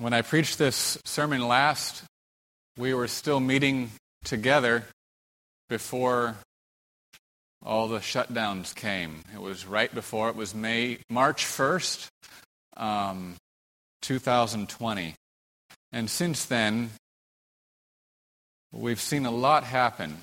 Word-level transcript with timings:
when 0.00 0.14
I 0.14 0.22
preached 0.22 0.56
this 0.56 0.96
sermon 1.04 1.46
last, 1.46 2.02
we 2.78 2.94
were 2.94 3.06
still 3.06 3.38
meeting 3.38 3.90
together 4.24 4.84
before 5.68 6.36
all 7.62 7.86
the 7.86 7.98
shutdowns 7.98 8.74
came. 8.74 9.22
It 9.34 9.40
was 9.42 9.66
right 9.66 9.94
before 9.94 10.30
it 10.30 10.36
was 10.36 10.54
May, 10.54 11.00
March 11.10 11.44
1st, 11.44 12.08
um, 12.78 13.36
2020. 14.00 15.14
And 15.92 16.08
since 16.08 16.46
then, 16.46 16.90
we've 18.72 19.00
seen 19.00 19.26
a 19.26 19.30
lot 19.30 19.64
happen. 19.64 20.16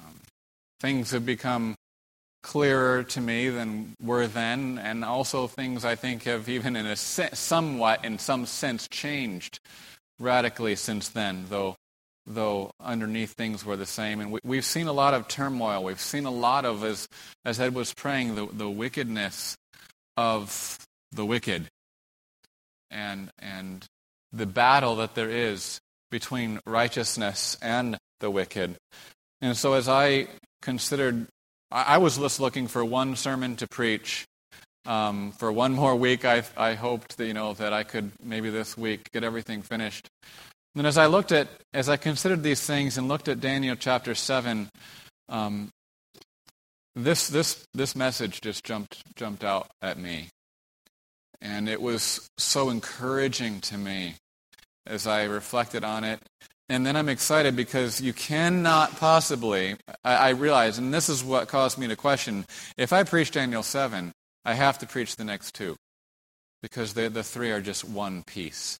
Um, 0.00 0.14
things 0.80 1.10
have 1.10 1.26
become 1.26 1.74
clearer 2.42 3.02
to 3.02 3.20
me 3.20 3.48
than 3.48 3.94
were 4.00 4.26
then, 4.26 4.78
and 4.78 5.04
also 5.04 5.46
things 5.46 5.84
I 5.84 5.94
think 5.94 6.24
have 6.24 6.48
even 6.48 6.76
in 6.76 6.86
a 6.86 6.96
se- 6.96 7.30
somewhat, 7.34 8.04
in 8.04 8.18
some 8.18 8.46
sense, 8.46 8.88
changed 8.88 9.60
radically 10.18 10.76
since 10.76 11.08
then, 11.08 11.46
though 11.48 11.76
though 12.28 12.70
underneath 12.78 13.32
things 13.32 13.64
were 13.64 13.76
the 13.76 13.86
same. 13.86 14.20
And 14.20 14.38
we, 14.44 14.56
have 14.56 14.64
seen 14.64 14.86
a 14.86 14.92
lot 14.92 15.14
of 15.14 15.28
turmoil. 15.28 15.82
We've 15.82 16.00
seen 16.00 16.26
a 16.26 16.30
lot 16.30 16.64
of, 16.64 16.84
as, 16.84 17.08
as 17.44 17.58
Ed 17.58 17.74
was 17.74 17.94
praying, 17.94 18.34
the, 18.34 18.46
the 18.46 18.68
wickedness 18.68 19.56
of 20.16 20.78
the 21.10 21.24
wicked 21.24 21.68
and, 22.90 23.30
and 23.38 23.86
the 24.32 24.46
battle 24.46 24.96
that 24.96 25.14
there 25.14 25.30
is 25.30 25.80
between 26.10 26.60
righteousness 26.66 27.56
and 27.62 27.96
the 28.20 28.30
wicked. 28.30 28.76
And 29.40 29.56
so 29.56 29.74
as 29.74 29.88
I 29.88 30.28
considered 30.60 31.28
I 31.70 31.98
was 31.98 32.16
just 32.16 32.40
looking 32.40 32.66
for 32.66 32.84
one 32.84 33.14
sermon 33.14 33.56
to 33.56 33.66
preach. 33.66 34.26
Um, 34.86 35.32
for 35.32 35.52
one 35.52 35.74
more 35.74 35.94
week, 35.94 36.24
I, 36.24 36.42
I 36.56 36.72
hoped 36.72 37.18
that, 37.18 37.26
you 37.26 37.34
know, 37.34 37.52
that 37.54 37.74
I 37.74 37.82
could 37.82 38.10
maybe 38.22 38.48
this 38.48 38.76
week 38.76 39.10
get 39.12 39.22
everything 39.22 39.60
finished. 39.60 40.08
And 40.74 40.86
as 40.86 40.96
I 40.96 41.06
looked 41.06 41.30
at, 41.30 41.48
as 41.74 41.90
I 41.90 41.98
considered 41.98 42.42
these 42.42 42.64
things 42.64 42.96
and 42.96 43.06
looked 43.06 43.28
at 43.28 43.40
Daniel 43.40 43.76
chapter 43.76 44.14
7, 44.14 44.70
um, 45.28 45.68
this, 46.94 47.28
this, 47.28 47.66
this 47.74 47.94
message 47.94 48.40
just 48.40 48.64
jumped, 48.64 49.02
jumped 49.14 49.44
out 49.44 49.68
at 49.82 49.98
me. 49.98 50.28
And 51.42 51.68
it 51.68 51.82
was 51.82 52.26
so 52.38 52.70
encouraging 52.70 53.60
to 53.62 53.76
me 53.76 54.14
as 54.86 55.06
I 55.06 55.24
reflected 55.24 55.84
on 55.84 56.02
it 56.02 56.20
and 56.68 56.84
then 56.84 56.96
I'm 56.96 57.08
excited 57.08 57.56
because 57.56 58.00
you 58.00 58.12
cannot 58.12 58.96
possibly, 58.96 59.76
I, 60.04 60.14
I, 60.14 60.28
realize, 60.30 60.78
and 60.78 60.92
this 60.92 61.08
is 61.08 61.24
what 61.24 61.48
caused 61.48 61.78
me 61.78 61.88
to 61.88 61.96
question 61.96 62.44
if 62.76 62.92
I 62.92 63.04
preach 63.04 63.30
Daniel 63.30 63.62
7, 63.62 64.12
I 64.44 64.54
have 64.54 64.78
to 64.78 64.86
preach 64.86 65.16
the 65.16 65.24
next 65.24 65.54
two 65.54 65.76
because 66.62 66.94
the, 66.94 67.08
the 67.08 67.22
three 67.22 67.50
are 67.50 67.60
just 67.60 67.84
one 67.84 68.22
piece. 68.24 68.78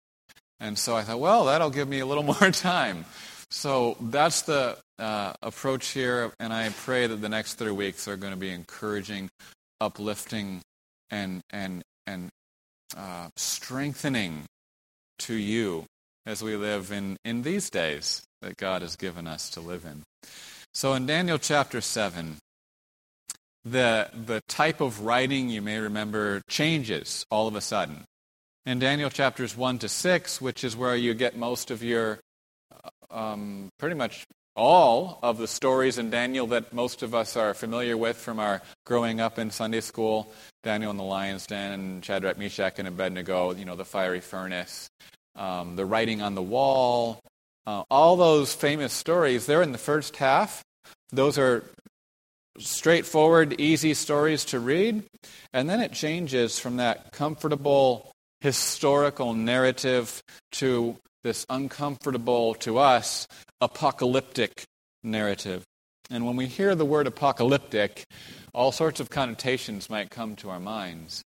And 0.61 0.79
so 0.79 0.97
I 0.97 1.03
thought, 1.03 1.21
well, 1.21 1.47
that'll 1.47 1.71
give 1.71 1.89
me 1.89 2.01
a 2.01 2.07
little 2.07 2.23
more 2.41 2.51
time. 2.51 3.05
So 3.51 3.97
that's 4.01 4.43
the 4.43 4.77
uh, 4.99 5.33
approach 5.43 5.89
here, 5.89 6.33
and 6.39 6.53
I 6.53 6.69
pray 6.69 7.07
that 7.07 7.17
the 7.17 7.29
next 7.29 7.55
three 7.55 7.71
weeks 7.71 8.07
are 8.07 8.17
going 8.17 8.33
to 8.33 8.39
be 8.39 8.51
encouraging, 8.51 9.31
uplifting, 9.81 10.61
and, 11.11 11.41
and, 11.51 11.83
and 12.07 12.29
uh, 12.97 13.29
strengthening 13.37 14.45
to 15.21 15.35
you 15.35 15.87
as 16.29 16.43
we 16.43 16.57
live 16.57 16.93
in, 16.93 17.17
in 17.25 17.41
these 17.41 17.71
days 17.71 18.23
that 18.43 18.59
God 18.59 18.83
has 18.83 18.97
given 18.97 19.27
us 19.27 19.49
to 19.49 19.61
live 19.61 19.87
in. 19.87 20.03
So 20.75 20.93
in 20.93 21.07
Daniel 21.07 21.39
chapter 21.39 21.81
7, 21.81 22.37
the, 23.65 24.11
the 24.13 24.43
type 24.47 24.83
of 24.83 25.01
writing 25.01 25.49
you 25.49 25.63
may 25.63 25.79
remember 25.79 26.43
changes 26.47 27.25
all 27.31 27.49
of 27.49 27.57
a 27.57 27.63
sudden. 27.63 28.05
In 28.67 28.79
Daniel 28.79 29.09
chapters 29.09 29.57
1 29.57 29.79
to 29.79 29.89
6, 29.89 30.41
which 30.43 30.65
is 30.65 30.77
where 30.77 30.95
you 30.95 31.15
get 31.15 31.35
most 31.35 31.71
of 31.71 31.83
your, 31.83 32.21
um, 33.11 33.71
pretty 33.79 33.97
much 33.97 34.27
all 34.55 35.21
of 35.23 35.39
the 35.39 35.49
stories 35.49 35.97
in 35.97 36.11
Daniel 36.11 36.47
that 36.49 36.75
most 36.75 37.03
of 37.03 37.15
us 37.15 37.39
are 37.39 37.55
familiar 37.55 37.97
with 37.97 38.19
from 38.19 38.39
our 38.39 38.61
growing 38.85 39.19
up 39.19 39.39
in 39.39 39.51
Sunday 39.51 39.81
school 39.81 40.31
Daniel 40.63 40.91
in 40.91 40.99
the 40.99 41.05
lion's 41.05 41.47
den, 41.47 42.03
Shadrach, 42.03 42.37
Meshach, 42.37 42.79
and 42.79 42.89
Abednego, 42.89 43.55
you 43.55 43.65
know, 43.65 43.77
the 43.77 43.85
fiery 43.87 44.21
furnace 44.21 44.91
um, 45.39 45.77
the 45.77 45.87
writing 45.87 46.21
on 46.21 46.35
the 46.35 46.43
wall, 46.43 47.21
uh, 47.67 47.85
all 47.91 48.17
those 48.17 48.55
famous 48.55 48.93
stories, 48.93 49.47
they're 49.47 49.63
in 49.63 49.73
the 49.73 49.79
first 49.79 50.17
half. 50.17 50.63
Those 51.11 51.39
are 51.39 51.65
straightforward, 52.59 53.61
easy 53.61 53.95
stories 53.95 54.45
to 54.47 54.61
read. 54.61 55.05
And 55.53 55.69
then 55.69 55.81
it 55.81 55.93
changes 55.93 56.59
from 56.59 56.77
that 56.77 57.13
comfortable 57.13 58.11
historical 58.41 59.35
narrative 59.35 60.23
to 60.53 60.97
this 61.23 61.45
uncomfortable 61.49 62.55
to 62.55 62.79
us 62.79 63.27
apocalyptic 63.61 64.65
narrative. 65.03 65.65
And 66.11 66.25
when 66.25 66.37
we 66.37 66.47
hear 66.47 66.75
the 66.75 66.85
word 66.85 67.07
apocalyptic, 67.07 68.05
all 68.55 68.73
sorts 68.73 69.01
of 69.01 69.11
connotations 69.11 69.91
might 69.91 70.11
come 70.11 70.37
to 70.37 70.51
our 70.51 70.61
minds. 70.61 71.23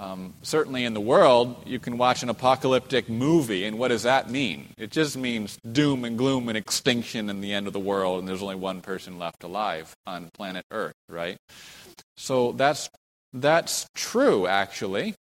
Um, 0.00 0.32
certainly 0.40 0.86
in 0.86 0.94
the 0.94 1.00
world, 1.00 1.62
you 1.66 1.78
can 1.78 1.98
watch 1.98 2.22
an 2.22 2.30
apocalyptic 2.30 3.10
movie, 3.10 3.66
and 3.66 3.78
what 3.78 3.88
does 3.88 4.04
that 4.04 4.30
mean? 4.30 4.68
It 4.78 4.90
just 4.90 5.14
means 5.14 5.58
doom 5.70 6.06
and 6.06 6.16
gloom 6.16 6.48
and 6.48 6.56
extinction 6.56 7.28
and 7.28 7.44
the 7.44 7.52
end 7.52 7.66
of 7.66 7.74
the 7.74 7.80
world, 7.80 8.18
and 8.18 8.26
there's 8.26 8.40
only 8.40 8.54
one 8.54 8.80
person 8.80 9.18
left 9.18 9.44
alive 9.44 9.94
on 10.06 10.30
planet 10.32 10.64
Earth, 10.70 10.94
right? 11.06 11.36
So 12.16 12.52
that's, 12.52 12.88
that's 13.34 13.90
true, 13.94 14.46
actually, 14.46 15.16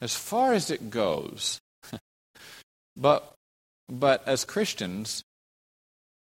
as 0.00 0.14
far 0.14 0.54
as 0.54 0.70
it 0.70 0.88
goes. 0.88 1.60
but, 2.96 3.34
but 3.90 4.26
as 4.26 4.46
Christians, 4.46 5.22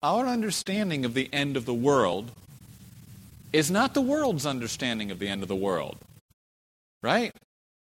our 0.03 0.27
understanding 0.27 1.05
of 1.05 1.15
the 1.15 1.33
end 1.33 1.57
of 1.57 1.65
the 1.65 1.73
world 1.73 2.33
is 3.53 3.71
not 3.71 3.95
the 3.95 4.01
world's 4.01 4.47
understanding 4.47 5.13
of 5.13 5.21
the 5.21 5.29
end 5.29 5.43
of 5.43 5.49
the 5.49 5.55
world, 5.55 5.99
right? 7.01 7.31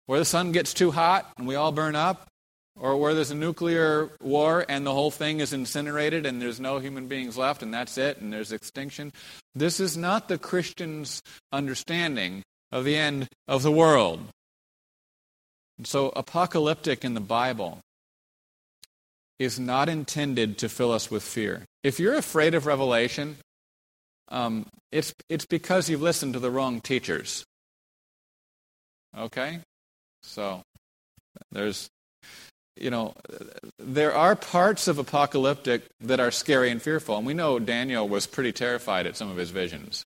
Where 0.08 0.20
the 0.20 0.26
sun 0.26 0.52
gets 0.52 0.74
too 0.74 0.92
hot 0.92 1.32
and 1.38 1.48
we 1.48 1.56
all 1.56 1.72
burn 1.72 1.96
up, 1.96 2.28
or 2.80 2.98
where 2.98 3.14
there's 3.14 3.32
a 3.32 3.36
nuclear 3.36 4.10
war 4.22 4.66
and 4.70 4.86
the 4.86 4.94
whole 4.94 5.12
thing 5.12 5.40
is 5.40 5.54
incinerated 5.54 6.26
and 6.26 6.42
there's 6.42 6.60
no 6.60 6.80
human 6.80 7.08
beings 7.08 7.38
left 7.38 7.64
and 7.64 7.74
that's 7.74 7.98
it 7.98 8.20
and 8.20 8.32
there's 8.32 8.52
extinction. 8.52 9.12
This 9.56 9.80
is 9.80 9.98
not 9.98 10.28
the 10.28 10.38
Christian's 10.38 11.22
understanding 11.52 12.44
of 12.72 12.84
the 12.84 12.96
end 12.96 13.28
of 13.48 13.64
the 13.64 13.72
world. 13.72 14.28
And 15.78 15.88
so, 15.88 16.10
apocalyptic 16.16 17.06
in 17.06 17.14
the 17.14 17.20
Bible 17.20 17.80
is 19.40 19.60
not 19.60 19.90
intended 19.90 20.58
to 20.58 20.70
fill 20.70 20.92
us 20.92 21.12
with 21.12 21.24
fear. 21.24 21.66
If 21.84 22.00
you're 22.00 22.16
afraid 22.16 22.56
of 22.56 22.66
Revelation, 22.66 23.38
um, 24.30 24.66
it's, 24.92 25.14
it's 25.30 25.46
because 25.46 25.90
you've 25.90 26.02
listened 26.02 26.34
to 26.34 26.40
the 26.40 26.50
wrong 26.50 26.82
teachers. 26.82 27.46
Okay? 29.16 29.60
So 30.24 30.62
there's, 31.52 31.90
you 32.76 32.90
know, 32.90 33.16
there 33.80 34.14
are 34.14 34.36
parts 34.36 34.88
of 34.88 34.98
apocalyptic 34.98 35.84
that 36.02 36.20
are 36.20 36.32
scary 36.32 36.70
and 36.70 36.82
fearful. 36.82 37.18
And 37.18 37.26
we 37.26 37.34
know 37.34 37.60
Daniel 37.60 38.08
was 38.08 38.28
pretty 38.28 38.52
terrified 38.52 39.08
at 39.08 39.16
some 39.16 39.30
of 39.30 39.38
his 39.38 39.52
visions. 39.52 40.04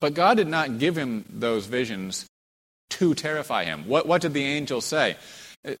But 0.00 0.14
God 0.14 0.36
did 0.36 0.48
not 0.48 0.78
give 0.78 0.96
him 0.96 1.24
those 1.28 1.66
visions 1.66 2.26
to 2.90 3.14
terrify 3.14 3.64
him. 3.64 3.86
What, 3.86 4.06
what 4.06 4.22
did 4.22 4.34
the 4.34 4.44
angel 4.44 4.80
say? 4.80 5.16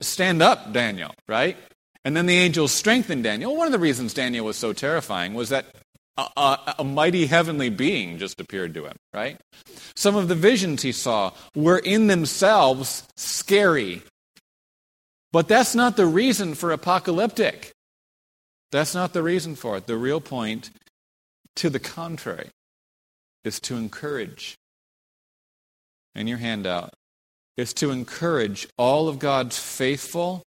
Stand 0.00 0.42
up, 0.42 0.72
Daniel, 0.72 1.14
right? 1.28 1.56
And 2.04 2.16
then 2.16 2.26
the 2.26 2.36
angels 2.36 2.72
strengthened 2.72 3.24
Daniel. 3.24 3.56
One 3.56 3.66
of 3.66 3.72
the 3.72 3.78
reasons 3.78 4.14
Daniel 4.14 4.46
was 4.46 4.56
so 4.56 4.72
terrifying 4.72 5.34
was 5.34 5.50
that 5.50 5.66
a, 6.16 6.74
a, 6.78 6.84
mighty 6.84 7.26
heavenly 7.26 7.70
being 7.70 8.18
just 8.18 8.40
appeared 8.40 8.74
to 8.74 8.84
him, 8.86 8.96
right? 9.12 9.40
Some 9.96 10.14
of 10.14 10.28
the 10.28 10.34
visions 10.34 10.82
he 10.82 10.92
saw 10.92 11.32
were 11.54 11.78
in 11.78 12.06
themselves 12.06 13.06
scary. 13.16 14.02
But 15.32 15.48
that's 15.48 15.74
not 15.74 15.96
the 15.96 16.06
reason 16.06 16.54
for 16.54 16.70
apocalyptic. 16.70 17.72
That's 18.70 18.94
not 18.94 19.12
the 19.12 19.22
reason 19.22 19.56
for 19.56 19.76
it. 19.76 19.86
The 19.86 19.96
real 19.96 20.20
point, 20.20 20.70
to 21.56 21.68
the 21.68 21.80
contrary, 21.80 22.50
is 23.44 23.58
to 23.60 23.76
encourage. 23.76 24.54
In 26.14 26.28
your 26.28 26.38
handout, 26.38 26.94
is 27.56 27.74
to 27.74 27.90
encourage 27.90 28.68
all 28.78 29.08
of 29.08 29.18
God's 29.18 29.58
faithful 29.58 30.42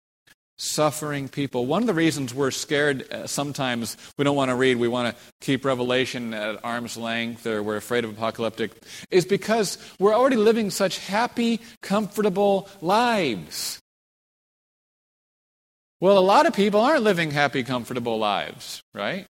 suffering 0.58 1.28
people. 1.28 1.66
One 1.66 1.82
of 1.82 1.86
the 1.86 1.94
reasons 1.94 2.34
we're 2.34 2.50
scared 2.50 3.10
uh, 3.12 3.26
sometimes 3.26 3.96
we 4.16 4.24
don't 4.24 4.36
want 4.36 4.50
to 4.50 4.54
read, 4.54 4.76
we 4.76 4.88
want 4.88 5.14
to 5.14 5.22
keep 5.40 5.64
Revelation 5.64 6.32
at 6.32 6.64
arm's 6.64 6.96
length, 6.96 7.46
or 7.46 7.62
we're 7.62 7.76
afraid 7.76 8.04
of 8.04 8.10
apocalyptic, 8.10 8.72
is 9.10 9.24
because 9.26 9.78
we're 9.98 10.14
already 10.14 10.36
living 10.36 10.70
such 10.70 10.98
happy, 10.98 11.60
comfortable 11.82 12.68
lives. 12.80 13.80
Well, 16.00 16.18
a 16.18 16.20
lot 16.20 16.46
of 16.46 16.54
people 16.54 16.80
aren't 16.80 17.02
living 17.02 17.30
happy, 17.30 17.62
comfortable 17.62 18.18
lives, 18.18 18.82
right? 18.94 19.26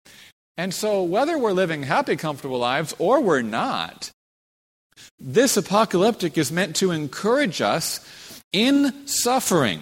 And 0.58 0.74
so, 0.74 1.04
whether 1.04 1.38
we're 1.38 1.54
living 1.54 1.84
happy, 1.84 2.16
comfortable 2.16 2.60
lives 2.60 2.94
or 3.00 3.20
we're 3.22 3.42
not, 3.42 4.12
this 5.20 5.58
apocalyptic 5.58 6.38
is 6.38 6.52
meant 6.52 6.76
to 6.78 6.92
encourage 6.92 7.62
us 7.62 8.06
in 8.54 9.08
suffering 9.08 9.82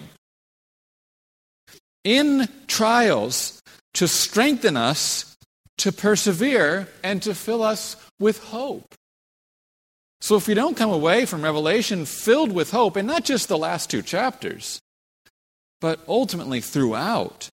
in 2.04 2.48
trials 2.66 3.62
to 3.94 4.08
strengthen 4.08 4.76
us 4.76 5.36
to 5.78 5.92
persevere 5.92 6.88
and 7.02 7.22
to 7.22 7.34
fill 7.34 7.62
us 7.62 7.96
with 8.18 8.42
hope. 8.44 8.94
So 10.20 10.36
if 10.36 10.46
we 10.46 10.54
don't 10.54 10.76
come 10.76 10.90
away 10.90 11.24
from 11.24 11.42
Revelation 11.42 12.04
filled 12.04 12.52
with 12.52 12.70
hope, 12.70 12.96
and 12.96 13.08
not 13.08 13.24
just 13.24 13.48
the 13.48 13.56
last 13.56 13.88
two 13.88 14.02
chapters, 14.02 14.80
but 15.80 16.00
ultimately 16.06 16.60
throughout, 16.60 17.48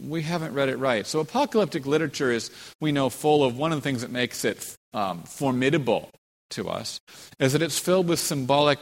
we 0.00 0.22
haven't 0.22 0.54
read 0.54 0.68
it 0.68 0.76
right. 0.76 1.04
So 1.04 1.18
apocalyptic 1.18 1.84
literature 1.84 2.30
is, 2.30 2.50
we 2.80 2.92
know, 2.92 3.10
full 3.10 3.42
of 3.42 3.58
one 3.58 3.72
of 3.72 3.78
the 3.78 3.82
things 3.82 4.02
that 4.02 4.12
makes 4.12 4.44
it 4.44 4.76
um, 4.92 5.24
formidable 5.24 6.10
to 6.50 6.68
us, 6.68 7.00
is 7.40 7.52
that 7.52 7.62
it's 7.62 7.78
filled 7.80 8.06
with 8.06 8.20
symbolic, 8.20 8.78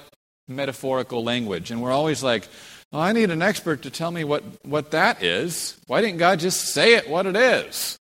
metaphorical 0.48 1.22
language. 1.24 1.70
And 1.70 1.82
we're 1.82 1.92
always 1.92 2.22
like, 2.22 2.48
well, 2.90 3.00
I 3.00 3.12
need 3.12 3.30
an 3.30 3.42
expert 3.42 3.82
to 3.82 3.90
tell 3.90 4.10
me 4.10 4.24
what, 4.24 4.42
what 4.64 4.90
that 4.90 5.22
is. 5.22 5.78
Why 5.86 6.00
didn't 6.00 6.18
God 6.18 6.40
just 6.40 6.72
say 6.72 6.94
it 6.94 7.08
what 7.08 7.26
it 7.26 7.36
is? 7.36 7.98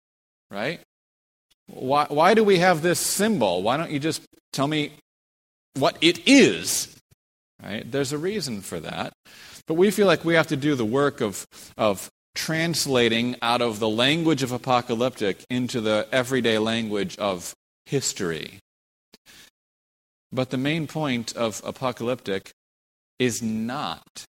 Right? 0.50 0.80
Why, 1.66 2.06
why 2.08 2.34
do 2.34 2.44
we 2.44 2.58
have 2.58 2.82
this 2.82 3.00
symbol? 3.00 3.62
Why 3.62 3.76
don't 3.76 3.90
you 3.90 3.98
just 3.98 4.22
tell 4.52 4.68
me 4.68 4.92
what 5.74 5.96
it 6.00 6.28
is? 6.28 6.96
Right? 7.62 7.90
There's 7.90 8.12
a 8.12 8.18
reason 8.18 8.60
for 8.60 8.78
that. 8.80 9.12
But 9.66 9.74
we 9.74 9.90
feel 9.90 10.06
like 10.06 10.24
we 10.24 10.34
have 10.34 10.46
to 10.48 10.56
do 10.56 10.76
the 10.76 10.84
work 10.84 11.20
of, 11.20 11.46
of 11.76 12.08
translating 12.36 13.34
out 13.42 13.62
of 13.62 13.80
the 13.80 13.88
language 13.88 14.44
of 14.44 14.52
apocalyptic 14.52 15.44
into 15.50 15.80
the 15.80 16.06
everyday 16.12 16.58
language 16.58 17.16
of 17.18 17.54
history. 17.86 18.60
But 20.36 20.50
the 20.50 20.58
main 20.58 20.86
point 20.86 21.34
of 21.34 21.62
apocalyptic 21.64 22.52
is 23.18 23.40
not 23.40 24.26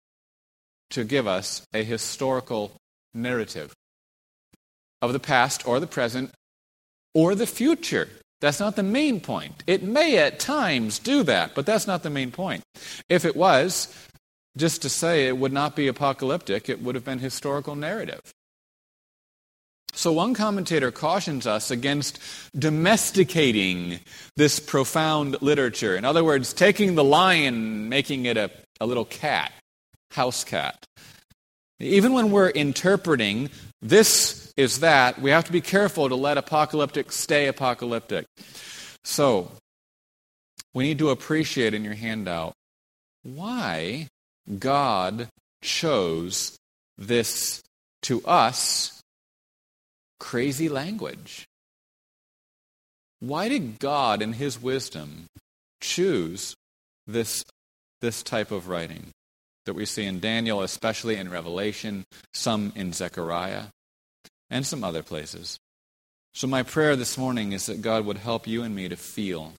to 0.92 1.04
give 1.04 1.28
us 1.28 1.68
a 1.74 1.84
historical 1.84 2.72
narrative 3.14 3.74
of 5.02 5.12
the 5.12 5.20
past 5.20 5.68
or 5.68 5.82
the 5.82 5.86
present 5.86 6.32
or 7.14 7.36
the 7.36 7.46
future. 7.46 8.08
That's 8.40 8.62
not 8.62 8.78
the 8.78 8.84
main 8.84 9.20
point. 9.20 9.66
It 9.68 9.84
may 9.84 10.18
at 10.18 10.40
times 10.40 10.98
do 10.98 11.24
that, 11.24 11.54
but 11.54 11.66
that's 11.66 11.88
not 11.88 12.04
the 12.04 12.10
main 12.10 12.32
point. 12.32 12.64
If 13.10 13.26
it 13.26 13.36
was, 13.36 13.94
just 14.56 14.82
to 14.84 14.90
say 14.90 15.28
it 15.28 15.38
would 15.38 15.52
not 15.52 15.76
be 15.76 15.90
apocalyptic, 15.90 16.70
it 16.70 16.82
would 16.82 16.96
have 16.96 17.04
been 17.04 17.20
historical 17.20 17.76
narrative. 17.76 18.22
So, 19.98 20.12
one 20.12 20.36
commentator 20.36 20.92
cautions 20.92 21.48
us 21.48 21.72
against 21.72 22.20
domesticating 22.56 24.00
this 24.36 24.60
profound 24.60 25.42
literature. 25.42 25.96
In 25.96 26.06
other 26.06 26.24
words, 26.24 26.54
taking 26.54 26.94
the 26.94 27.04
lion, 27.04 27.90
making 27.90 28.28
it 28.28 28.38
a, 28.38 28.52
a 28.80 28.86
little 28.86 29.06
cat, 29.06 29.52
house 30.12 30.44
cat. 30.44 30.86
Even 31.80 32.14
when 32.14 32.30
we're 32.30 32.50
interpreting 32.50 33.50
this 33.82 34.54
is 34.56 34.82
that, 34.82 35.20
we 35.20 35.32
have 35.32 35.46
to 35.46 35.52
be 35.52 35.62
careful 35.62 36.08
to 36.10 36.16
let 36.16 36.38
apocalyptic 36.38 37.12
stay 37.12 37.48
apocalyptic. 37.48 38.28
So, 39.04 39.52
we 40.76 40.84
need 40.84 41.00
to 41.00 41.10
appreciate 41.10 41.74
in 41.74 41.84
your 41.84 41.96
handout 41.96 42.54
why 43.24 44.10
God 44.60 45.30
chose 45.64 46.56
this 47.00 47.64
to 48.04 48.24
us 48.26 48.97
crazy 50.20 50.70
language. 50.70 51.48
Why 53.20 53.50
did 53.50 53.80
God, 53.80 54.22
in 54.22 54.34
His 54.34 54.62
wisdom, 54.62 55.28
choose 55.82 56.56
this, 57.06 57.44
this 58.02 58.22
type 58.24 58.52
of 58.52 58.68
writing 58.68 59.12
that 59.66 59.74
we 59.74 59.86
see 59.86 60.06
in 60.06 60.20
Daniel, 60.20 60.62
especially 60.62 61.16
in 61.16 61.30
Revelation, 61.30 62.06
some 62.34 62.72
in 62.76 62.94
Zechariah, 62.94 63.66
and 64.50 64.66
some 64.66 64.84
other 64.84 65.04
places? 65.04 65.58
So, 66.34 66.46
my 66.46 66.62
prayer 66.62 66.96
this 66.96 67.18
morning 67.18 67.52
is 67.52 67.66
that 67.66 67.82
God 67.82 68.06
would 68.06 68.20
help 68.20 68.46
you 68.46 68.62
and 68.62 68.76
me 68.76 68.88
to 68.90 68.96
feel, 68.96 69.54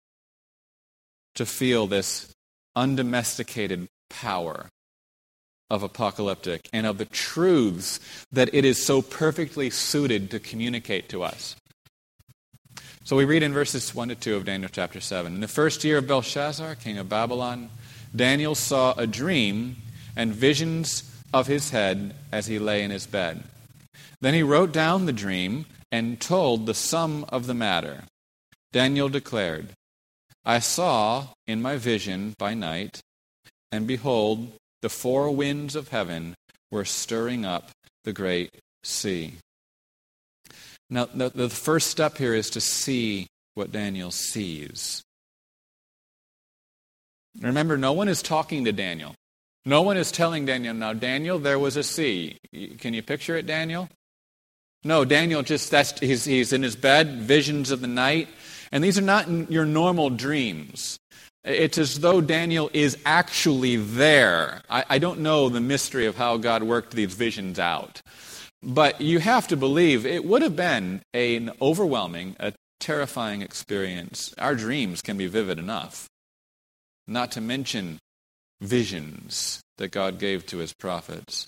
to 1.34 1.44
feel 1.44 1.88
this 1.88 2.32
undomesticated 2.76 3.88
power 4.08 4.68
of 5.70 5.82
apocalyptic 5.82 6.68
and 6.72 6.86
of 6.86 6.98
the 6.98 7.04
truths 7.04 8.00
that 8.32 8.52
it 8.52 8.64
is 8.64 8.84
so 8.84 9.02
perfectly 9.02 9.70
suited 9.70 10.30
to 10.30 10.38
communicate 10.38 11.08
to 11.08 11.22
us. 11.22 11.56
So 13.04 13.16
we 13.16 13.24
read 13.24 13.42
in 13.42 13.52
verses 13.52 13.94
1 13.94 14.08
to 14.08 14.14
2 14.14 14.36
of 14.36 14.44
Daniel 14.44 14.70
chapter 14.70 15.00
7. 15.00 15.34
In 15.34 15.40
the 15.40 15.48
first 15.48 15.82
year 15.84 15.98
of 15.98 16.06
Belshazzar, 16.06 16.74
king 16.74 16.98
of 16.98 17.08
Babylon, 17.08 17.70
Daniel 18.14 18.54
saw 18.54 18.92
a 18.98 19.06
dream 19.06 19.76
and 20.16 20.34
visions 20.34 21.10
of 21.32 21.46
his 21.46 21.70
head 21.70 22.14
as 22.32 22.46
he 22.46 22.58
lay 22.58 22.82
in 22.82 22.90
his 22.90 23.06
bed. 23.06 23.44
Then 24.20 24.34
he 24.34 24.42
wrote 24.42 24.72
down 24.72 25.06
the 25.06 25.12
dream 25.12 25.66
and 25.90 26.20
told 26.20 26.66
the 26.66 26.74
sum 26.74 27.24
of 27.28 27.46
the 27.46 27.54
matter. 27.54 28.04
Daniel 28.72 29.08
declared, 29.08 29.68
I 30.44 30.58
saw 30.58 31.28
in 31.46 31.62
my 31.62 31.76
vision 31.76 32.34
by 32.38 32.54
night, 32.54 33.00
and 33.70 33.86
behold, 33.86 34.52
the 34.82 34.88
four 34.88 35.30
winds 35.30 35.74
of 35.76 35.88
heaven 35.88 36.34
were 36.70 36.84
stirring 36.84 37.44
up 37.44 37.70
the 38.04 38.12
great 38.12 38.50
sea. 38.82 39.34
Now, 40.90 41.06
the, 41.06 41.50
first 41.50 41.90
step 41.90 42.16
here 42.16 42.34
is 42.34 42.50
to 42.50 42.60
see 42.60 43.26
what 43.54 43.72
Daniel 43.72 44.10
sees. 44.10 45.02
Remember, 47.40 47.76
no 47.76 47.92
one 47.92 48.08
is 48.08 48.22
talking 48.22 48.64
to 48.64 48.72
Daniel. 48.72 49.14
No 49.66 49.82
one 49.82 49.98
is 49.98 50.10
telling 50.10 50.46
Daniel, 50.46 50.72
now, 50.72 50.94
Daniel, 50.94 51.38
there 51.38 51.58
was 51.58 51.76
a 51.76 51.82
sea. 51.82 52.38
Can 52.78 52.94
you 52.94 53.02
picture 53.02 53.36
it, 53.36 53.46
Daniel? 53.46 53.88
No, 54.82 55.04
Daniel 55.04 55.42
just, 55.42 55.70
that's, 55.70 55.98
he's, 56.00 56.24
he's 56.24 56.52
in 56.52 56.62
his 56.62 56.76
bed, 56.76 57.20
visions 57.20 57.70
of 57.70 57.80
the 57.80 57.86
night. 57.86 58.28
And 58.72 58.82
these 58.82 58.98
are 58.98 59.02
not 59.02 59.50
your 59.50 59.66
normal 59.66 60.08
dreams. 60.08 60.97
It's 61.48 61.78
as 61.78 62.00
though 62.00 62.20
Daniel 62.20 62.70
is 62.74 62.98
actually 63.06 63.76
there. 63.76 64.60
I, 64.68 64.84
I, 64.90 64.98
don't 64.98 65.20
know 65.20 65.48
the 65.48 65.62
mystery 65.62 66.04
of 66.04 66.14
how 66.14 66.36
God 66.36 66.62
worked 66.62 66.92
these 66.92 67.14
visions 67.14 67.58
out. 67.58 68.02
But 68.62 69.00
you 69.00 69.18
have 69.18 69.48
to 69.48 69.56
believe 69.56 70.04
it 70.04 70.26
would 70.26 70.42
have 70.42 70.56
been 70.56 71.00
an 71.14 71.52
overwhelming, 71.62 72.36
a 72.38 72.52
terrifying 72.80 73.40
experience. 73.40 74.34
Our 74.36 74.54
dreams 74.54 75.00
can 75.00 75.16
be 75.16 75.26
vivid 75.26 75.58
enough, 75.58 76.06
not 77.06 77.32
to 77.32 77.40
mention 77.40 77.98
visions 78.60 79.62
that 79.78 79.90
God 79.90 80.18
gave 80.18 80.44
to 80.46 80.58
his 80.58 80.74
prophets. 80.74 81.46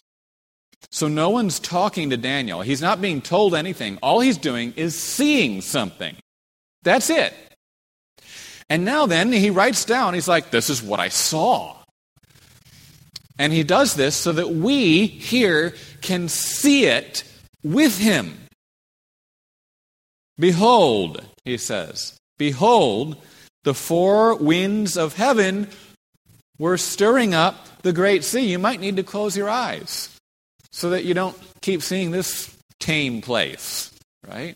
So 0.91 1.09
no 1.09 1.29
one's 1.29 1.61
talking 1.61 2.09
to 2.09 2.17
Daniel. 2.17 2.63
He's 2.63 2.81
not 2.81 3.03
being 3.03 3.21
told 3.21 3.55
anything. 3.55 3.99
All 4.03 4.21
he's 4.21 4.39
doing 4.39 4.73
is 4.77 4.99
seeing 4.99 5.61
something. 5.61 6.17
That's 6.85 7.11
it. 7.11 7.35
And 8.71 8.85
now 8.85 9.07
then, 9.07 9.33
he 9.33 9.51
writes 9.51 9.85
down, 9.85 10.15
he's 10.15 10.29
like, 10.29 10.51
This 10.51 10.71
is 10.71 10.81
what 10.83 11.01
I 11.01 11.09
saw. 11.09 11.77
And 13.37 13.53
he 13.53 13.65
does 13.65 13.95
this 13.95 14.15
so 14.15 14.33
that 14.33 14.51
we 14.51 15.07
here 15.07 15.75
can 16.03 16.29
see 16.29 16.87
it 16.87 17.25
with 17.65 17.99
him. 17.99 18.39
Behold, 20.39 21.25
he 21.45 21.59
says, 21.59 22.17
Behold, 22.39 23.17
the 23.65 23.75
four 23.75 24.37
winds 24.37 24.97
of 24.97 25.17
heaven 25.17 25.69
were 26.59 26.77
stirring 26.77 27.35
up 27.35 27.83
the 27.83 27.93
great 27.93 28.23
sea. 28.23 28.51
You 28.51 28.59
might 28.59 28.81
need 28.81 28.97
to 28.97 29.03
close 29.03 29.37
your 29.37 29.49
eyes 29.49 30.17
so 30.71 30.91
that 30.91 31.05
you 31.05 31.15
don't 31.15 31.37
keep 31.61 31.83
seeing 31.83 32.11
this 32.11 32.57
tame 32.79 33.21
place, 33.21 33.91
right? 34.27 34.55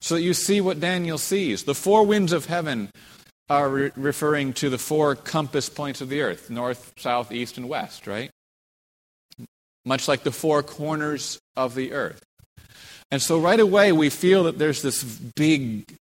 So 0.00 0.16
that 0.16 0.22
you 0.22 0.34
see 0.34 0.60
what 0.60 0.80
Daniel 0.80 1.18
sees. 1.18 1.64
The 1.64 1.74
four 1.74 2.04
winds 2.04 2.32
of 2.32 2.46
heaven 2.46 2.90
are 3.48 3.68
re- 3.68 3.92
referring 3.96 4.52
to 4.54 4.68
the 4.70 4.78
four 4.78 5.14
compass 5.14 5.68
points 5.68 6.00
of 6.00 6.08
the 6.08 6.20
earth 6.20 6.50
north, 6.50 6.92
south, 6.96 7.32
east, 7.32 7.56
and 7.56 7.68
west, 7.68 8.06
right? 8.06 8.30
Much 9.84 10.08
like 10.08 10.22
the 10.24 10.32
four 10.32 10.62
corners 10.62 11.38
of 11.56 11.74
the 11.74 11.92
earth. 11.92 12.22
And 13.10 13.22
so 13.22 13.38
right 13.38 13.60
away 13.60 13.92
we 13.92 14.10
feel 14.10 14.44
that 14.44 14.58
there's 14.58 14.82
this 14.82 15.04
big 15.04 15.96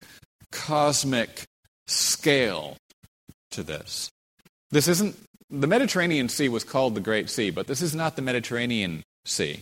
cosmic 0.52 1.44
scale 1.88 2.78
to 3.52 3.64
this. 3.64 4.10
This 4.72 4.88
isn't, 4.88 5.16
the 5.50 5.68
Mediterranean 5.68 6.30
Sea 6.30 6.50
was 6.50 6.64
called 6.64 6.96
the 6.96 7.02
Great 7.02 7.30
Sea, 7.30 7.50
but 7.50 7.68
this 7.68 7.82
is 7.82 7.94
not 7.94 8.16
the 8.16 8.22
Mediterranean 8.22 9.04
Sea. 9.26 9.60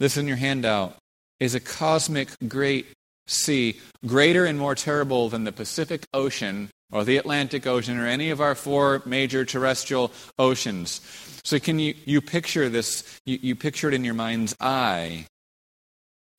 This 0.00 0.16
in 0.16 0.26
your 0.26 0.36
handout 0.36 0.96
is 1.40 1.54
a 1.54 1.60
cosmic 1.60 2.28
great 2.48 2.86
sea, 3.26 3.78
greater 4.04 4.44
and 4.44 4.58
more 4.58 4.74
terrible 4.74 5.28
than 5.28 5.44
the 5.44 5.52
Pacific 5.52 6.04
Ocean 6.12 6.68
or 6.92 7.04
the 7.04 7.16
Atlantic 7.16 7.66
Ocean 7.66 7.98
or 7.98 8.06
any 8.06 8.30
of 8.30 8.40
our 8.40 8.54
four 8.54 9.02
major 9.04 9.44
terrestrial 9.44 10.12
oceans. 10.38 11.00
So 11.44 11.58
can 11.58 11.78
you, 11.78 11.94
you 12.04 12.20
picture 12.20 12.68
this, 12.68 13.20
you, 13.24 13.38
you 13.40 13.54
picture 13.54 13.88
it 13.88 13.94
in 13.94 14.04
your 14.04 14.14
mind's 14.14 14.54
eye, 14.60 15.26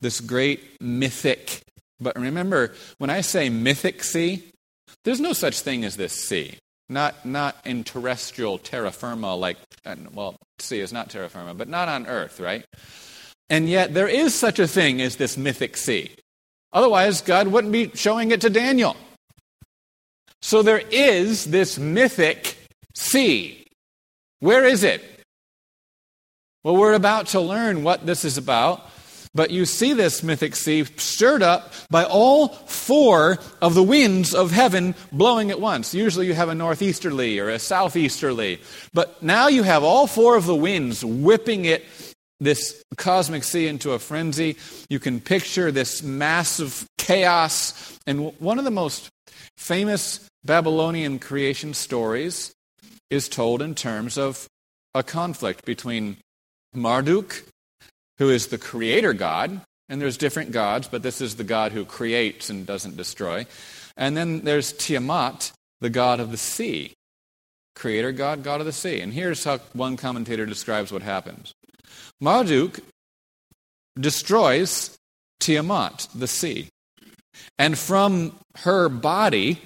this 0.02 0.20
great 0.20 0.82
mythic, 0.82 1.62
but 2.00 2.18
remember, 2.18 2.74
when 2.98 3.10
I 3.10 3.22
say 3.22 3.50
mythic 3.50 4.04
sea, 4.04 4.44
there's 5.04 5.20
no 5.20 5.34
such 5.34 5.62
thing 5.62 5.84
as 5.84 5.98
this 5.98 6.14
sea. 6.14 6.58
Not, 6.90 7.26
not 7.26 7.58
in 7.66 7.84
terrestrial 7.84 8.60
terra 8.60 8.92
firma, 8.92 9.36
like, 9.36 9.58
well, 10.14 10.38
sea 10.60 10.80
is 10.80 10.94
not 10.94 11.10
terra 11.10 11.30
firma, 11.30 11.54
but 11.54 11.68
not 11.68 11.90
on 11.90 12.08
Earth, 12.08 12.40
right? 12.40 12.64
And 13.50 13.68
yet, 13.68 13.94
there 13.94 14.08
is 14.08 14.34
such 14.34 14.60
a 14.60 14.68
thing 14.68 15.02
as 15.02 15.18
this 15.18 15.38
mythic 15.38 15.76
sea. 15.76 16.12
Otherwise, 16.72 17.22
God 17.22 17.48
wouldn't 17.48 17.74
be 17.74 17.92
showing 17.94 18.32
it 18.32 18.42
to 18.42 18.50
Daniel. 18.50 18.96
So 20.42 20.62
there 20.62 20.82
is 20.92 21.46
this 21.46 21.78
mythic 21.78 22.58
sea. 22.96 23.66
Where 24.40 24.66
is 24.66 24.84
it? 24.84 25.04
Well, 26.64 26.78
we're 26.78 26.94
about 26.94 27.28
to 27.28 27.40
learn 27.40 27.84
what 27.84 28.06
this 28.06 28.26
is 28.26 28.38
about. 28.38 28.82
But 29.34 29.52
you 29.52 29.66
see 29.66 29.94
this 29.94 30.24
mythic 30.24 30.56
sea 30.56 30.84
stirred 30.84 31.44
up 31.44 31.72
by 31.92 32.06
all 32.06 32.48
four 32.48 33.38
of 33.62 33.76
the 33.76 33.84
winds 33.84 34.34
of 34.34 34.50
heaven 34.50 34.96
blowing 35.12 35.52
at 35.52 35.62
once. 35.62 35.94
Usually 35.94 36.26
you 36.26 36.34
have 36.34 36.50
a 36.50 36.56
northeasterly 36.56 37.38
or 37.38 37.50
a 37.50 37.60
southeasterly. 37.60 38.60
But 38.94 39.22
now 39.22 39.48
you 39.48 39.62
have 39.62 39.84
all 39.84 40.08
four 40.08 40.38
of 40.38 40.46
the 40.46 40.56
winds 40.56 41.06
whipping 41.06 41.66
it, 41.66 41.86
this 42.40 42.84
cosmic 42.98 43.44
sea, 43.44 43.68
into 43.68 43.92
a 43.92 44.00
frenzy. 44.00 44.58
You 44.90 45.00
can 45.00 45.22
picture 45.22 45.72
this 45.72 46.02
massive 46.02 46.88
chaos. 46.98 48.00
And 48.08 48.34
one 48.40 48.58
of 48.58 48.66
the 48.66 48.72
most 48.72 49.10
famous 49.56 50.27
Babylonian 50.44 51.20
creation 51.20 51.74
stories 51.74 52.54
is 53.10 53.30
told 53.30 53.62
in 53.62 53.76
terms 53.76 54.18
of 54.18 54.48
a 54.94 55.04
conflict 55.04 55.66
between 55.66 56.18
Marduk 56.74 57.44
who 58.18 58.30
is 58.30 58.48
the 58.48 58.58
creator 58.58 59.14
God, 59.14 59.62
and 59.90 60.02
there's 60.02 60.18
different 60.18 60.52
gods, 60.52 60.88
but 60.88 61.04
this 61.04 61.22
is 61.22 61.36
the 61.36 61.44
God 61.44 61.72
who 61.72 61.86
creates 61.86 62.50
and 62.50 62.66
doesn't 62.66 62.98
destroy. 62.98 63.46
And 63.96 64.18
then 64.18 64.42
there's 64.42 64.74
Tiamat, 64.74 65.52
the 65.82 65.90
god 65.90 66.20
of 66.20 66.32
the 66.32 66.38
sea. 66.38 66.94
Creator 67.76 68.12
God, 68.14 68.44
God 68.44 68.60
of 68.60 68.66
the 68.66 68.74
sea. 68.74 69.02
And 69.02 69.14
here's 69.14 69.44
how 69.44 69.60
one 69.74 69.98
commentator 69.98 70.46
describes 70.46 70.92
what 70.92 71.04
happens 71.04 71.54
Marduk 72.20 72.80
destroys 74.00 74.98
Tiamat, 75.40 76.08
the 76.14 76.28
sea, 76.28 76.70
and 77.60 77.78
from 77.78 78.36
her 78.58 78.90
body 78.90 79.62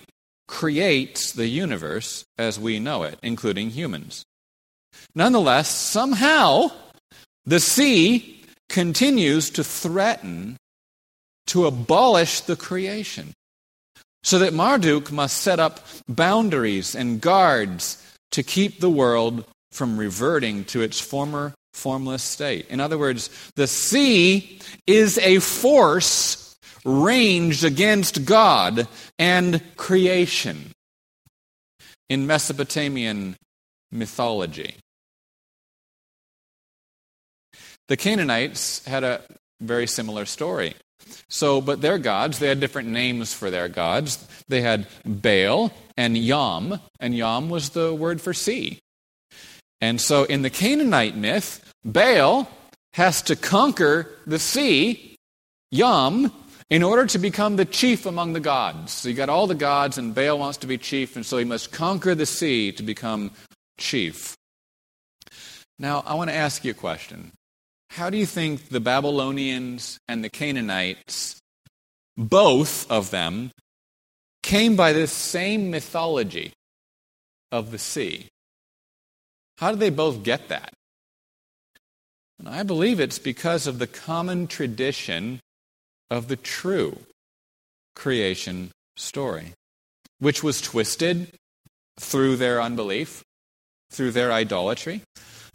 creates 0.51 1.31
the 1.31 1.47
universe 1.47 2.25
as 2.37 2.59
we 2.59 2.77
know 2.77 3.03
it, 3.03 3.17
including 3.23 3.69
humans. 3.69 4.25
Nonetheless, 5.15 5.69
somehow, 5.69 6.69
the 7.45 7.61
sea 7.61 8.43
continues 8.67 9.49
to 9.49 9.63
threaten 9.63 10.57
to 11.47 11.65
abolish 11.65 12.41
the 12.41 12.57
creation. 12.57 13.31
So 14.23 14.39
that 14.39 14.53
Marduk 14.53 15.09
must 15.11 15.37
set 15.37 15.59
up 15.59 15.79
boundaries 16.07 16.95
and 16.95 17.21
guards 17.21 17.97
to 18.31 18.43
keep 18.43 18.79
the 18.79 18.89
world 18.89 19.45
from 19.71 19.97
reverting 19.97 20.65
to 20.65 20.81
its 20.81 20.99
former 20.99 21.53
formless 21.73 22.23
state. 22.23 22.67
In 22.69 22.81
other 22.81 22.97
words, 22.97 23.29
the 23.55 23.67
sea 23.67 24.59
is 24.85 25.17
a 25.19 25.39
force 25.39 26.50
ranged 26.85 27.63
against 27.63 28.25
God 28.25 28.87
and 29.19 29.61
creation 29.77 30.71
in 32.09 32.27
Mesopotamian 32.27 33.35
mythology. 33.91 34.75
The 37.87 37.97
Canaanites 37.97 38.85
had 38.85 39.03
a 39.03 39.21
very 39.59 39.87
similar 39.87 40.25
story. 40.25 40.75
So, 41.29 41.61
but 41.61 41.81
their 41.81 41.97
gods, 41.97 42.39
they 42.39 42.47
had 42.47 42.59
different 42.59 42.89
names 42.89 43.33
for 43.33 43.49
their 43.49 43.67
gods. 43.67 44.27
They 44.47 44.61
had 44.61 44.87
Baal 45.05 45.71
and 45.97 46.17
Yam, 46.17 46.79
and 46.99 47.15
Yam 47.15 47.49
was 47.49 47.69
the 47.69 47.93
word 47.93 48.21
for 48.21 48.33
sea. 48.33 48.79
And 49.81 49.99
so 49.99 50.25
in 50.25 50.41
the 50.41 50.49
Canaanite 50.49 51.15
myth, 51.15 51.73
Baal 51.83 52.47
has 52.93 53.21
to 53.23 53.35
conquer 53.35 54.09
the 54.27 54.39
sea, 54.39 55.15
Yam, 55.71 56.31
in 56.71 56.83
order 56.83 57.05
to 57.05 57.19
become 57.19 57.57
the 57.57 57.65
chief 57.65 58.05
among 58.05 58.31
the 58.31 58.39
gods. 58.39 58.93
So 58.93 59.09
you 59.09 59.15
got 59.15 59.27
all 59.27 59.45
the 59.45 59.53
gods, 59.53 59.97
and 59.97 60.15
Baal 60.15 60.39
wants 60.39 60.57
to 60.59 60.67
be 60.67 60.77
chief, 60.77 61.17
and 61.17 61.25
so 61.25 61.37
he 61.37 61.43
must 61.43 61.73
conquer 61.73 62.15
the 62.15 62.25
sea 62.25 62.71
to 62.71 62.81
become 62.81 63.31
chief. 63.77 64.37
Now, 65.77 66.01
I 66.07 66.15
want 66.15 66.29
to 66.29 66.35
ask 66.35 66.63
you 66.63 66.71
a 66.71 66.73
question. 66.73 67.33
How 67.89 68.09
do 68.09 68.17
you 68.17 68.25
think 68.25 68.69
the 68.69 68.79
Babylonians 68.79 69.99
and 70.07 70.23
the 70.23 70.29
Canaanites, 70.29 71.37
both 72.15 72.89
of 72.89 73.11
them, 73.11 73.51
came 74.41 74.77
by 74.77 74.93
this 74.93 75.11
same 75.11 75.71
mythology 75.71 76.53
of 77.51 77.71
the 77.71 77.79
sea? 77.79 78.27
How 79.57 79.71
did 79.71 79.81
they 79.81 79.89
both 79.89 80.23
get 80.23 80.47
that? 80.47 80.71
And 82.39 82.47
I 82.47 82.63
believe 82.63 83.01
it's 83.01 83.19
because 83.19 83.67
of 83.67 83.77
the 83.77 83.87
common 83.87 84.47
tradition 84.47 85.41
of 86.11 86.27
the 86.27 86.35
true 86.35 86.99
creation 87.95 88.69
story, 88.95 89.53
which 90.19 90.43
was 90.43 90.61
twisted 90.61 91.33
through 91.99 92.35
their 92.35 92.61
unbelief, 92.61 93.23
through 93.89 94.11
their 94.11 94.31
idolatry. 94.31 95.01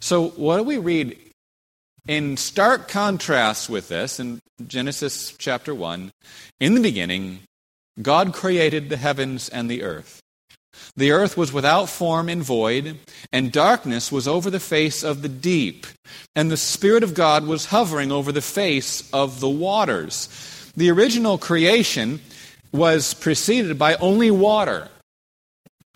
So, 0.01 0.29
what 0.29 0.57
do 0.57 0.63
we 0.63 0.77
read 0.77 1.17
in 2.07 2.37
stark 2.37 2.87
contrast 2.87 3.69
with 3.69 3.89
this, 3.89 4.19
in 4.19 4.39
Genesis 4.65 5.35
chapter 5.37 5.75
1, 5.75 6.11
in 6.59 6.73
the 6.73 6.81
beginning, 6.81 7.39
God 8.01 8.33
created 8.33 8.89
the 8.89 8.97
heavens 8.97 9.49
and 9.49 9.69
the 9.69 9.83
earth. 9.83 10.21
The 10.97 11.11
earth 11.11 11.37
was 11.37 11.53
without 11.53 11.89
form 11.89 12.27
and 12.27 12.43
void, 12.43 12.97
and 13.31 13.51
darkness 13.51 14.11
was 14.11 14.27
over 14.27 14.49
the 14.49 14.59
face 14.59 15.03
of 15.03 15.21
the 15.21 15.29
deep, 15.29 15.85
and 16.35 16.49
the 16.49 16.57
Spirit 16.57 17.03
of 17.03 17.13
God 17.13 17.45
was 17.45 17.67
hovering 17.67 18.11
over 18.11 18.31
the 18.31 18.41
face 18.41 19.07
of 19.13 19.39
the 19.39 19.49
waters. 19.49 20.27
The 20.75 20.89
original 20.89 21.37
creation 21.37 22.19
was 22.71 23.13
preceded 23.13 23.77
by 23.77 23.93
only 23.95 24.31
water. 24.31 24.89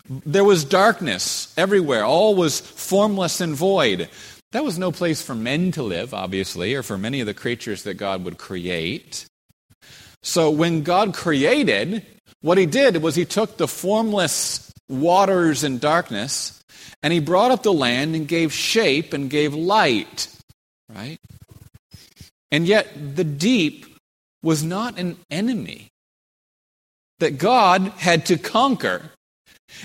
There 0.08 0.44
was 0.44 0.64
darkness 0.64 1.52
everywhere, 1.56 2.04
all 2.04 2.36
was 2.36 2.60
formless 2.60 3.40
and 3.40 3.56
void. 3.56 4.08
That 4.52 4.64
was 4.64 4.78
no 4.78 4.92
place 4.92 5.20
for 5.20 5.34
men 5.34 5.72
to 5.72 5.82
live, 5.82 6.14
obviously, 6.14 6.74
or 6.74 6.82
for 6.84 6.96
many 6.96 7.20
of 7.20 7.26
the 7.26 7.34
creatures 7.34 7.82
that 7.82 7.94
God 7.94 8.24
would 8.24 8.38
create. 8.38 9.26
So 10.22 10.50
when 10.50 10.82
God 10.82 11.14
created, 11.14 12.06
what 12.40 12.58
he 12.58 12.66
did 12.66 13.02
was 13.02 13.16
he 13.16 13.24
took 13.24 13.56
the 13.56 13.66
formless 13.66 14.71
waters 14.88 15.64
and 15.64 15.80
darkness 15.80 16.62
and 17.02 17.12
he 17.12 17.20
brought 17.20 17.50
up 17.50 17.62
the 17.62 17.72
land 17.72 18.14
and 18.14 18.28
gave 18.28 18.52
shape 18.52 19.12
and 19.12 19.28
gave 19.28 19.54
light, 19.54 20.28
right? 20.88 21.18
And 22.50 22.66
yet 22.66 23.16
the 23.16 23.24
deep 23.24 23.86
was 24.42 24.62
not 24.62 24.98
an 24.98 25.16
enemy 25.30 25.88
that 27.18 27.38
God 27.38 27.82
had 27.96 28.26
to 28.26 28.36
conquer 28.36 29.10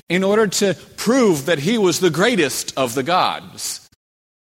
in 0.10 0.24
order 0.24 0.48
to 0.48 0.75
prove 0.96 1.46
that 1.46 1.60
he 1.60 1.77
was 1.77 2.00
the 2.00 2.10
greatest 2.10 2.74
of 2.77 2.94
the 2.94 3.04
gods. 3.04 3.89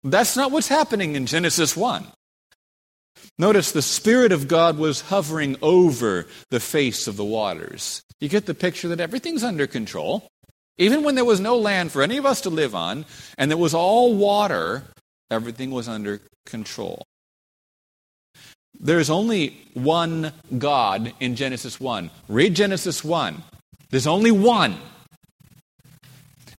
That's 0.02 0.36
not 0.36 0.50
what's 0.50 0.68
happening 0.68 1.14
in 1.14 1.26
Genesis 1.26 1.76
1. 1.76 2.06
Notice 3.38 3.72
the 3.72 3.82
Spirit 3.82 4.32
of 4.32 4.48
God 4.48 4.78
was 4.78 5.02
hovering 5.02 5.56
over 5.60 6.26
the 6.50 6.60
face 6.60 7.06
of 7.06 7.16
the 7.16 7.24
waters. 7.24 8.02
You 8.20 8.28
get 8.28 8.46
the 8.46 8.54
picture 8.54 8.88
that 8.88 9.00
everything's 9.00 9.44
under 9.44 9.66
control. 9.66 10.26
Even 10.78 11.02
when 11.02 11.14
there 11.14 11.24
was 11.24 11.40
no 11.40 11.56
land 11.56 11.92
for 11.92 12.02
any 12.02 12.16
of 12.16 12.26
us 12.26 12.42
to 12.42 12.50
live 12.50 12.74
on, 12.74 13.06
and 13.38 13.50
there 13.50 13.58
was 13.58 13.74
all 13.74 14.14
water, 14.14 14.82
everything 15.30 15.70
was 15.70 15.88
under 15.88 16.20
control. 16.44 17.02
There's 18.78 19.08
only 19.08 19.56
one 19.72 20.32
God 20.58 21.12
in 21.18 21.34
Genesis 21.34 21.80
1. 21.80 22.10
Read 22.28 22.54
Genesis 22.54 23.02
1. 23.02 23.42
There's 23.90 24.06
only 24.06 24.30
one. 24.30 24.76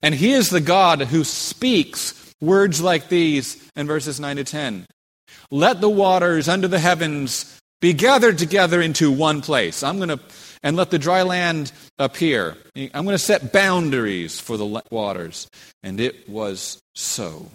And 0.01 0.15
He 0.15 0.31
is 0.31 0.49
the 0.49 0.61
God 0.61 1.01
who 1.01 1.23
speaks 1.23 2.27
Words 2.39 2.81
like 2.81 3.09
these 3.09 3.67
in 3.75 3.87
verses 3.87 4.19
9 4.19 4.35
to 4.37 4.43
10 4.43 4.85
Let 5.49 5.81
the 5.81 5.89
waters 5.89 6.47
under 6.47 6.67
the 6.67 6.79
heavens 6.79 7.59
be 7.81 7.93
gathered 7.93 8.37
together 8.37 8.81
into 8.81 9.11
one 9.11 9.41
place. 9.41 9.83
I'm 9.83 9.97
going 9.97 10.09
to, 10.09 10.19
and 10.63 10.75
let 10.75 10.91
the 10.91 10.99
dry 10.99 11.21
land 11.23 11.71
appear. 11.99 12.57
I'm 12.75 13.03
going 13.05 13.07
to 13.15 13.17
set 13.17 13.53
boundaries 13.53 14.39
for 14.39 14.57
the 14.57 14.81
waters. 14.91 15.49
And 15.83 15.99
it 15.99 16.27
was 16.29 16.79
so. 16.95 17.49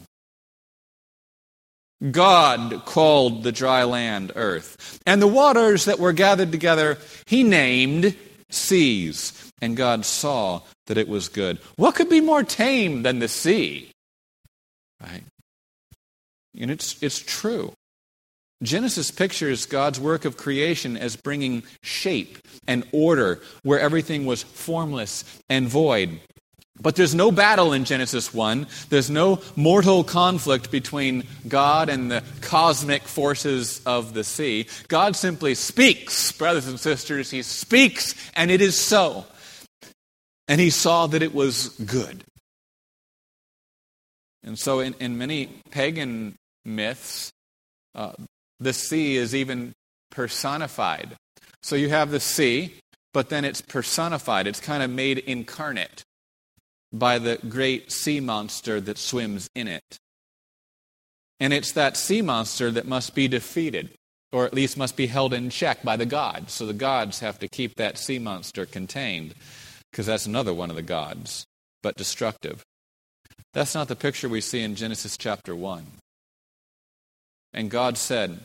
God 2.11 2.83
called 2.85 3.45
the 3.45 3.53
dry 3.53 3.85
land 3.85 4.33
earth. 4.35 5.01
And 5.07 5.23
the 5.23 5.29
waters 5.29 5.85
that 5.85 6.01
were 6.01 6.13
gathered 6.13 6.51
together, 6.51 6.99
he 7.27 7.43
named 7.43 8.17
seas. 8.51 9.51
And 9.61 9.77
God 9.77 10.05
saw 10.05 10.63
that 10.87 10.99
it 10.99 11.09
was 11.09 11.29
good. 11.29 11.59
What 11.77 11.95
could 11.95 12.09
be 12.09 12.21
more 12.21 12.43
tame 12.43 13.03
than 13.03 13.21
the 13.21 13.29
sea? 13.29 13.93
Right? 15.01 15.23
And 16.59 16.71
it's, 16.71 17.01
it's 17.03 17.21
true. 17.21 17.73
Genesis 18.63 19.11
pictures 19.11 19.67
God's 19.67 19.99
work 19.99 20.25
of 20.25 20.37
creation 20.37 20.97
as 20.97 21.17
bringing 21.17 21.63
shape 21.83 22.39
and 22.67 22.87
order 22.93 23.41
where 23.63 23.81
everything 23.81 24.25
was 24.25 24.43
formless 24.43 25.25
and 25.49 25.69
void. 25.69 26.21
But 26.81 26.97
there's 26.97 27.15
no 27.15 27.31
battle 27.31 27.73
in 27.73 27.85
Genesis 27.85 28.33
1. 28.33 28.67
There's 28.89 29.11
no 29.11 29.41
mortal 29.57 30.05
conflict 30.05 30.71
between 30.71 31.25
God 31.47 31.89
and 31.89 32.11
the 32.11 32.25
cosmic 32.41 33.03
forces 33.03 33.81
of 33.85 34.15
the 34.15 34.25
sea. 34.25 34.67
God 34.89 35.15
simply 35.15 35.55
speaks, 35.55 36.33
brothers 36.33 36.67
and 36.67 36.81
sisters. 36.81 37.31
He 37.31 37.43
speaks, 37.43 38.15
and 38.35 38.51
it 38.51 38.61
is 38.61 38.77
so. 38.77 39.27
And 40.49 40.61
he 40.61 40.71
saw 40.71 41.07
that 41.07 41.23
it 41.23 41.35
was 41.35 41.69
good. 41.69 42.25
And 44.43 44.59
so, 44.59 44.81
in, 44.81 44.95
in 44.99 45.19
many 45.19 45.47
pagan 45.71 46.35
myths, 46.65 47.31
uh, 47.95 48.13
the 48.63 48.73
sea 48.73 49.17
is 49.17 49.35
even 49.35 49.73
personified. 50.11 51.17
So 51.63 51.77
you 51.77 51.89
have 51.89 52.11
the 52.11 52.21
sea, 52.21 52.75
but 53.13 53.29
then 53.29 53.45
it's 53.45 53.61
personified. 53.61 54.47
It's 54.47 54.61
kind 54.61 54.83
of 54.83 54.91
made 54.91 55.19
incarnate 55.19 56.03
by 56.93 57.19
the 57.19 57.39
great 57.49 57.91
sea 57.91 58.21
monster 58.21 58.81
that 58.81 58.99
swims 58.99 59.49
in 59.55 59.69
it. 59.69 59.97
And 61.41 61.53
it's 61.53 61.73
that 61.73 61.97
sea 61.97 62.23
monster 62.23 62.71
that 62.71 62.87
must 62.87 63.15
be 63.15 63.29
defeated, 63.29 63.91
or 64.31 64.45
at 64.45 64.55
least 64.55 64.77
must 64.77 64.97
be 64.97 65.07
held 65.07 65.35
in 65.35 65.51
check 65.51 65.83
by 65.83 65.97
the 65.97 66.07
gods. 66.07 66.53
So 66.53 66.67
the 66.67 66.73
gods 66.73 67.21
have 67.21 67.39
to 67.41 67.49
keep 67.49 67.77
that 67.77 67.99
sea 67.99 68.19
monster 68.19 68.67
contained, 68.67 69.35
because 69.91 70.07
that's 70.07 70.27
another 70.27 70.55
one 70.55 70.71
of 70.71 70.77
the 70.77 70.83
gods, 70.83 71.45
but 71.83 71.97
destructive. 71.97 72.63
That's 73.55 73.75
not 73.75 73.89
the 73.89 73.97
picture 73.97 74.29
we 74.29 74.41
see 74.41 74.61
in 74.61 74.75
Genesis 74.75 75.17
chapter 75.17 75.55
1. 75.55 75.87
And 77.53 77.71
God 77.71 77.99
said, 77.99 78.41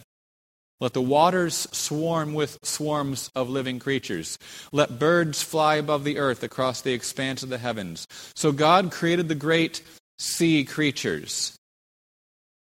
let 0.79 0.93
the 0.93 1.01
waters 1.01 1.67
swarm 1.71 2.33
with 2.33 2.59
swarms 2.63 3.31
of 3.35 3.49
living 3.49 3.79
creatures. 3.79 4.37
Let 4.71 4.99
birds 4.99 5.41
fly 5.41 5.75
above 5.75 6.03
the 6.03 6.19
earth 6.19 6.43
across 6.43 6.81
the 6.81 6.93
expanse 6.93 7.41
of 7.41 7.49
the 7.49 7.57
heavens. 7.57 8.07
So 8.35 8.51
God 8.51 8.91
created 8.91 9.27
the 9.27 9.35
great 9.35 9.81
sea 10.19 10.63
creatures 10.63 11.55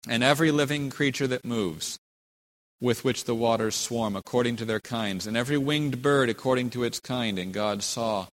and 0.08 0.22
every 0.22 0.50
living 0.50 0.88
creature 0.88 1.26
that 1.26 1.44
moves, 1.44 1.98
with 2.80 3.04
which 3.04 3.24
the 3.24 3.34
waters 3.34 3.74
swarm 3.74 4.16
according 4.16 4.56
to 4.56 4.64
their 4.64 4.80
kinds, 4.80 5.26
and 5.26 5.36
every 5.36 5.58
winged 5.58 6.00
bird 6.00 6.28
according 6.30 6.70
to 6.70 6.84
its 6.84 7.00
kind. 7.00 7.38
And 7.38 7.52
God 7.52 7.82
saw 7.82 8.28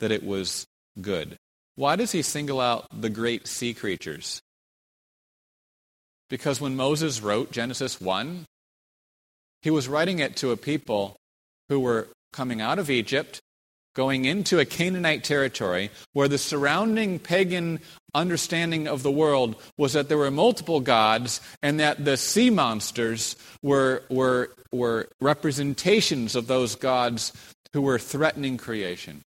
that 0.00 0.10
it 0.10 0.24
was 0.24 0.66
good. 1.00 1.36
Why 1.76 1.94
does 1.94 2.10
he 2.10 2.22
single 2.22 2.60
out 2.60 2.86
the 2.92 3.10
great 3.10 3.46
sea 3.46 3.72
creatures? 3.72 4.40
Because 6.28 6.60
when 6.60 6.76
Moses 6.76 7.22
wrote 7.22 7.52
Genesis 7.52 8.00
1, 8.00 8.44
he 9.62 9.70
was 9.70 9.88
writing 9.88 10.18
it 10.18 10.36
to 10.36 10.50
a 10.50 10.56
people 10.56 11.16
who 11.68 11.80
were 11.80 12.08
coming 12.32 12.60
out 12.60 12.78
of 12.78 12.90
Egypt, 12.90 13.40
going 13.94 14.24
into 14.24 14.58
a 14.58 14.64
Canaanite 14.64 15.24
territory 15.24 15.90
where 16.12 16.28
the 16.28 16.38
surrounding 16.38 17.18
pagan 17.18 17.80
understanding 18.14 18.86
of 18.86 19.02
the 19.02 19.10
world 19.10 19.56
was 19.76 19.92
that 19.92 20.08
there 20.08 20.18
were 20.18 20.30
multiple 20.30 20.80
gods 20.80 21.40
and 21.62 21.80
that 21.80 22.04
the 22.04 22.16
sea 22.16 22.50
monsters 22.50 23.36
were, 23.62 24.02
were, 24.08 24.50
were 24.72 25.08
representations 25.20 26.36
of 26.36 26.46
those 26.46 26.74
gods 26.74 27.32
who 27.72 27.82
were 27.82 27.98
threatening 27.98 28.56
creation. 28.56 29.22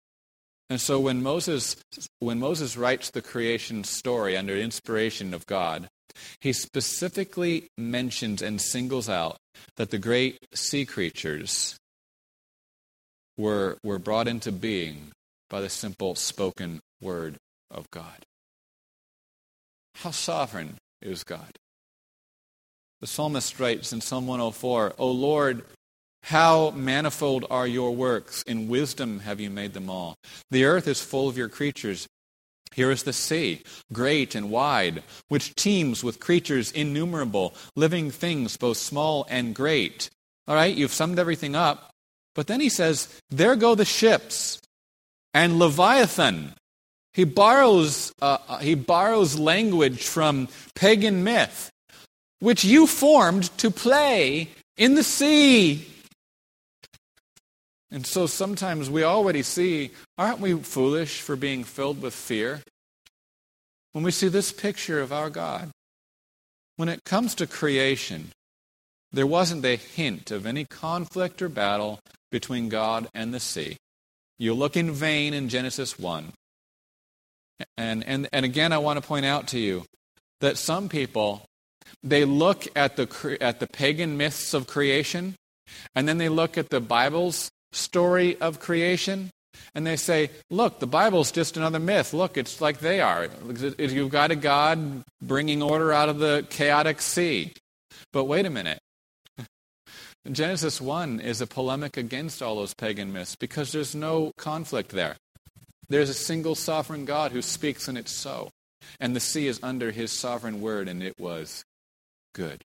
And 0.70 0.80
so 0.80 1.00
when 1.00 1.22
Moses, 1.22 1.76
when 2.18 2.38
Moses 2.38 2.76
writes 2.76 3.10
the 3.10 3.22
creation 3.22 3.84
story 3.84 4.36
under 4.36 4.54
inspiration 4.54 5.32
of 5.32 5.46
God, 5.46 5.88
he 6.40 6.52
specifically 6.52 7.68
mentions 7.76 8.42
and 8.42 8.60
singles 8.60 9.08
out 9.08 9.38
that 9.76 9.90
the 9.90 9.98
great 9.98 10.38
sea 10.54 10.84
creatures 10.84 11.78
were, 13.36 13.78
were 13.82 13.98
brought 13.98 14.28
into 14.28 14.52
being 14.52 15.12
by 15.48 15.60
the 15.60 15.68
simple 15.68 16.14
spoken 16.14 16.80
word 17.00 17.36
of 17.70 17.90
God. 17.90 18.26
How 19.96 20.10
sovereign 20.10 20.76
is 21.00 21.24
God? 21.24 21.56
The 23.00 23.06
psalmist 23.06 23.60
writes 23.60 23.92
in 23.92 24.00
Psalm 24.00 24.26
104 24.26 24.94
O 24.98 25.10
Lord, 25.10 25.64
how 26.24 26.70
manifold 26.70 27.46
are 27.48 27.66
your 27.66 27.94
works! 27.94 28.42
In 28.42 28.68
wisdom 28.68 29.20
have 29.20 29.40
you 29.40 29.50
made 29.50 29.72
them 29.72 29.88
all. 29.88 30.16
The 30.50 30.64
earth 30.64 30.88
is 30.88 31.00
full 31.00 31.28
of 31.28 31.38
your 31.38 31.48
creatures. 31.48 32.06
Here 32.74 32.90
is 32.90 33.02
the 33.02 33.12
sea, 33.12 33.62
great 33.92 34.34
and 34.34 34.50
wide, 34.50 35.02
which 35.28 35.54
teems 35.54 36.04
with 36.04 36.20
creatures 36.20 36.70
innumerable, 36.72 37.54
living 37.74 38.10
things 38.10 38.56
both 38.56 38.76
small 38.76 39.26
and 39.28 39.54
great. 39.54 40.10
All 40.46 40.54
right, 40.54 40.74
you've 40.74 40.92
summed 40.92 41.18
everything 41.18 41.54
up. 41.54 41.90
But 42.34 42.46
then 42.46 42.60
he 42.60 42.68
says, 42.68 43.08
There 43.30 43.56
go 43.56 43.74
the 43.74 43.84
ships, 43.84 44.60
and 45.34 45.58
Leviathan. 45.58 46.54
He 47.14 47.24
borrows, 47.24 48.12
uh, 48.22 48.38
uh 48.48 48.58
he 48.58 48.74
borrows 48.74 49.38
language 49.38 50.04
from 50.04 50.48
pagan 50.74 51.24
myth, 51.24 51.70
which 52.38 52.64
you 52.64 52.86
formed 52.86 53.56
to 53.58 53.70
play 53.70 54.50
in 54.76 54.94
the 54.94 55.02
sea. 55.02 55.86
And 57.90 58.06
so 58.06 58.26
sometimes 58.26 58.90
we 58.90 59.02
already 59.02 59.42
see, 59.42 59.92
aren't 60.18 60.40
we 60.40 60.54
foolish 60.54 61.20
for 61.20 61.36
being 61.36 61.64
filled 61.64 62.02
with 62.02 62.14
fear? 62.14 62.60
When 63.92 64.04
we 64.04 64.10
see 64.10 64.28
this 64.28 64.52
picture 64.52 65.00
of 65.00 65.12
our 65.12 65.30
God, 65.30 65.70
when 66.76 66.88
it 66.88 67.04
comes 67.04 67.34
to 67.36 67.46
creation, 67.46 68.30
there 69.10 69.26
wasn't 69.26 69.64
a 69.64 69.76
hint 69.76 70.30
of 70.30 70.46
any 70.46 70.64
conflict 70.64 71.40
or 71.40 71.48
battle 71.48 71.98
between 72.30 72.68
God 72.68 73.08
and 73.14 73.32
the 73.32 73.40
sea. 73.40 73.78
You 74.38 74.54
look 74.54 74.76
in 74.76 74.92
vain 74.92 75.32
in 75.32 75.48
Genesis 75.48 75.98
1. 75.98 76.32
And, 77.76 78.04
and, 78.06 78.28
and 78.32 78.44
again, 78.44 78.72
I 78.72 78.78
want 78.78 79.00
to 79.02 79.06
point 79.06 79.26
out 79.26 79.48
to 79.48 79.58
you 79.58 79.84
that 80.40 80.58
some 80.58 80.88
people, 80.88 81.42
they 82.02 82.24
look 82.24 82.66
at 82.76 82.96
the, 82.96 83.38
at 83.40 83.58
the 83.58 83.66
pagan 83.66 84.16
myths 84.16 84.54
of 84.54 84.66
creation, 84.66 85.34
and 85.96 86.06
then 86.06 86.18
they 86.18 86.28
look 86.28 86.56
at 86.56 86.70
the 86.70 86.80
Bible's 86.80 87.50
story 87.72 88.40
of 88.40 88.60
creation 88.60 89.30
and 89.74 89.86
they 89.86 89.96
say, 89.96 90.30
look, 90.50 90.80
the 90.80 90.86
Bible's 90.86 91.30
just 91.30 91.56
another 91.56 91.78
myth. 91.78 92.12
Look, 92.12 92.36
it's 92.36 92.60
like 92.60 92.78
they 92.78 93.00
are. 93.00 93.28
You've 93.78 94.10
got 94.10 94.30
a 94.30 94.36
God 94.36 95.02
bringing 95.22 95.62
order 95.62 95.92
out 95.92 96.08
of 96.08 96.18
the 96.18 96.46
chaotic 96.50 97.00
sea. 97.00 97.52
But 98.12 98.24
wait 98.24 98.46
a 98.46 98.50
minute. 98.50 98.80
Genesis 100.32 100.80
1 100.80 101.20
is 101.20 101.40
a 101.40 101.46
polemic 101.46 101.96
against 101.96 102.42
all 102.42 102.56
those 102.56 102.74
pagan 102.74 103.12
myths 103.12 103.36
because 103.36 103.72
there's 103.72 103.94
no 103.94 104.32
conflict 104.38 104.90
there. 104.90 105.16
There's 105.88 106.10
a 106.10 106.14
single 106.14 106.54
sovereign 106.54 107.04
God 107.04 107.32
who 107.32 107.40
speaks, 107.40 107.88
and 107.88 107.96
it's 107.96 108.12
so. 108.12 108.50
And 109.00 109.16
the 109.16 109.20
sea 109.20 109.46
is 109.46 109.60
under 109.62 109.90
his 109.90 110.12
sovereign 110.12 110.60
word, 110.60 110.88
and 110.88 111.02
it 111.02 111.18
was 111.18 111.64
good. 112.34 112.62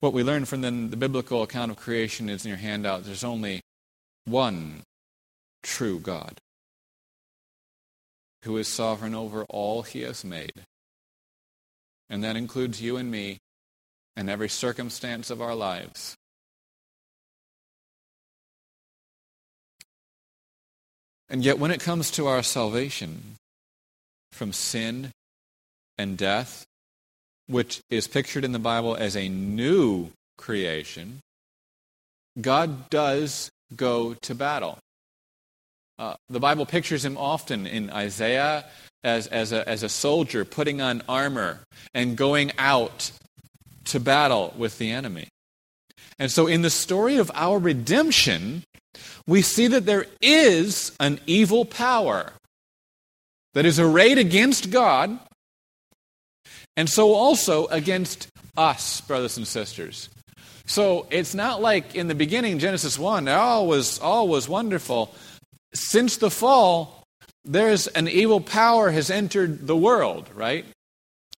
What 0.00 0.12
we 0.12 0.22
learn 0.22 0.44
from 0.44 0.60
the, 0.60 0.70
the 0.70 0.96
biblical 0.96 1.42
account 1.42 1.70
of 1.70 1.78
creation 1.78 2.28
is 2.28 2.44
in 2.44 2.50
your 2.50 2.58
handout 2.58 3.04
there's 3.04 3.24
only 3.24 3.62
one 4.24 4.82
true 5.62 5.98
God 5.98 6.38
who 8.42 8.56
is 8.58 8.68
sovereign 8.68 9.14
over 9.14 9.44
all 9.48 9.82
he 9.82 10.02
has 10.02 10.24
made. 10.24 10.64
And 12.08 12.22
that 12.22 12.36
includes 12.36 12.80
you 12.80 12.96
and 12.96 13.10
me 13.10 13.38
and 14.16 14.30
every 14.30 14.48
circumstance 14.48 15.30
of 15.30 15.42
our 15.42 15.54
lives. 15.54 16.14
And 21.28 21.44
yet, 21.44 21.58
when 21.58 21.72
it 21.72 21.80
comes 21.80 22.10
to 22.12 22.28
our 22.28 22.42
salvation 22.42 23.36
from 24.30 24.52
sin 24.52 25.10
and 25.98 26.16
death 26.16 26.66
which 27.46 27.80
is 27.90 28.06
pictured 28.06 28.44
in 28.44 28.52
the 28.52 28.58
Bible 28.58 28.96
as 28.96 29.16
a 29.16 29.28
new 29.28 30.10
creation, 30.36 31.20
God 32.40 32.90
does 32.90 33.50
go 33.74 34.14
to 34.14 34.34
battle. 34.34 34.78
Uh, 35.98 36.14
the 36.28 36.40
Bible 36.40 36.66
pictures 36.66 37.04
him 37.04 37.16
often 37.16 37.66
in 37.66 37.90
Isaiah 37.90 38.66
as, 39.02 39.26
as, 39.28 39.52
a, 39.52 39.66
as 39.68 39.82
a 39.82 39.88
soldier 39.88 40.44
putting 40.44 40.80
on 40.80 41.02
armor 41.08 41.60
and 41.94 42.16
going 42.16 42.52
out 42.58 43.12
to 43.86 44.00
battle 44.00 44.52
with 44.58 44.78
the 44.78 44.90
enemy. 44.90 45.28
And 46.18 46.30
so, 46.30 46.46
in 46.46 46.62
the 46.62 46.70
story 46.70 47.16
of 47.16 47.30
our 47.34 47.58
redemption, 47.58 48.64
we 49.26 49.42
see 49.42 49.66
that 49.68 49.86
there 49.86 50.06
is 50.20 50.92
an 50.98 51.20
evil 51.26 51.64
power 51.64 52.32
that 53.54 53.66
is 53.66 53.78
arrayed 53.78 54.18
against 54.18 54.70
God 54.70 55.18
and 56.76 56.88
so 56.88 57.14
also 57.14 57.66
against 57.66 58.28
us, 58.56 59.00
brothers 59.02 59.36
and 59.36 59.46
sisters. 59.46 60.08
So 60.66 61.06
it's 61.10 61.34
not 61.34 61.62
like 61.62 61.94
in 61.94 62.08
the 62.08 62.14
beginning, 62.14 62.58
Genesis 62.58 62.98
1, 62.98 63.28
all 63.28 63.66
was, 63.66 63.98
all 64.00 64.28
was 64.28 64.48
wonderful. 64.48 65.14
Since 65.74 66.16
the 66.16 66.30
fall, 66.30 67.04
there's 67.44 67.86
an 67.88 68.08
evil 68.08 68.40
power 68.40 68.90
has 68.90 69.10
entered 69.10 69.66
the 69.66 69.76
world, 69.76 70.28
right? 70.34 70.64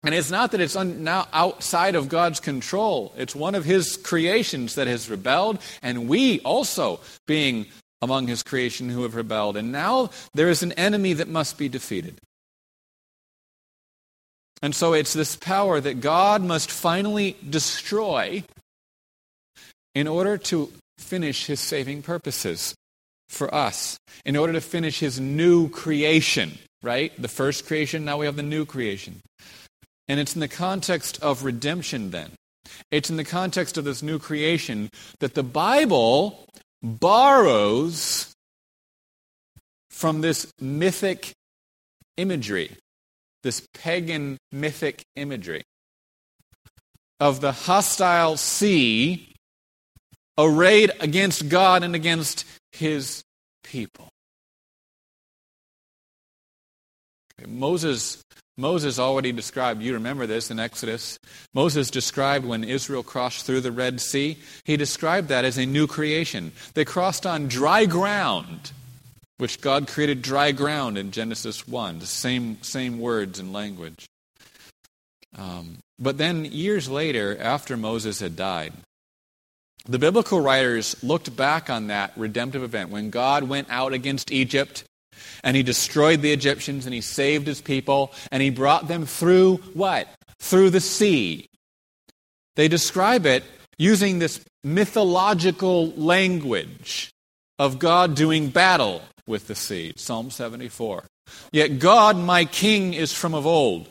And 0.04 0.16
it's 0.16 0.32
not 0.32 0.52
that 0.52 0.62
it's 0.62 0.76
un, 0.76 1.04
now 1.04 1.28
outside 1.34 1.96
of 1.96 2.08
God's 2.08 2.40
control. 2.40 3.14
It's 3.18 3.36
one 3.36 3.56
of 3.56 3.66
His 3.66 3.98
creations 3.98 4.76
that 4.76 4.88
has 4.88 5.10
rebelled, 5.10 5.60
and 5.82 6.08
we 6.08 6.40
also, 6.42 7.02
being 7.26 7.66
among 8.02 8.28
his 8.28 8.44
creation 8.44 8.90
who 8.90 9.04
have 9.04 9.16
rebelled. 9.16 9.58
And 9.58 9.72
now 9.72 10.10
there 10.34 10.50
is 10.50 10.64
an 10.64 10.72
enemy 10.74 11.14
that 11.14 11.28
must 11.28 11.58
be 11.58 11.70
defeated. 11.70 12.20
And 14.62 14.74
so 14.74 14.94
it's 14.94 15.14
this 15.14 15.36
power 15.36 15.80
that 15.80 16.02
God 16.02 16.42
must 16.42 16.72
finally 16.72 17.38
destroy 17.48 18.44
in 19.94 20.08
order 20.08 20.38
to 20.38 20.72
finish 20.98 21.46
his 21.46 21.60
saving 21.60 22.02
purposes 22.02 22.76
for 23.30 23.54
us, 23.54 23.98
in 24.26 24.36
order 24.36 24.54
to 24.54 24.62
finish 24.62 25.00
his 25.00 25.20
new 25.20 25.70
creation, 25.70 26.58
right? 26.82 27.12
The 27.22 27.28
first 27.28 27.68
creation, 27.68 28.06
now 28.06 28.18
we 28.18 28.26
have 28.26 28.36
the 28.36 28.44
new 28.44 28.66
creation. 28.66 29.22
And 30.08 30.20
it's 30.20 30.36
in 30.36 30.40
the 30.40 30.48
context 30.48 31.22
of 31.22 31.44
redemption, 31.44 32.12
then. 32.12 32.32
It's 32.92 33.10
in 33.10 33.18
the 33.18 33.24
context 33.24 33.78
of 33.78 33.86
this 33.86 34.02
new 34.02 34.20
creation 34.20 34.90
that 35.20 35.34
the 35.34 35.44
Bible 35.44 36.46
borrows 36.82 38.34
from 39.90 40.22
this 40.22 40.52
mythic 40.60 41.32
imagery, 42.18 42.72
this 43.48 43.66
pagan 43.74 44.38
mythic 44.52 45.06
imagery 45.16 45.64
of 47.22 47.40
the 47.40 47.54
hostile 47.54 48.36
sea 48.36 49.34
arrayed 50.38 50.92
against 51.00 51.48
God 51.48 51.82
and 51.82 51.96
against 51.96 52.44
his 52.74 53.24
people. 53.64 54.10
Moses 57.48 58.22
Moses 58.58 59.00
already 59.00 59.32
described, 59.32 59.82
you 59.82 59.94
remember 59.94 60.26
this 60.26 60.52
in 60.52 60.60
Exodus. 60.60 61.18
Moses 61.54 61.90
described 61.90 62.44
when 62.44 62.66
Israel 62.66 63.04
crossed 63.04 63.46
through 63.46 63.62
the 63.62 63.72
Red 63.72 64.02
Sea, 64.02 64.40
he 64.66 64.76
described 64.76 65.30
that 65.30 65.46
as 65.46 65.58
a 65.58 65.66
new 65.66 65.88
creation. 65.88 66.52
They 66.74 66.84
crossed 66.84 67.26
on 67.26 67.48
dry 67.48 67.86
ground, 67.86 68.72
which 69.38 69.62
God 69.62 69.88
created 69.88 70.22
dry 70.22 70.52
ground 70.52 70.98
in 70.98 71.12
Genesis 71.12 71.68
1, 71.68 72.00
the 72.00 72.06
same, 72.06 72.62
same 72.62 73.00
words 73.00 73.40
and 73.40 73.54
language. 73.54 74.08
Um, 75.38 75.78
but 76.00 76.18
then, 76.18 76.46
years 76.46 76.90
later, 76.90 77.38
after 77.40 77.78
Moses 77.78 78.20
had 78.20 78.36
died, 78.36 78.74
the 79.86 80.00
biblical 80.00 80.42
writers 80.42 81.02
looked 81.04 81.36
back 81.36 81.70
on 81.70 81.88
that 81.88 82.12
redemptive 82.18 82.64
event 82.64 82.90
when 82.90 83.10
God 83.10 83.44
went 83.44 83.70
out 83.70 83.94
against 83.94 84.32
Egypt 84.32 84.84
and 85.44 85.56
he 85.56 85.64
destroyed 85.64 86.22
the 86.22 86.34
Egyptians 86.34 86.86
and 86.86 86.94
he 86.94 87.02
saved 87.02 87.48
his 87.48 87.62
people 87.62 88.12
and 88.32 88.44
he 88.44 88.50
brought 88.50 88.88
them 88.88 89.06
through 89.06 89.58
what? 89.74 90.08
Through 90.40 90.72
the 90.72 90.82
sea. 90.82 91.48
They 92.56 92.68
describe 92.68 93.26
it 93.26 93.44
using 93.78 94.20
this 94.20 94.44
mythological 94.64 95.92
language 95.92 97.12
of 97.60 97.80
God 97.80 98.16
doing 98.16 98.50
battle 98.50 99.02
with 99.28 99.48
the 99.48 99.56
sea. 99.56 99.94
Psalm 99.98 100.32
74. 100.32 101.04
Yet 101.52 101.80
God, 101.80 102.18
my 102.18 102.46
King, 102.46 102.94
is 102.94 103.14
from 103.14 103.34
of 103.34 103.46
old, 103.46 103.90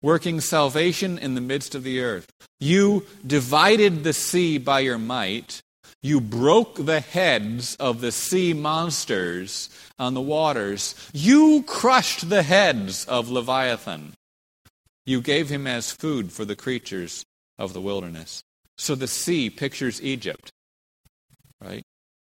working 0.00 0.40
salvation 0.40 1.18
in 1.18 1.34
the 1.34 1.40
midst 1.40 1.74
of 1.74 1.82
the 1.82 2.00
earth. 2.00 2.28
You 2.58 3.06
divided 3.26 4.04
the 4.04 4.12
sea 4.12 4.58
by 4.58 4.80
your 4.80 4.98
might. 4.98 5.60
You 6.02 6.20
broke 6.20 6.76
the 6.76 7.00
heads 7.00 7.74
of 7.76 8.00
the 8.00 8.12
sea 8.12 8.54
monsters 8.54 9.68
on 9.98 10.14
the 10.14 10.20
waters. 10.20 10.94
You 11.12 11.62
crushed 11.66 12.30
the 12.30 12.42
heads 12.42 13.04
of 13.04 13.28
Leviathan. 13.28 14.14
You 15.04 15.20
gave 15.20 15.50
him 15.50 15.66
as 15.66 15.90
food 15.90 16.32
for 16.32 16.44
the 16.44 16.56
creatures 16.56 17.24
of 17.58 17.72
the 17.72 17.80
wilderness. 17.80 18.42
So 18.78 18.94
the 18.94 19.08
sea 19.08 19.50
pictures 19.50 20.00
Egypt, 20.00 20.50
right? 21.60 21.82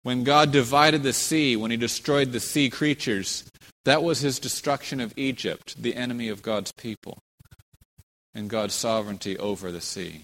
When 0.07 0.23
God 0.23 0.53
divided 0.53 1.03
the 1.03 1.11
sea, 1.11 1.57
when 1.57 1.69
he 1.69 1.75
destroyed 1.75 2.31
the 2.31 2.39
sea 2.39 2.69
creatures, 2.69 3.43
that 3.83 4.01
was 4.01 4.21
his 4.21 4.39
destruction 4.39 5.01
of 5.01 5.13
Egypt, 5.17 5.75
the 5.77 5.97
enemy 5.97 6.29
of 6.29 6.41
God's 6.41 6.71
people, 6.71 7.17
and 8.33 8.49
God's 8.49 8.73
sovereignty 8.73 9.37
over 9.37 9.69
the 9.69 9.81
sea. 9.81 10.21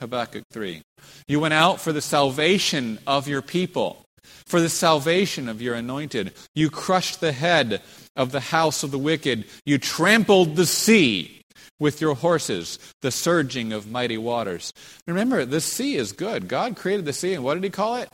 Habakkuk 0.00 0.42
3. 0.50 0.82
You 1.28 1.38
went 1.38 1.54
out 1.54 1.80
for 1.80 1.92
the 1.92 2.00
salvation 2.02 2.98
of 3.06 3.28
your 3.28 3.40
people 3.40 4.02
for 4.46 4.60
the 4.60 4.68
salvation 4.68 5.48
of 5.48 5.62
your 5.62 5.76
anointed. 5.76 6.32
You 6.56 6.68
crushed 6.68 7.20
the 7.20 7.30
head 7.30 7.82
of 8.16 8.32
the 8.32 8.40
house 8.40 8.82
of 8.82 8.90
the 8.90 8.98
wicked. 8.98 9.44
You 9.64 9.78
trampled 9.78 10.56
the 10.56 10.66
sea 10.66 11.42
with 11.78 12.00
your 12.00 12.16
horses, 12.16 12.80
the 13.00 13.12
surging 13.12 13.72
of 13.72 13.88
mighty 13.88 14.18
waters. 14.18 14.72
Remember, 15.06 15.44
the 15.44 15.60
sea 15.60 15.94
is 15.94 16.10
good. 16.10 16.48
God 16.48 16.74
created 16.74 17.04
the 17.04 17.12
sea, 17.12 17.34
and 17.34 17.44
what 17.44 17.54
did 17.54 17.62
He 17.62 17.70
call 17.70 17.94
it? 17.94 18.08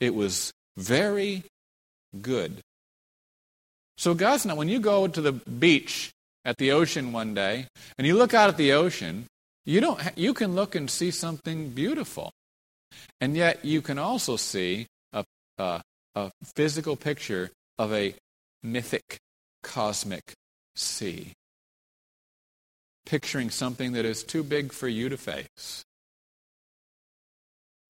It 0.00 0.14
was 0.14 0.52
very 0.76 1.44
good. 2.20 2.60
So, 3.96 4.14
God's 4.14 4.44
not, 4.44 4.56
when 4.56 4.68
you 4.68 4.80
go 4.80 5.06
to 5.06 5.20
the 5.20 5.32
beach 5.32 6.10
at 6.44 6.58
the 6.58 6.72
ocean 6.72 7.12
one 7.12 7.34
day 7.34 7.68
and 7.96 8.06
you 8.06 8.16
look 8.16 8.34
out 8.34 8.48
at 8.48 8.56
the 8.56 8.72
ocean, 8.72 9.26
you, 9.64 9.80
don't, 9.80 10.00
you 10.16 10.34
can 10.34 10.54
look 10.54 10.74
and 10.74 10.90
see 10.90 11.10
something 11.10 11.70
beautiful. 11.70 12.32
And 13.20 13.36
yet, 13.36 13.64
you 13.64 13.80
can 13.80 13.98
also 13.98 14.36
see 14.36 14.86
uh, 15.58 15.80
a 16.14 16.30
physical 16.42 16.96
picture 16.96 17.50
of 17.78 17.92
a 17.92 18.14
mythic 18.62 19.18
cosmic 19.62 20.32
sea. 20.74 21.32
Picturing 23.06 23.50
something 23.50 23.92
that 23.92 24.04
is 24.04 24.24
too 24.24 24.42
big 24.42 24.72
for 24.72 24.88
you 24.88 25.08
to 25.08 25.16
face. 25.16 25.84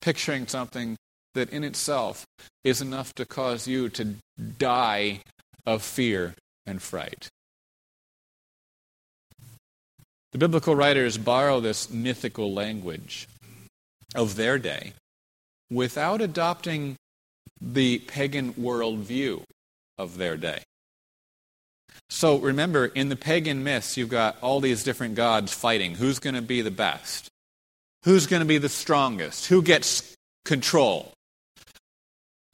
Picturing 0.01 0.47
something 0.47 0.97
that 1.35 1.51
in 1.51 1.64
itself 1.64 2.27
is 2.62 2.81
enough 2.81 3.14
to 3.14 3.25
cause 3.25 3.68
you 3.68 3.88
to 3.90 4.14
die 4.59 5.20
of 5.66 5.83
fear 5.83 6.35
and 6.66 6.81
fright. 6.81 7.29
The 10.33 10.38
biblical 10.38 10.75
writers 10.75 11.16
borrow 11.16 11.61
this 11.61 11.90
mythical 11.90 12.53
language 12.53 13.29
of 14.14 14.35
their 14.35 14.59
day 14.59 14.94
without 15.70 16.20
adopting 16.20 16.97
the 17.61 17.99
pagan 18.01 18.53
worldview 18.55 19.42
of 19.97 20.16
their 20.16 20.37
day. 20.37 20.62
So 22.11 22.38
remember, 22.38 22.87
in 22.87 23.09
the 23.09 23.16
pagan 23.16 23.62
myths, 23.62 23.97
you've 23.97 24.09
got 24.09 24.37
all 24.40 24.61
these 24.61 24.85
different 24.85 25.14
gods 25.14 25.53
fighting. 25.53 25.94
Who's 25.94 26.18
going 26.18 26.35
to 26.35 26.42
be 26.42 26.61
the 26.62 26.70
best? 26.70 27.29
Who's 28.05 28.27
going 28.27 28.40
to 28.40 28.47
be 28.47 28.59
the 28.59 28.68
strongest? 28.68 29.47
Who 29.47 29.62
gets 29.62 30.14
control? 30.44 31.13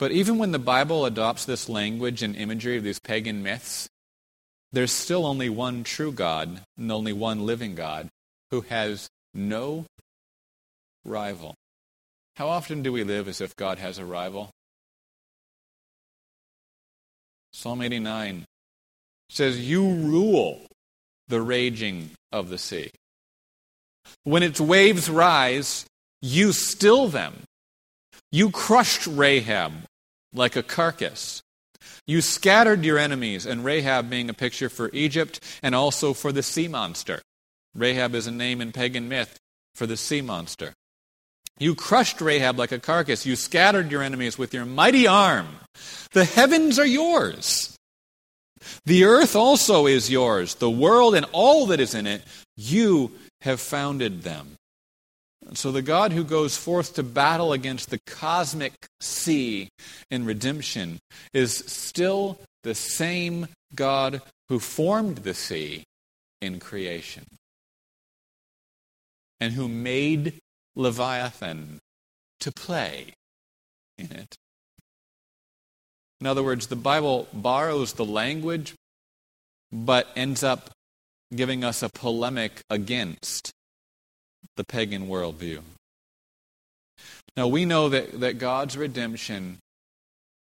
But 0.00 0.12
even 0.12 0.38
when 0.38 0.50
the 0.50 0.58
Bible 0.58 1.04
adopts 1.04 1.44
this 1.44 1.68
language 1.68 2.22
and 2.22 2.34
imagery 2.34 2.78
of 2.78 2.82
these 2.82 2.98
pagan 2.98 3.42
myths, 3.42 3.86
there's 4.72 4.92
still 4.92 5.26
only 5.26 5.50
one 5.50 5.84
true 5.84 6.10
God 6.10 6.62
and 6.78 6.90
only 6.90 7.12
one 7.12 7.44
living 7.44 7.74
God 7.74 8.08
who 8.50 8.62
has 8.62 9.10
no 9.34 9.84
rival. 11.04 11.54
How 12.36 12.48
often 12.48 12.82
do 12.82 12.94
we 12.94 13.04
live 13.04 13.28
as 13.28 13.42
if 13.42 13.54
God 13.56 13.78
has 13.78 13.98
a 13.98 14.06
rival? 14.06 14.48
Psalm 17.52 17.82
89 17.82 18.46
says, 19.28 19.60
You 19.60 19.86
rule 19.86 20.62
the 21.28 21.42
raging 21.42 22.12
of 22.32 22.48
the 22.48 22.56
sea. 22.56 22.90
When 24.24 24.42
its 24.42 24.62
waves 24.62 25.10
rise, 25.10 25.84
you 26.22 26.52
still 26.52 27.08
them. 27.08 27.42
You 28.32 28.50
crushed 28.50 29.06
Rahab 29.06 29.72
like 30.32 30.56
a 30.56 30.62
carcass. 30.62 31.42
You 32.06 32.20
scattered 32.20 32.84
your 32.84 32.98
enemies, 32.98 33.46
and 33.46 33.64
Rahab 33.64 34.10
being 34.10 34.28
a 34.28 34.34
picture 34.34 34.68
for 34.68 34.90
Egypt 34.92 35.40
and 35.62 35.74
also 35.74 36.12
for 36.12 36.32
the 36.32 36.42
sea 36.42 36.68
monster. 36.68 37.20
Rahab 37.74 38.14
is 38.14 38.26
a 38.26 38.32
name 38.32 38.60
in 38.60 38.72
pagan 38.72 39.08
myth 39.08 39.38
for 39.74 39.86
the 39.86 39.96
sea 39.96 40.20
monster. 40.20 40.74
You 41.58 41.74
crushed 41.74 42.20
Rahab 42.20 42.58
like 42.58 42.72
a 42.72 42.78
carcass. 42.78 43.26
You 43.26 43.36
scattered 43.36 43.90
your 43.90 44.02
enemies 44.02 44.38
with 44.38 44.54
your 44.54 44.64
mighty 44.64 45.06
arm. 45.06 45.46
The 46.12 46.24
heavens 46.24 46.78
are 46.78 46.86
yours. 46.86 47.76
The 48.86 49.04
earth 49.04 49.36
also 49.36 49.86
is 49.86 50.10
yours. 50.10 50.54
The 50.56 50.70
world 50.70 51.14
and 51.14 51.26
all 51.32 51.66
that 51.66 51.80
is 51.80 51.94
in 51.94 52.06
it, 52.06 52.22
you 52.56 53.12
have 53.42 53.60
founded 53.60 54.22
them. 54.22 54.56
So 55.54 55.72
the 55.72 55.82
God 55.82 56.12
who 56.12 56.22
goes 56.22 56.56
forth 56.56 56.94
to 56.94 57.02
battle 57.02 57.52
against 57.52 57.90
the 57.90 57.98
cosmic 58.06 58.86
sea 59.00 59.68
in 60.10 60.24
redemption 60.24 61.00
is 61.32 61.56
still 61.66 62.38
the 62.62 62.74
same 62.74 63.48
God 63.74 64.22
who 64.48 64.60
formed 64.60 65.18
the 65.18 65.34
sea 65.34 65.84
in 66.40 66.60
creation 66.60 67.24
and 69.40 69.54
who 69.54 69.68
made 69.68 70.34
Leviathan 70.76 71.80
to 72.40 72.52
play 72.52 73.14
in 73.98 74.12
it. 74.12 74.36
In 76.20 76.26
other 76.26 76.42
words, 76.42 76.66
the 76.66 76.76
Bible 76.76 77.26
borrows 77.32 77.94
the 77.94 78.04
language, 78.04 78.74
but 79.72 80.08
ends 80.14 80.44
up 80.44 80.70
giving 81.34 81.64
us 81.64 81.82
a 81.82 81.88
polemic 81.88 82.60
against 82.68 83.52
the 84.60 84.64
pagan 84.64 85.08
worldview. 85.08 85.62
Now, 87.34 87.48
we 87.48 87.64
know 87.64 87.88
that, 87.88 88.20
that 88.20 88.38
God's 88.38 88.76
redemption 88.76 89.56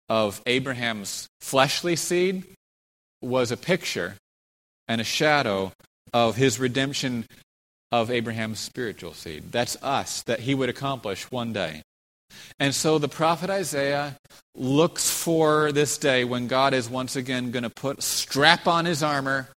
of 0.09 0.41
Abraham's 0.47 1.27
fleshly 1.39 1.95
seed 1.95 2.43
was 3.21 3.51
a 3.51 3.57
picture 3.57 4.15
and 4.87 4.99
a 4.99 5.03
shadow 5.03 5.71
of 6.13 6.35
his 6.35 6.59
redemption 6.59 7.27
of 7.91 8.09
Abraham's 8.09 8.59
spiritual 8.59 9.13
seed. 9.13 9.51
That's 9.51 9.77
us, 9.83 10.23
that 10.23 10.39
he 10.39 10.55
would 10.55 10.69
accomplish 10.69 11.29
one 11.29 11.53
day. 11.53 11.83
And 12.59 12.73
so 12.73 12.97
the 12.97 13.07
prophet 13.07 13.51
Isaiah 13.51 14.15
looks 14.55 15.11
for 15.11 15.71
this 15.71 15.99
day 15.99 16.23
when 16.23 16.47
God 16.47 16.73
is 16.73 16.89
once 16.89 17.15
again 17.15 17.51
going 17.51 17.61
to 17.61 17.69
put 17.69 18.01
strap 18.01 18.65
on 18.65 18.85
his 18.85 19.03
armor, 19.03 19.49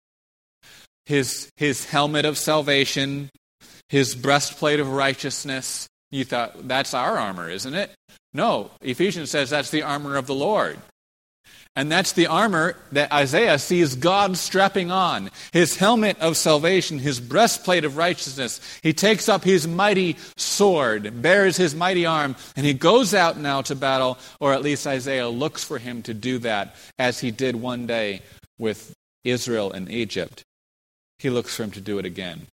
his, 1.07 1.49
his 1.57 1.85
helmet 1.85 2.25
of 2.25 2.37
salvation, 2.37 3.31
his 3.91 4.15
breastplate 4.15 4.79
of 4.79 4.89
righteousness. 4.89 5.89
You 6.11 6.23
thought, 6.23 6.65
that's 6.67 6.93
our 6.93 7.17
armor, 7.17 7.49
isn't 7.49 7.73
it? 7.73 7.91
No, 8.33 8.71
Ephesians 8.79 9.29
says 9.29 9.49
that's 9.49 9.69
the 9.69 9.83
armor 9.83 10.15
of 10.15 10.27
the 10.27 10.33
Lord. 10.33 10.79
And 11.75 11.91
that's 11.91 12.13
the 12.13 12.27
armor 12.27 12.77
that 12.93 13.11
Isaiah 13.11 13.59
sees 13.59 13.95
God 13.95 14.37
strapping 14.37 14.91
on 14.91 15.29
his 15.51 15.75
helmet 15.75 16.17
of 16.19 16.37
salvation, 16.37 16.99
his 16.99 17.19
breastplate 17.19 17.83
of 17.83 17.97
righteousness. 17.97 18.61
He 18.81 18.93
takes 18.93 19.27
up 19.27 19.43
his 19.43 19.67
mighty 19.67 20.15
sword, 20.37 21.21
bares 21.21 21.57
his 21.57 21.75
mighty 21.75 22.05
arm, 22.05 22.37
and 22.55 22.65
he 22.65 22.73
goes 22.73 23.13
out 23.13 23.37
now 23.37 23.61
to 23.63 23.75
battle, 23.75 24.17
or 24.39 24.53
at 24.53 24.61
least 24.61 24.87
Isaiah 24.87 25.29
looks 25.29 25.65
for 25.65 25.77
him 25.77 26.01
to 26.03 26.13
do 26.13 26.39
that 26.39 26.75
as 26.97 27.19
he 27.19 27.31
did 27.31 27.57
one 27.57 27.87
day 27.87 28.21
with 28.57 28.93
Israel 29.25 29.71
and 29.73 29.91
Egypt. 29.91 30.43
He 31.19 31.29
looks 31.29 31.55
for 31.55 31.63
him 31.63 31.71
to 31.71 31.81
do 31.81 31.99
it 31.99 32.05
again. 32.05 32.47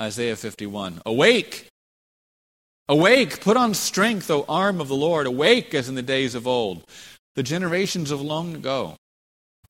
Isaiah 0.00 0.36
51 0.36 1.02
Awake! 1.06 1.68
Awake! 2.88 3.40
Put 3.40 3.56
on 3.56 3.74
strength, 3.74 4.30
O 4.30 4.44
arm 4.48 4.80
of 4.80 4.88
the 4.88 4.96
Lord. 4.96 5.26
Awake 5.26 5.74
as 5.74 5.88
in 5.88 5.94
the 5.94 6.02
days 6.02 6.34
of 6.34 6.46
old 6.46 6.84
the 7.34 7.42
generations 7.42 8.10
of 8.10 8.20
long 8.20 8.54
ago? 8.54 8.96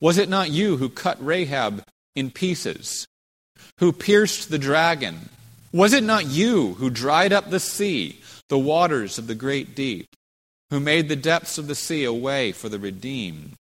Was 0.01 0.19
it 0.19 0.29
not 0.29 0.51
you 0.51 0.77
who 0.77 0.89
cut 0.89 1.25
Rahab 1.25 1.85
in 2.15 2.31
pieces, 2.31 3.07
who 3.79 3.93
pierced 3.93 4.51
the 4.51 4.59
dragon? 4.59 5.29
Was 5.73 5.93
it 5.93 6.05
not 6.05 6.27
you 6.27 6.75
who 6.75 6.91
dried 6.91 7.33
up 7.33 7.51
the 7.51 7.61
sea, 7.61 8.21
the 8.49 8.59
waters 8.59 9.19
of 9.19 9.27
the 9.27 9.35
great 9.35 9.75
deep, 9.75 10.09
who 10.71 10.79
made 10.79 11.09
the 11.09 11.17
depths 11.17 11.59
of 11.59 11.67
the 11.67 11.75
sea 11.75 12.05
a 12.05 12.13
way 12.13 12.53
for 12.53 12.69
the 12.69 12.79
redeemed 12.79 13.57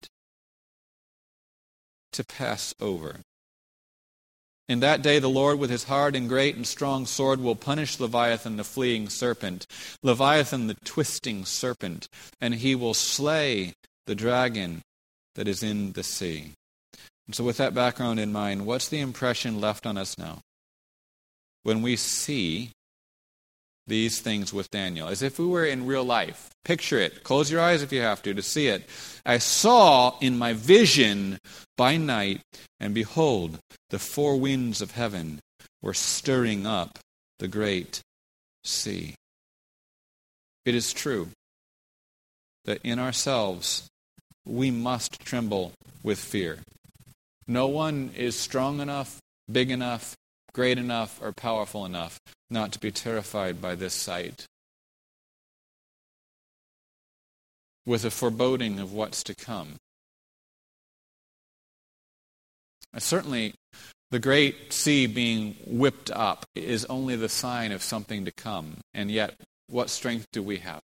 to 2.12 2.24
pass 2.24 2.74
over? 2.80 3.22
In 4.70 4.80
that 4.80 5.02
day, 5.02 5.20
the 5.20 5.30
Lord, 5.30 5.60
with 5.60 5.70
his 5.70 5.86
hard 5.86 6.16
and 6.16 6.30
great 6.30 6.56
and 6.56 6.66
strong 6.66 7.06
sword, 7.06 7.42
will 7.42 7.56
punish 7.56 8.00
Leviathan, 8.00 8.56
the 8.56 8.64
fleeing 8.64 9.10
serpent, 9.10 9.68
Leviathan, 10.02 10.68
the 10.68 10.78
twisting 10.86 11.44
serpent, 11.44 12.08
and 12.40 12.56
he 12.56 12.74
will 12.74 12.94
slay 12.94 13.74
the 14.06 14.16
dragon 14.16 14.82
that 15.36 15.48
is 15.48 15.64
in 15.64 15.92
the 15.94 16.04
sea. 16.04 16.54
And 17.28 17.36
so, 17.36 17.44
with 17.44 17.58
that 17.58 17.74
background 17.74 18.20
in 18.20 18.32
mind, 18.32 18.66
what's 18.66 18.88
the 18.88 19.00
impression 19.00 19.60
left 19.60 19.86
on 19.86 19.98
us 19.98 20.18
now? 20.18 20.40
When 21.64 21.82
we 21.82 21.96
see 21.98 22.72
these 23.88 24.20
things 24.22 24.54
with 24.54 24.72
Daniel, 24.72 25.08
as 25.08 25.22
if 25.22 25.40
we 25.40 25.46
were 25.46 25.66
in 25.66 25.86
real 25.86 26.04
life. 26.04 26.50
Picture 26.64 27.00
it. 27.00 27.24
Close 27.24 27.52
your 27.52 27.62
eyes 27.62 27.82
if 27.82 27.92
you 27.92 28.02
have 28.02 28.22
to 28.24 28.34
to 28.34 28.42
see 28.42 28.68
it. 28.68 28.88
I 29.26 29.38
saw 29.38 30.18
in 30.20 30.38
my 30.38 30.54
vision 30.54 31.38
by 31.78 31.98
night, 31.98 32.42
and 32.80 32.94
behold, 32.94 33.60
the 33.90 34.00
four 34.00 34.40
winds 34.40 34.82
of 34.82 34.92
heaven 34.92 35.40
were 35.82 35.94
stirring 35.94 36.66
up 36.66 37.00
the 37.40 37.48
great 37.48 38.02
sea. 38.64 39.16
It 40.66 40.76
is 40.76 40.94
true 40.94 41.30
that 42.66 42.80
in 42.84 43.00
ourselves 43.00 43.90
we 44.46 44.72
must 44.72 45.20
tremble 45.26 45.74
with 46.02 46.20
fear. 46.20 46.60
No 47.48 47.68
one 47.68 48.12
is 48.16 48.40
strong 48.40 48.80
enough, 48.80 49.20
big 49.52 49.70
enough, 49.70 50.16
great 50.54 50.78
enough, 50.78 51.20
or 51.22 51.32
powerful 51.32 51.86
enough 51.86 52.20
not 52.50 52.72
to 52.72 52.80
be 52.80 52.92
terrified 52.92 53.62
by 53.62 53.76
this 53.76 53.94
sight. 53.94 54.46
With 57.86 58.06
a 58.06 58.12
foreboding 58.12 58.80
of 58.80 58.94
what's 58.94 59.24
to 59.24 59.36
come. 59.36 59.76
Certainly, 62.98 63.56
the 64.12 64.20
great 64.20 64.72
sea 64.72 65.08
being 65.08 65.56
whipped 65.66 66.12
up 66.12 66.46
is 66.54 66.86
only 66.86 67.16
the 67.16 67.30
sign 67.30 67.72
of 67.72 67.82
something 67.82 68.26
to 68.26 68.32
come. 68.32 68.78
And 68.94 69.10
yet, 69.10 69.36
what 69.68 69.90
strength 69.90 70.28
do 70.32 70.44
we 70.44 70.58
have? 70.58 70.82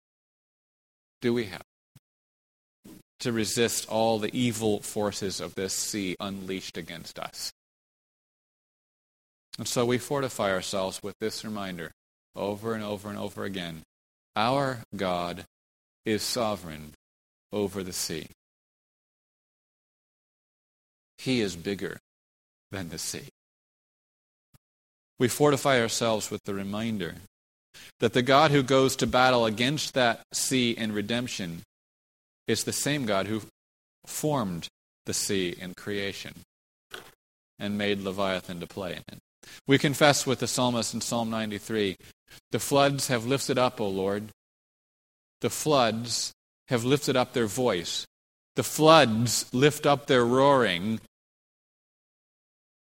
Do 1.20 1.34
we 1.34 1.44
have? 1.44 1.62
to 3.20 3.32
resist 3.32 3.88
all 3.88 4.18
the 4.18 4.34
evil 4.36 4.80
forces 4.80 5.40
of 5.40 5.54
this 5.54 5.72
sea 5.72 6.16
unleashed 6.20 6.76
against 6.76 7.18
us. 7.18 7.52
And 9.58 9.66
so 9.66 9.84
we 9.84 9.98
fortify 9.98 10.52
ourselves 10.52 11.02
with 11.02 11.16
this 11.20 11.44
reminder 11.44 11.90
over 12.36 12.74
and 12.74 12.84
over 12.84 13.08
and 13.08 13.18
over 13.18 13.44
again. 13.44 13.82
Our 14.36 14.78
God 14.94 15.44
is 16.06 16.22
sovereign 16.22 16.94
over 17.52 17.82
the 17.82 17.92
sea. 17.92 18.28
He 21.18 21.40
is 21.40 21.56
bigger 21.56 21.98
than 22.70 22.90
the 22.90 22.98
sea. 22.98 23.28
We 25.18 25.26
fortify 25.26 25.80
ourselves 25.80 26.30
with 26.30 26.44
the 26.44 26.54
reminder 26.54 27.16
that 27.98 28.12
the 28.12 28.22
God 28.22 28.52
who 28.52 28.62
goes 28.62 28.94
to 28.96 29.06
battle 29.06 29.44
against 29.44 29.94
that 29.94 30.22
sea 30.32 30.70
in 30.70 30.92
redemption 30.92 31.62
is 32.46 32.62
the 32.62 32.72
same 32.72 33.04
God 33.04 33.26
who 33.26 33.42
formed 34.06 34.68
the 35.06 35.14
sea 35.14 35.56
in 35.60 35.74
creation 35.74 36.34
and 37.58 37.76
made 37.76 38.00
Leviathan 38.00 38.60
to 38.60 38.66
play 38.68 38.92
in 38.92 39.02
it. 39.08 39.18
We 39.66 39.78
confess 39.78 40.26
with 40.26 40.40
the 40.40 40.46
psalmist 40.46 40.94
in 40.94 41.00
Psalm 41.00 41.30
93 41.30 41.96
The 42.50 42.58
floods 42.58 43.08
have 43.08 43.26
lifted 43.26 43.58
up, 43.58 43.80
O 43.80 43.88
Lord. 43.88 44.30
The 45.40 45.50
floods 45.50 46.32
have 46.68 46.84
lifted 46.84 47.16
up 47.16 47.32
their 47.32 47.46
voice. 47.46 48.06
The 48.56 48.62
floods 48.62 49.46
lift 49.54 49.86
up 49.86 50.06
their 50.06 50.24
roaring, 50.24 51.00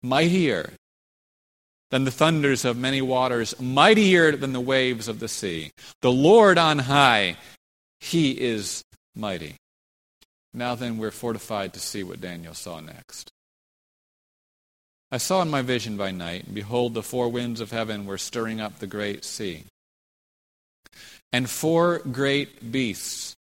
mightier 0.01 0.73
than 1.91 2.05
the 2.05 2.11
thunders 2.11 2.65
of 2.65 2.77
many 2.77 3.01
waters, 3.01 3.59
mightier 3.59 4.35
than 4.35 4.53
the 4.53 4.61
waves 4.61 5.07
of 5.07 5.19
the 5.19 5.27
sea. 5.27 5.71
The 6.01 6.11
Lord 6.11 6.57
on 6.57 6.79
high, 6.79 7.37
he 7.99 8.31
is 8.31 8.83
mighty. 9.15 9.55
Now 10.53 10.75
then, 10.75 10.97
we're 10.97 11.11
fortified 11.11 11.73
to 11.73 11.79
see 11.79 12.03
what 12.03 12.21
Daniel 12.21 12.53
saw 12.53 12.79
next. 12.79 13.31
I 15.11 15.17
saw 15.17 15.41
in 15.41 15.49
my 15.49 15.61
vision 15.61 15.97
by 15.97 16.11
night, 16.11 16.45
and 16.45 16.55
behold, 16.55 16.93
the 16.93 17.03
four 17.03 17.29
winds 17.29 17.61
of 17.61 17.71
heaven 17.71 18.05
were 18.05 18.17
stirring 18.17 18.59
up 18.59 18.79
the 18.79 18.87
great 18.87 19.23
sea. 19.23 19.63
And 21.31 21.49
four 21.49 21.99
great 21.99 22.71
beasts 22.71 23.35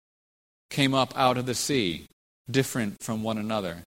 came 0.70 0.94
up 0.94 1.12
out 1.16 1.36
of 1.36 1.46
the 1.46 1.54
sea, 1.54 2.06
different 2.50 3.02
from 3.02 3.22
one 3.22 3.38
another. 3.38 3.78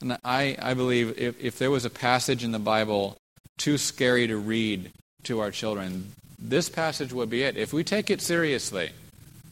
And 0.00 0.18
I, 0.24 0.56
I 0.60 0.74
believe 0.74 1.18
if, 1.18 1.38
if 1.38 1.58
there 1.58 1.70
was 1.70 1.84
a 1.84 1.90
passage 1.90 2.42
in 2.42 2.52
the 2.52 2.58
Bible 2.58 3.16
too 3.58 3.76
scary 3.76 4.26
to 4.26 4.36
read 4.36 4.90
to 5.24 5.40
our 5.40 5.50
children, 5.50 6.12
this 6.38 6.70
passage 6.70 7.12
would 7.12 7.28
be 7.28 7.42
it. 7.42 7.56
If 7.56 7.72
we 7.72 7.84
take 7.84 8.10
it 8.10 8.22
seriously, 8.22 8.90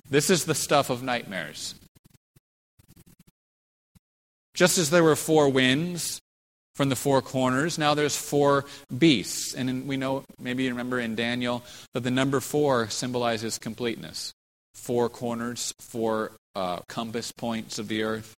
this 0.09 0.31
is 0.31 0.47
the 0.47 0.55
stuff 0.55 0.89
of 0.89 1.03
nightmares. 1.03 1.75
Just 4.55 4.79
as 4.79 4.89
there 4.91 5.05
were 5.05 5.17
four 5.17 5.51
winds 5.51 6.21
from 6.79 6.91
the 6.91 6.95
four 6.95 7.21
corners, 7.21 7.77
now 7.77 7.93
there's 7.95 8.15
four 8.15 8.65
beasts. 8.97 9.53
And 9.53 9.89
we 9.89 9.97
know, 9.97 10.23
maybe 10.39 10.63
you 10.63 10.71
remember 10.71 11.01
in 11.01 11.17
Daniel, 11.17 11.65
that 11.93 12.05
the 12.05 12.11
number 12.13 12.39
four 12.39 12.89
symbolizes 12.89 13.59
completeness. 13.59 14.33
Four 14.75 15.09
corners, 15.09 15.75
four 15.81 16.31
uh, 16.55 16.77
compass 16.87 17.33
points 17.33 17.81
of 17.81 17.89
the 17.89 18.05
earth. 18.05 18.37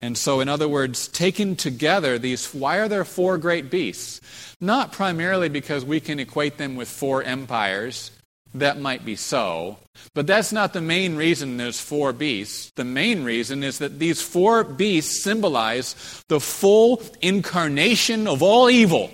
And 0.00 0.16
so, 0.16 0.40
in 0.40 0.48
other 0.48 0.70
words, 0.70 1.06
taken 1.06 1.54
together, 1.54 2.18
these 2.18 2.54
why 2.54 2.78
are 2.78 2.88
there 2.88 3.04
four 3.04 3.36
great 3.36 3.70
beasts? 3.70 4.22
Not 4.58 4.92
primarily 4.92 5.50
because 5.50 5.84
we 5.84 6.00
can 6.00 6.18
equate 6.18 6.56
them 6.56 6.76
with 6.76 6.88
four 6.88 7.22
empires 7.22 8.10
that 8.54 8.80
might 8.80 9.04
be 9.04 9.16
so. 9.16 9.78
But 10.14 10.26
that's 10.26 10.52
not 10.52 10.72
the 10.72 10.80
main 10.80 11.16
reason 11.16 11.56
there's 11.56 11.80
four 11.80 12.12
beasts. 12.12 12.72
The 12.76 12.84
main 12.84 13.24
reason 13.24 13.62
is 13.62 13.78
that 13.78 13.98
these 13.98 14.22
four 14.22 14.64
beasts 14.64 15.22
symbolize 15.22 16.24
the 16.28 16.40
full 16.40 17.02
incarnation 17.20 18.26
of 18.26 18.42
all 18.42 18.70
evil 18.70 19.10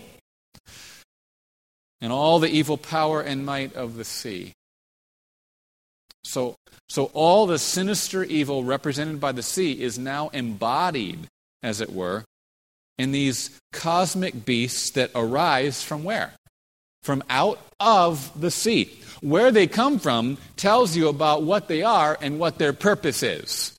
and 2.01 2.13
all 2.13 2.39
the 2.39 2.51
evil 2.51 2.77
power 2.77 3.21
and 3.21 3.47
might 3.47 3.75
of 3.75 3.97
the 3.97 4.05
sea. 4.05 4.53
So, 6.23 6.57
so 6.89 7.11
all 7.13 7.47
the 7.47 7.59
sinister 7.59 8.23
evil 8.25 8.65
represented 8.65 9.21
by 9.21 9.33
the 9.33 9.43
sea 9.43 9.81
is 9.81 9.99
now 9.99 10.29
embodied, 10.29 11.29
as 11.63 11.81
it 11.81 11.93
were, 11.93 12.25
in 12.99 13.13
these 13.13 13.59
cosmic 13.73 14.45
beasts 14.45 14.91
that 14.91 15.11
arise 15.15 15.83
from 15.83 16.05
where? 16.05 16.35
From 17.05 17.23
out 17.29 17.61
of 17.79 18.41
the 18.41 18.51
sea. 18.51 18.99
Where 19.21 19.53
they 19.53 19.67
come 19.67 19.99
from 19.99 20.39
tells 20.57 20.97
you 20.97 21.09
about 21.09 21.45
what 21.45 21.69
they 21.69 21.83
are 21.83 22.19
and 22.21 22.39
what 22.39 22.59
their 22.59 22.73
purpose 22.73 23.23
is. 23.23 23.77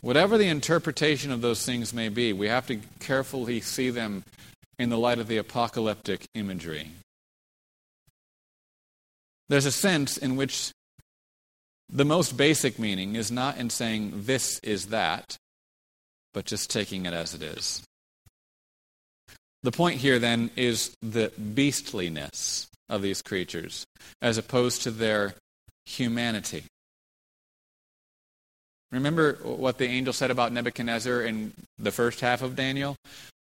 Whatever 0.00 0.38
the 0.38 0.46
interpretation 0.46 1.32
of 1.32 1.40
those 1.40 1.66
things 1.66 1.92
may 1.92 2.08
be, 2.08 2.32
we 2.32 2.48
have 2.48 2.66
to 2.68 2.80
carefully 3.00 3.60
see 3.60 3.90
them 3.90 4.22
in 4.78 4.90
the 4.90 4.98
light 4.98 5.18
of 5.18 5.26
the 5.26 5.38
apocalyptic 5.38 6.26
imagery. 6.34 6.92
There's 9.48 9.66
a 9.66 9.72
sense 9.72 10.18
in 10.18 10.36
which 10.36 10.70
the 11.88 12.04
most 12.04 12.36
basic 12.36 12.78
meaning 12.78 13.16
is 13.16 13.32
not 13.32 13.56
in 13.56 13.70
saying 13.70 14.12
this 14.14 14.58
is 14.60 14.86
that, 14.88 15.36
but 16.34 16.44
just 16.44 16.70
taking 16.70 17.06
it 17.06 17.14
as 17.14 17.34
it 17.34 17.42
is. 17.42 17.82
The 19.62 19.72
point 19.72 20.00
here 20.00 20.18
then 20.18 20.50
is 20.56 20.96
the 21.02 21.32
beastliness 21.54 22.68
of 22.88 23.02
these 23.02 23.22
creatures 23.22 23.86
as 24.22 24.38
opposed 24.38 24.82
to 24.82 24.90
their 24.90 25.34
humanity. 25.84 26.64
Remember 28.90 29.34
what 29.42 29.78
the 29.78 29.86
angel 29.86 30.12
said 30.12 30.30
about 30.30 30.52
Nebuchadnezzar 30.52 31.22
in 31.22 31.52
the 31.78 31.92
first 31.92 32.20
half 32.20 32.42
of 32.42 32.56
Daniel? 32.56 32.96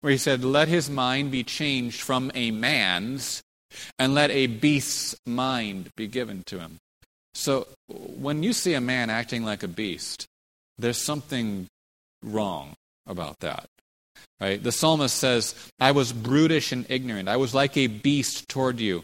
Where 0.00 0.12
he 0.12 0.18
said, 0.18 0.44
Let 0.44 0.68
his 0.68 0.88
mind 0.88 1.30
be 1.30 1.44
changed 1.44 2.00
from 2.00 2.30
a 2.34 2.50
man's, 2.50 3.42
and 3.98 4.14
let 4.14 4.30
a 4.30 4.46
beast's 4.46 5.16
mind 5.26 5.90
be 5.96 6.06
given 6.06 6.42
to 6.46 6.60
him. 6.60 6.78
So 7.34 7.66
when 7.88 8.42
you 8.42 8.52
see 8.52 8.74
a 8.74 8.80
man 8.80 9.10
acting 9.10 9.44
like 9.44 9.62
a 9.62 9.68
beast, 9.68 10.26
there's 10.78 11.00
something 11.00 11.66
wrong 12.22 12.74
about 13.06 13.40
that. 13.40 13.66
Right? 14.40 14.62
The 14.62 14.72
psalmist 14.72 15.16
says, 15.16 15.54
I 15.80 15.92
was 15.92 16.12
brutish 16.12 16.72
and 16.72 16.84
ignorant. 16.90 17.28
I 17.28 17.36
was 17.36 17.54
like 17.54 17.76
a 17.76 17.86
beast 17.86 18.48
toward 18.48 18.80
you. 18.80 19.02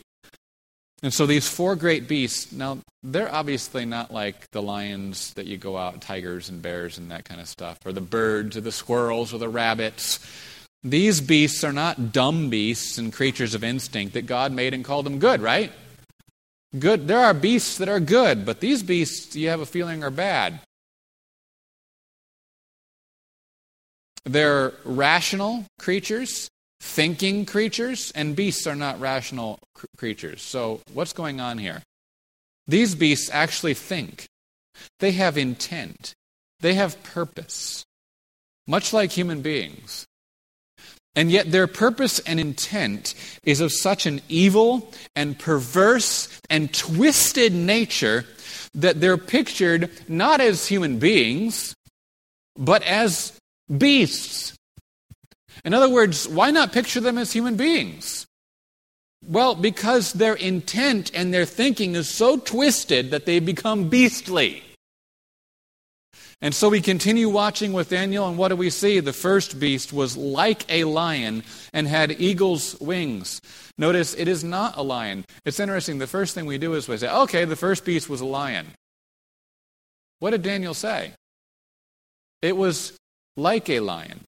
And 1.03 1.12
so 1.12 1.27
these 1.27 1.48
four 1.48 1.75
great 1.75 2.07
beasts, 2.07 2.53
now 2.53 2.79
they're 3.03 3.33
obviously 3.33 3.85
not 3.85 4.12
like 4.12 4.48
the 4.53 4.62
lions 4.62 5.33
that 5.35 5.46
you 5.46 5.57
go 5.57 5.77
out, 5.77 6.01
tigers 6.01 6.48
and 6.48 6.62
bears 6.62 6.98
and 6.98 7.11
that 7.11 7.25
kind 7.25 7.40
of 7.40 7.48
stuff, 7.48 7.79
or 7.85 7.92
the 7.92 8.01
birds 8.01 8.57
or 8.57 8.61
the 8.61 8.70
squirrels 8.70 9.35
or 9.35 9.38
the 9.38 9.48
rabbits. 9.48 10.20
These 10.85 11.20
beasts 11.20 11.64
are 11.64 11.72
not 11.72 12.12
dumb 12.12 12.51
beasts 12.51 12.98
and 12.98 13.12
creatures 13.12 13.55
of 13.55 13.64
instinct 13.64 14.14
that 14.14 14.27
God 14.27 14.53
made 14.53 14.75
and 14.75 14.85
called 14.85 15.07
them 15.07 15.18
good, 15.18 15.40
right? 15.40 15.72
Good. 16.79 17.09
There 17.09 17.18
are 17.18 17.35
beasts 17.35 17.79
that 17.79 17.88
are 17.88 18.01
good, 18.01 18.46
but 18.46 18.61
these 18.61 18.83
beasts 18.83 19.35
you 19.35 19.48
have 19.48 19.61
a 19.61 19.66
feeling 19.66 20.05
are 20.05 20.11
bad. 20.11 20.61
They're 24.24 24.72
rational 24.85 25.64
creatures 25.78 26.48
thinking 26.82 27.46
creatures, 27.46 28.11
and 28.12 28.35
beasts 28.35 28.66
are 28.66 28.74
not 28.74 28.98
rational 28.98 29.61
cr- 29.72 29.87
creatures. 29.96 30.42
So, 30.42 30.80
what's 30.92 31.12
going 31.12 31.40
on 31.40 31.58
here? 31.58 31.80
These 32.66 32.96
beasts 32.96 33.30
actually 33.32 33.74
think, 33.74 34.26
they 34.98 35.12
have 35.12 35.38
intent, 35.38 36.12
they 36.58 36.74
have 36.74 37.00
purpose, 37.04 37.85
much 38.66 38.92
like 38.92 39.12
human 39.12 39.42
beings. 39.42 40.06
And 41.14 41.30
yet, 41.30 41.52
their 41.52 41.68
purpose 41.68 42.18
and 42.20 42.40
intent 42.40 43.14
is 43.44 43.61
of 43.61 43.70
such 43.70 44.06
an 44.06 44.20
evil 44.28 44.90
and 45.14 45.38
perverse 45.38 46.28
and 46.50 46.72
twisted 46.74 47.52
nature 47.54 48.24
that 48.74 49.00
they're 49.00 49.18
pictured 49.18 49.88
not 50.08 50.40
as 50.40 50.66
human 50.66 50.98
beings, 50.98 51.74
but 52.56 52.82
as 52.82 53.38
beasts. 53.76 54.54
In 55.64 55.74
other 55.74 55.88
words, 55.88 56.28
why 56.28 56.50
not 56.50 56.72
picture 56.72 57.00
them 57.00 57.18
as 57.18 57.32
human 57.32 57.56
beings? 57.56 58.26
Well, 59.26 59.54
because 59.54 60.12
their 60.12 60.35
intent 60.35 61.12
and 61.14 61.32
their 61.32 61.44
thinking 61.44 61.94
is 61.94 62.08
so 62.08 62.37
twisted 62.37 63.12
that 63.12 63.24
they 63.26 63.38
become 63.38 63.88
beastly. 63.88 64.62
And 66.40 66.52
so 66.52 66.68
we 66.68 66.80
continue 66.80 67.28
watching 67.28 67.72
with 67.72 67.90
Daniel, 67.90 68.26
and 68.26 68.37
what 68.37 68.48
do 68.48 68.56
we 68.56 68.68
see? 68.68 68.98
The 68.98 69.12
first 69.12 69.61
beast 69.61 69.92
was 69.92 70.16
like 70.16 70.64
a 70.68 70.82
lion 70.82 71.44
and 71.72 71.87
had 71.87 72.20
eagle's 72.20 72.78
wings. 72.80 73.40
Notice 73.78 74.14
it 74.14 74.26
is 74.26 74.42
not 74.42 74.76
a 74.76 74.82
lion. 74.82 75.24
It's 75.44 75.61
interesting. 75.61 75.98
The 75.98 76.08
first 76.08 76.35
thing 76.35 76.44
we 76.44 76.58
do 76.58 76.74
is 76.74 76.88
we 76.88 76.96
say, 76.96 77.08
okay, 77.08 77.44
the 77.44 77.54
first 77.54 77.85
beast 77.85 78.08
was 78.08 78.20
a 78.20 78.26
lion. 78.26 78.66
What 80.18 80.30
did 80.30 80.42
Daniel 80.42 80.74
say? 80.74 81.12
It 82.42 82.56
was 82.56 82.92
like 83.36 83.68
a 83.68 83.80
lion. 83.80 84.20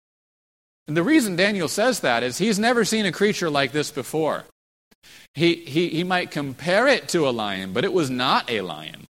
And 0.87 0.97
the 0.97 1.03
reason 1.03 1.37
Daniel 1.37 1.69
says 1.69 2.01
that 2.01 2.23
is 2.23 2.39
he's 2.39 2.59
never 2.59 2.85
seen 2.85 3.07
a 3.07 3.13
creature 3.13 3.51
like 3.51 3.73
this 3.73 3.91
before. 3.91 4.45
He, 5.35 5.57
he, 5.57 5.89
he 5.89 6.05
might 6.05 6.31
compare 6.31 6.87
it 6.87 7.09
to 7.09 7.29
a 7.29 7.31
lion, 7.31 7.73
but 7.73 7.85
it 7.85 7.93
was 7.93 8.11
not 8.11 8.51
a 8.51 8.61
lion. 8.61 9.05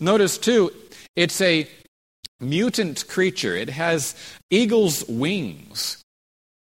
Notice, 0.00 0.38
too, 0.38 0.72
it's 1.16 1.40
a 1.40 1.68
mutant 2.40 3.08
creature. 3.08 3.56
It 3.56 3.70
has 3.70 4.14
eagle's 4.50 5.04
wings 5.08 6.02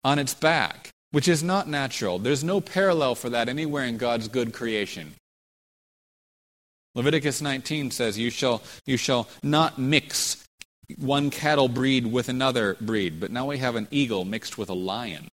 on 0.04 0.18
its 0.18 0.34
back, 0.34 0.90
which 1.10 1.28
is 1.28 1.42
not 1.42 1.68
natural. 1.68 2.18
There's 2.18 2.44
no 2.44 2.60
parallel 2.60 3.14
for 3.14 3.30
that 3.30 3.48
anywhere 3.48 3.84
in 3.84 3.96
God's 3.96 4.28
good 4.28 4.52
creation. 4.52 5.14
Leviticus 6.94 7.42
19 7.42 7.90
says, 7.90 8.18
You 8.18 8.30
shall, 8.30 8.62
you 8.86 8.96
shall 8.96 9.28
not 9.42 9.78
mix 9.78 10.45
one 10.98 11.30
cattle 11.30 11.68
breed 11.68 12.06
with 12.06 12.28
another 12.28 12.76
breed, 12.80 13.20
but 13.20 13.30
now 13.30 13.46
we 13.46 13.58
have 13.58 13.76
an 13.76 13.88
eagle 13.90 14.24
mixed 14.24 14.56
with 14.56 14.68
a 14.68 14.74
lion. 14.74 15.28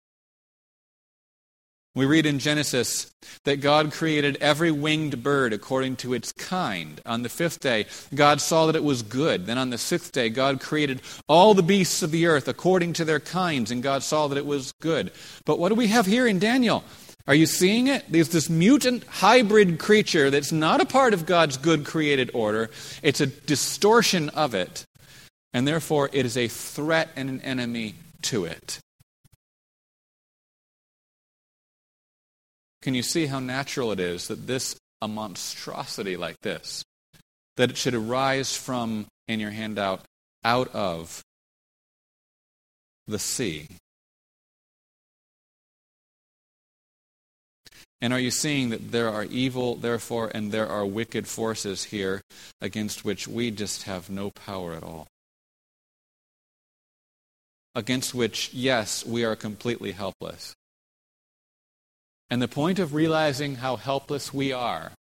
We 1.92 2.06
read 2.06 2.24
in 2.24 2.38
Genesis 2.38 3.10
that 3.42 3.60
God 3.60 3.90
created 3.92 4.36
every 4.40 4.70
winged 4.70 5.24
bird 5.24 5.52
according 5.52 5.96
to 5.96 6.14
its 6.14 6.30
kind. 6.30 7.00
On 7.04 7.22
the 7.22 7.28
fifth 7.28 7.58
day, 7.58 7.86
God 8.14 8.40
saw 8.40 8.66
that 8.66 8.76
it 8.76 8.84
was 8.84 9.02
good. 9.02 9.46
Then 9.46 9.58
on 9.58 9.70
the 9.70 9.78
sixth 9.78 10.12
day, 10.12 10.28
God 10.28 10.60
created 10.60 11.02
all 11.28 11.52
the 11.52 11.64
beasts 11.64 12.00
of 12.04 12.12
the 12.12 12.26
earth 12.26 12.46
according 12.46 12.92
to 12.94 13.04
their 13.04 13.18
kinds, 13.18 13.72
and 13.72 13.82
God 13.82 14.04
saw 14.04 14.28
that 14.28 14.38
it 14.38 14.46
was 14.46 14.70
good. 14.80 15.10
But 15.44 15.58
what 15.58 15.70
do 15.70 15.74
we 15.74 15.88
have 15.88 16.06
here 16.06 16.28
in 16.28 16.38
Daniel? 16.38 16.84
Are 17.26 17.34
you 17.34 17.46
seeing 17.46 17.88
it? 17.88 18.04
There's 18.08 18.28
this 18.28 18.48
mutant 18.48 19.04
hybrid 19.04 19.80
creature 19.80 20.30
that's 20.30 20.52
not 20.52 20.80
a 20.80 20.86
part 20.86 21.12
of 21.12 21.26
God's 21.26 21.56
good 21.56 21.84
created 21.84 22.30
order, 22.34 22.70
it's 23.02 23.20
a 23.20 23.26
distortion 23.26 24.28
of 24.30 24.54
it 24.54 24.86
and 25.52 25.66
therefore 25.66 26.08
it 26.12 26.24
is 26.24 26.36
a 26.36 26.48
threat 26.48 27.10
and 27.16 27.28
an 27.28 27.40
enemy 27.42 27.94
to 28.22 28.44
it. 28.44 28.78
Can 32.82 32.94
you 32.94 33.02
see 33.02 33.26
how 33.26 33.40
natural 33.40 33.92
it 33.92 34.00
is 34.00 34.28
that 34.28 34.46
this, 34.46 34.76
a 35.02 35.08
monstrosity 35.08 36.16
like 36.16 36.40
this, 36.40 36.82
that 37.56 37.70
it 37.70 37.76
should 37.76 37.94
arise 37.94 38.56
from, 38.56 39.06
in 39.28 39.38
your 39.38 39.50
handout, 39.50 40.00
out 40.44 40.68
of 40.74 41.22
the 43.06 43.18
sea? 43.18 43.68
And 48.00 48.14
are 48.14 48.18
you 48.18 48.30
seeing 48.30 48.70
that 48.70 48.92
there 48.92 49.10
are 49.10 49.24
evil, 49.24 49.76
therefore, 49.76 50.30
and 50.34 50.50
there 50.50 50.66
are 50.66 50.86
wicked 50.86 51.26
forces 51.26 51.84
here 51.84 52.22
against 52.62 53.04
which 53.04 53.28
we 53.28 53.50
just 53.50 53.82
have 53.82 54.08
no 54.08 54.30
power 54.30 54.72
at 54.72 54.82
all? 54.82 55.06
Against 57.74 58.14
which, 58.14 58.52
yes, 58.52 59.04
we 59.04 59.24
are 59.24 59.36
completely 59.36 59.92
helpless. 59.92 60.54
And 62.28 62.40
the 62.40 62.48
point 62.48 62.78
of 62.78 62.94
realizing 62.94 63.56
how 63.56 63.76
helpless 63.76 64.32
we 64.32 64.52
are, 64.52 64.92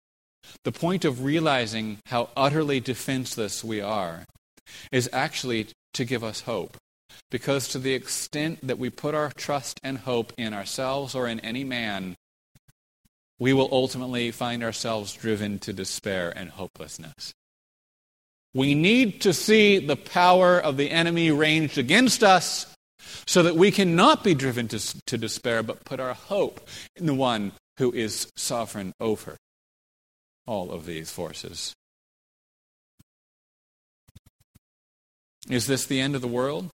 the 0.64 0.72
point 0.72 1.04
of 1.04 1.24
realizing 1.24 1.98
how 2.06 2.30
utterly 2.36 2.80
defenseless 2.80 3.62
we 3.62 3.80
are, 3.80 4.24
is 4.90 5.08
actually 5.12 5.68
to 5.94 6.04
give 6.04 6.24
us 6.24 6.42
hope. 6.42 6.76
Because 7.30 7.68
to 7.68 7.78
the 7.78 7.94
extent 7.94 8.66
that 8.66 8.78
we 8.78 8.90
put 8.90 9.14
our 9.14 9.30
trust 9.36 9.80
and 9.82 9.98
hope 9.98 10.32
in 10.38 10.54
ourselves 10.54 11.14
or 11.14 11.26
in 11.26 11.40
any 11.40 11.64
man, 11.64 12.14
we 13.38 13.52
will 13.52 13.68
ultimately 13.70 14.30
find 14.30 14.62
ourselves 14.62 15.12
driven 15.12 15.58
to 15.60 15.72
despair 15.72 16.32
and 16.34 16.50
hopelessness. 16.50 17.32
We 18.58 18.74
need 18.74 19.20
to 19.20 19.32
see 19.32 19.78
the 19.78 19.94
power 19.94 20.58
of 20.58 20.76
the 20.76 20.90
enemy 20.90 21.30
ranged 21.30 21.78
against 21.78 22.24
us 22.24 22.66
so 23.24 23.44
that 23.44 23.54
we 23.54 23.70
cannot 23.70 24.24
be 24.24 24.34
driven 24.34 24.66
to, 24.66 24.80
to 25.06 25.16
despair, 25.16 25.62
but 25.62 25.84
put 25.84 26.00
our 26.00 26.14
hope 26.14 26.66
in 26.96 27.06
the 27.06 27.14
one 27.14 27.52
who 27.76 27.92
is 27.92 28.32
sovereign 28.34 28.94
over 28.98 29.36
all 30.44 30.72
of 30.72 30.86
these 30.86 31.08
forces. 31.08 31.72
Is 35.48 35.68
this 35.68 35.86
the 35.86 36.00
end 36.00 36.16
of 36.16 36.20
the 36.20 36.26
world? 36.26 36.68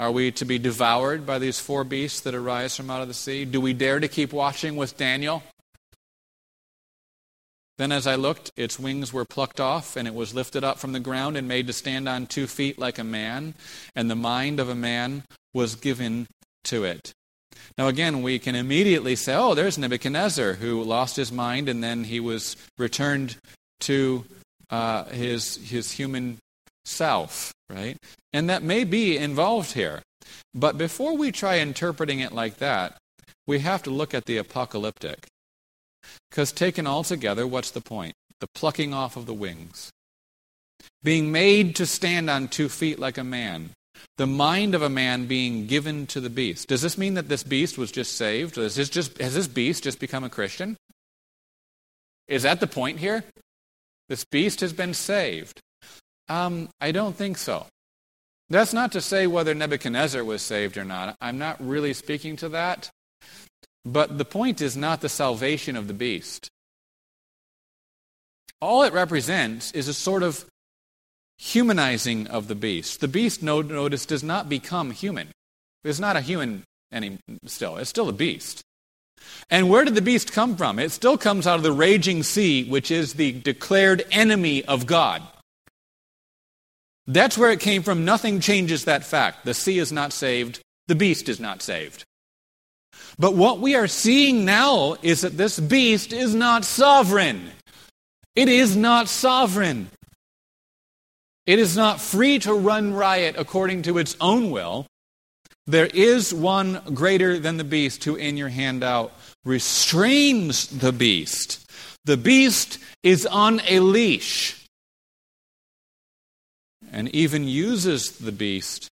Are 0.00 0.10
we 0.10 0.32
to 0.32 0.44
be 0.44 0.58
devoured 0.58 1.24
by 1.24 1.38
these 1.38 1.60
four 1.60 1.84
beasts 1.84 2.22
that 2.22 2.34
arise 2.34 2.74
from 2.74 2.90
out 2.90 3.02
of 3.02 3.06
the 3.06 3.14
sea? 3.14 3.44
Do 3.44 3.60
we 3.60 3.72
dare 3.72 4.00
to 4.00 4.08
keep 4.08 4.32
watching 4.32 4.74
with 4.74 4.96
Daniel? 4.96 5.44
Then, 7.80 7.92
as 7.92 8.06
I 8.06 8.16
looked, 8.16 8.50
its 8.58 8.78
wings 8.78 9.10
were 9.10 9.24
plucked 9.24 9.58
off, 9.58 9.96
and 9.96 10.06
it 10.06 10.14
was 10.14 10.34
lifted 10.34 10.62
up 10.62 10.78
from 10.78 10.92
the 10.92 11.00
ground 11.00 11.38
and 11.38 11.48
made 11.48 11.66
to 11.66 11.72
stand 11.72 12.10
on 12.10 12.26
two 12.26 12.46
feet 12.46 12.78
like 12.78 12.98
a 12.98 13.04
man, 13.04 13.54
and 13.96 14.10
the 14.10 14.14
mind 14.14 14.60
of 14.60 14.68
a 14.68 14.74
man 14.74 15.24
was 15.54 15.76
given 15.76 16.26
to 16.64 16.84
it. 16.84 17.14
Now, 17.78 17.88
again, 17.88 18.20
we 18.20 18.38
can 18.38 18.54
immediately 18.54 19.16
say, 19.16 19.34
oh, 19.34 19.54
there's 19.54 19.78
Nebuchadnezzar 19.78 20.52
who 20.52 20.82
lost 20.82 21.16
his 21.16 21.32
mind 21.32 21.70
and 21.70 21.82
then 21.82 22.04
he 22.04 22.20
was 22.20 22.54
returned 22.76 23.36
to 23.80 24.26
uh, 24.68 25.04
his, 25.04 25.56
his 25.56 25.92
human 25.92 26.36
self, 26.84 27.54
right? 27.70 27.96
And 28.34 28.50
that 28.50 28.62
may 28.62 28.84
be 28.84 29.16
involved 29.16 29.72
here. 29.72 30.02
But 30.54 30.76
before 30.76 31.16
we 31.16 31.32
try 31.32 31.58
interpreting 31.58 32.20
it 32.20 32.32
like 32.32 32.58
that, 32.58 32.98
we 33.46 33.60
have 33.60 33.82
to 33.84 33.90
look 33.90 34.12
at 34.12 34.26
the 34.26 34.36
apocalyptic. 34.36 35.26
Because 36.30 36.52
taken 36.52 36.86
altogether, 36.86 37.46
what's 37.46 37.70
the 37.70 37.80
point? 37.80 38.14
The 38.40 38.48
plucking 38.54 38.94
off 38.94 39.16
of 39.16 39.26
the 39.26 39.34
wings. 39.34 39.90
Being 41.02 41.32
made 41.32 41.76
to 41.76 41.86
stand 41.86 42.30
on 42.30 42.48
two 42.48 42.68
feet 42.68 42.98
like 42.98 43.18
a 43.18 43.24
man. 43.24 43.70
The 44.16 44.26
mind 44.26 44.74
of 44.74 44.82
a 44.82 44.88
man 44.88 45.26
being 45.26 45.66
given 45.66 46.06
to 46.08 46.20
the 46.20 46.30
beast. 46.30 46.68
Does 46.68 46.82
this 46.82 46.96
mean 46.96 47.14
that 47.14 47.28
this 47.28 47.42
beast 47.42 47.76
was 47.76 47.92
just 47.92 48.16
saved? 48.16 48.56
Is 48.56 48.74
this 48.74 48.88
just, 48.88 49.18
has 49.18 49.34
this 49.34 49.48
beast 49.48 49.84
just 49.84 49.98
become 49.98 50.24
a 50.24 50.30
Christian? 50.30 50.76
Is 52.28 52.44
that 52.44 52.60
the 52.60 52.66
point 52.66 52.98
here? 52.98 53.24
This 54.08 54.24
beast 54.24 54.60
has 54.60 54.72
been 54.72 54.94
saved. 54.94 55.60
Um, 56.28 56.68
I 56.80 56.92
don't 56.92 57.16
think 57.16 57.38
so. 57.38 57.66
That's 58.48 58.72
not 58.72 58.92
to 58.92 59.00
say 59.00 59.26
whether 59.26 59.54
Nebuchadnezzar 59.54 60.24
was 60.24 60.42
saved 60.42 60.76
or 60.76 60.84
not. 60.84 61.16
I'm 61.20 61.38
not 61.38 61.56
really 61.64 61.92
speaking 61.92 62.36
to 62.36 62.48
that. 62.50 62.90
But 63.84 64.18
the 64.18 64.24
point 64.24 64.60
is 64.60 64.76
not 64.76 65.00
the 65.00 65.08
salvation 65.08 65.76
of 65.76 65.88
the 65.88 65.94
beast. 65.94 66.48
All 68.60 68.82
it 68.82 68.92
represents 68.92 69.72
is 69.72 69.88
a 69.88 69.94
sort 69.94 70.22
of 70.22 70.44
humanizing 71.38 72.26
of 72.26 72.48
the 72.48 72.54
beast. 72.54 73.00
The 73.00 73.08
beast, 73.08 73.42
notice, 73.42 74.04
does 74.04 74.22
not 74.22 74.48
become 74.48 74.90
human. 74.90 75.28
It's 75.82 75.98
not 75.98 76.16
a 76.16 76.20
human 76.20 76.64
any 76.92 77.18
still. 77.46 77.76
It's 77.76 77.90
still 77.90 78.08
a 78.08 78.12
beast. 78.12 78.62
And 79.48 79.68
where 79.68 79.84
did 79.84 79.94
the 79.94 80.02
beast 80.02 80.32
come 80.32 80.56
from? 80.56 80.78
It 80.78 80.92
still 80.92 81.18
comes 81.18 81.46
out 81.46 81.56
of 81.56 81.62
the 81.62 81.72
raging 81.72 82.22
sea, 82.22 82.68
which 82.68 82.90
is 82.90 83.14
the 83.14 83.32
declared 83.32 84.04
enemy 84.10 84.64
of 84.64 84.86
God. 84.86 85.22
That's 87.06 87.38
where 87.38 87.50
it 87.50 87.60
came 87.60 87.82
from. 87.82 88.04
Nothing 88.04 88.40
changes 88.40 88.84
that 88.84 89.04
fact. 89.04 89.44
The 89.44 89.54
sea 89.54 89.78
is 89.78 89.92
not 89.92 90.12
saved, 90.12 90.60
the 90.86 90.94
beast 90.94 91.28
is 91.28 91.40
not 91.40 91.62
saved. 91.62 92.04
But 93.18 93.34
what 93.34 93.60
we 93.60 93.74
are 93.74 93.86
seeing 93.86 94.44
now 94.44 94.96
is 95.02 95.20
that 95.20 95.36
this 95.36 95.58
beast 95.58 96.12
is 96.12 96.34
not 96.34 96.64
sovereign. 96.64 97.50
It 98.34 98.48
is 98.48 98.76
not 98.76 99.08
sovereign. 99.08 99.90
It 101.46 101.58
is 101.58 101.76
not 101.76 102.00
free 102.00 102.38
to 102.40 102.54
run 102.54 102.94
riot 102.94 103.34
according 103.36 103.82
to 103.82 103.98
its 103.98 104.16
own 104.20 104.50
will. 104.50 104.86
There 105.66 105.86
is 105.86 106.32
one 106.32 106.80
greater 106.94 107.38
than 107.38 107.56
the 107.56 107.64
beast 107.64 108.04
who, 108.04 108.16
in 108.16 108.36
your 108.36 108.48
handout, 108.48 109.12
restrains 109.44 110.66
the 110.66 110.92
beast. 110.92 111.64
The 112.04 112.16
beast 112.16 112.78
is 113.02 113.26
on 113.26 113.60
a 113.68 113.80
leash 113.80 114.60
and 116.92 117.08
even 117.14 117.46
uses 117.46 118.12
the 118.12 118.32
beast 118.32 118.88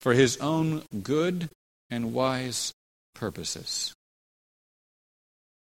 for 0.00 0.12
his 0.12 0.36
own 0.38 0.82
good 1.02 1.48
and 1.90 2.12
wise 2.12 2.72
purposes. 3.18 3.92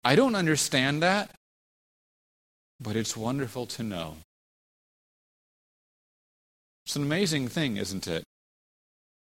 I 0.04 0.16
don't 0.16 0.34
understand 0.34 1.02
that, 1.02 1.30
but 2.80 2.96
it's 2.96 3.16
wonderful 3.16 3.66
to 3.66 3.82
know. 3.82 4.16
It's 6.84 6.96
an 6.96 7.02
amazing 7.02 7.48
thing, 7.48 7.78
isn't 7.78 8.06
it? 8.06 8.24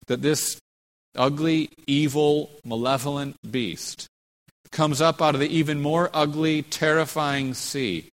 That 0.07 0.21
this 0.21 0.59
ugly, 1.15 1.69
evil, 1.85 2.49
malevolent 2.65 3.35
beast 3.49 4.07
comes 4.71 4.99
up 5.01 5.21
out 5.21 5.33
of 5.33 5.39
the 5.39 5.47
even 5.47 5.81
more 5.81 6.09
ugly, 6.13 6.61
terrifying 6.61 7.53
sea 7.53 8.09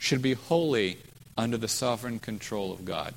should 0.00 0.22
be 0.22 0.34
wholly 0.34 0.98
under 1.36 1.56
the 1.56 1.68
sovereign 1.68 2.18
control 2.18 2.72
of 2.72 2.84
God. 2.84 3.14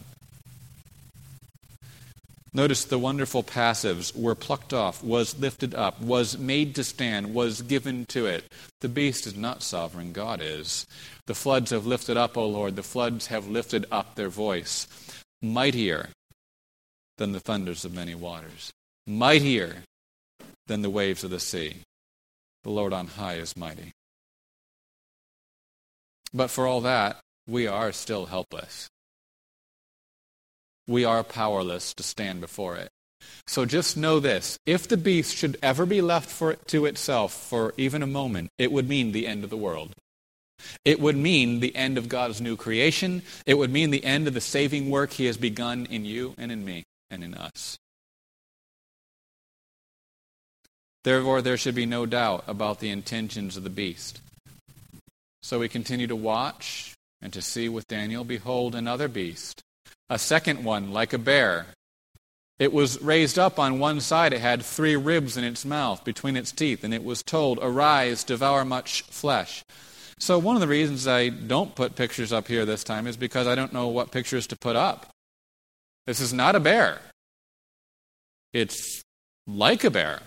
Notice 2.56 2.86
the 2.86 2.97
wonderful 2.97 3.43
passives 3.43 4.16
were 4.16 4.34
plucked 4.34 4.74
off, 4.74 5.03
was 5.03 5.38
lifted 5.38 5.76
up, 5.76 5.99
was 5.99 6.38
made 6.38 6.74
to 6.76 6.86
stand, 6.86 7.34
was 7.34 7.62
given 7.62 8.06
to 8.06 8.28
it. 8.28 8.45
The 8.80 8.88
beast 8.88 9.28
is 9.28 9.36
not 9.36 9.62
sovereign, 9.62 10.14
God 10.14 10.39
is. 10.41 10.88
The 11.26 11.36
floods 11.36 11.72
have 11.72 11.86
lifted 11.86 12.16
up, 12.16 12.38
O 12.38 12.47
Lord, 12.47 12.78
the 12.78 12.82
floods 12.82 13.28
have 13.28 13.49
lifted 13.49 13.86
up 13.91 14.16
their 14.16 14.30
voice, 14.30 14.88
mightier 15.41 16.12
than 17.18 17.34
the 17.34 17.41
thunders 17.41 17.84
of 17.84 17.93
many 17.93 18.16
waters, 18.16 18.72
mightier 19.06 19.84
than 20.68 20.82
the 20.82 20.89
waves 20.89 21.26
of 21.26 21.32
the 21.32 21.41
sea. 21.41 21.82
The 22.64 22.70
Lord 22.70 22.93
on 22.93 23.08
high 23.08 23.36
is 23.36 23.58
mighty. 23.58 23.91
But 26.34 26.49
for 26.49 26.68
all 26.68 26.80
that, 26.82 27.20
we 27.45 27.68
are 27.68 27.91
still 27.91 28.28
helpless 28.28 28.88
we 30.88 31.03
are 31.05 31.23
powerless 31.23 31.93
to 31.93 32.03
stand 32.03 32.41
before 32.41 32.75
it. 32.75 32.89
So 33.47 33.65
just 33.65 33.97
know 33.97 34.19
this 34.19 34.57
if 34.65 34.88
the 34.88 34.97
beast 34.97 35.36
should 35.36 35.57
ever 35.61 35.86
be 35.86 36.01
left 36.01 36.29
for 36.29 36.55
to 36.55 36.86
itself 36.86 37.33
for 37.33 37.73
even 37.77 38.03
a 38.03 38.07
moment, 38.07 38.51
it 38.57 38.71
would 38.71 38.89
mean 38.89 39.11
the 39.11 39.27
end 39.27 39.43
of 39.43 39.49
the 39.49 39.57
world. 39.57 39.93
It 40.83 40.99
would 40.99 41.17
mean 41.17 41.59
the 41.59 41.75
end 41.75 41.97
of 41.97 42.09
God's 42.09 42.41
new 42.41 42.55
creation. 42.55 43.21
It 43.45 43.55
would 43.55 43.71
mean 43.71 43.91
the 43.91 44.03
end 44.03 44.27
of 44.27 44.33
the 44.33 44.41
saving 44.41 44.89
work 44.89 45.11
He 45.13 45.25
has 45.25 45.38
begun 45.38 45.86
in 45.89 46.05
you 46.05 46.33
and 46.38 46.51
in 46.51 46.65
me 46.65 46.83
and 47.09 47.23
in 47.23 47.33
us. 47.33 47.77
Therefore, 51.03 51.43
there 51.43 51.57
should 51.57 51.75
be 51.75 51.86
no 51.86 52.07
doubt 52.07 52.45
about 52.47 52.79
the 52.79 52.89
intentions 52.89 53.57
of 53.57 53.63
the 53.63 53.69
beast. 53.69 54.21
So 55.43 55.59
we 55.59 55.69
continue 55.69 56.07
to 56.07 56.15
watch 56.15 56.95
and 57.21 57.31
to 57.33 57.43
see 57.43 57.69
with 57.69 57.88
Daniel, 57.88 58.23
behold, 58.23 58.73
another 58.73 59.07
beast 59.07 59.61
a 60.09 60.19
second 60.19 60.63
one, 60.63 60.91
like 60.91 61.13
a 61.13 61.17
bear. 61.17 61.67
It 62.57 62.71
was 62.71 63.01
raised 63.01 63.37
up 63.37 63.59
on 63.59 63.79
one 63.79 63.99
side. 63.99 64.31
It 64.31 64.39
had 64.39 64.63
three 64.63 64.95
ribs 64.95 65.35
in 65.35 65.43
its 65.43 65.65
mouth 65.65 66.05
between 66.05 66.37
its 66.37 66.51
teeth, 66.51 66.83
and 66.83 66.93
it 66.93 67.03
was 67.03 67.21
told, 67.21 67.59
Arise, 67.61 68.23
devour 68.23 68.63
much 68.63 69.01
flesh. 69.03 69.63
So, 70.19 70.39
one 70.39 70.55
of 70.55 70.61
the 70.61 70.67
reasons 70.67 71.07
I 71.07 71.27
don't 71.27 71.75
put 71.75 71.95
pictures 71.95 72.31
up 72.31 72.47
here 72.47 72.65
this 72.65 72.85
time 72.85 73.07
is 73.07 73.17
because 73.17 73.47
I 73.47 73.55
don't 73.55 73.73
know 73.73 73.89
what 73.89 74.11
pictures 74.11 74.47
to 74.47 74.55
put 74.55 74.77
up. 74.77 75.07
This 76.07 76.21
is 76.21 76.31
not 76.31 76.55
a 76.55 76.61
bear, 76.61 77.01
it's 78.53 79.03
like 79.47 79.83
a 79.83 79.91
bear. 79.91 80.21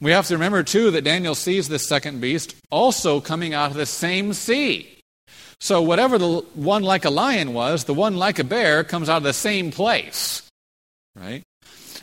We 0.00 0.10
have 0.10 0.26
to 0.26 0.34
remember, 0.34 0.62
too, 0.62 0.90
that 0.90 1.04
Daniel 1.04 1.34
sees 1.34 1.68
this 1.68 1.88
second 1.88 2.20
beast 2.20 2.54
also 2.70 3.20
coming 3.20 3.54
out 3.54 3.70
of 3.70 3.76
the 3.78 3.86
same 3.86 4.34
sea. 4.34 4.95
So, 5.60 5.80
whatever 5.82 6.18
the 6.18 6.40
one 6.54 6.82
like 6.82 7.04
a 7.04 7.10
lion 7.10 7.54
was, 7.54 7.84
the 7.84 7.94
one 7.94 8.16
like 8.16 8.38
a 8.38 8.44
bear 8.44 8.84
comes 8.84 9.08
out 9.08 9.18
of 9.18 9.22
the 9.22 9.32
same 9.32 9.70
place. 9.70 10.42
Right? 11.14 11.42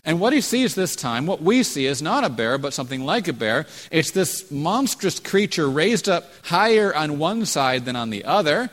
And 0.05 0.19
what 0.19 0.33
he 0.33 0.41
sees 0.41 0.75
this 0.75 0.95
time, 0.95 1.27
what 1.27 1.41
we 1.41 1.63
see, 1.63 1.85
is 1.85 2.01
not 2.01 2.25
a 2.25 2.29
bear, 2.29 2.57
but 2.57 2.73
something 2.73 3.05
like 3.05 3.27
a 3.27 3.33
bear. 3.33 3.65
It's 3.89 4.11
this 4.11 4.51
monstrous 4.51 5.19
creature 5.19 5.69
raised 5.69 6.09
up 6.09 6.25
higher 6.43 6.93
on 6.93 7.19
one 7.19 7.45
side 7.45 7.85
than 7.85 7.95
on 7.95 8.09
the 8.09 8.25
other, 8.25 8.69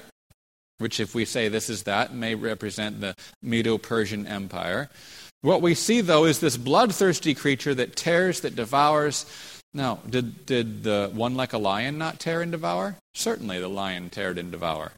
which, 0.79 0.99
if 0.99 1.15
we 1.15 1.25
say 1.25 1.49
this 1.49 1.71
is 1.71 1.85
that, 1.85 2.15
may 2.15 2.35
represent 2.35 3.01
the 3.01 3.15
Medo 3.43 3.79
Persian 3.79 4.27
Empire. 4.27 4.89
What 5.43 5.63
we 5.63 5.75
see, 5.75 6.01
though, 6.01 6.25
is 6.25 6.41
this 6.41 6.57
bloodthirsty 6.57 7.35
creature 7.35 7.75
that 7.75 7.97
tears, 7.97 8.41
that 8.41 8.57
devours, 8.57 9.25
now, 9.73 10.01
did, 10.09 10.47
did 10.47 10.83
the 10.83 11.11
one 11.13 11.37
like 11.37 11.53
a 11.53 11.59
lion 11.59 11.97
not 11.97 12.19
tear 12.19 12.43
and 12.43 12.51
devour? 12.51 12.97
Certainly 13.15 13.61
the 13.61 13.69
lion 13.69 14.11
teared 14.11 14.37
and 14.39 14.51
devoured. 14.51 14.93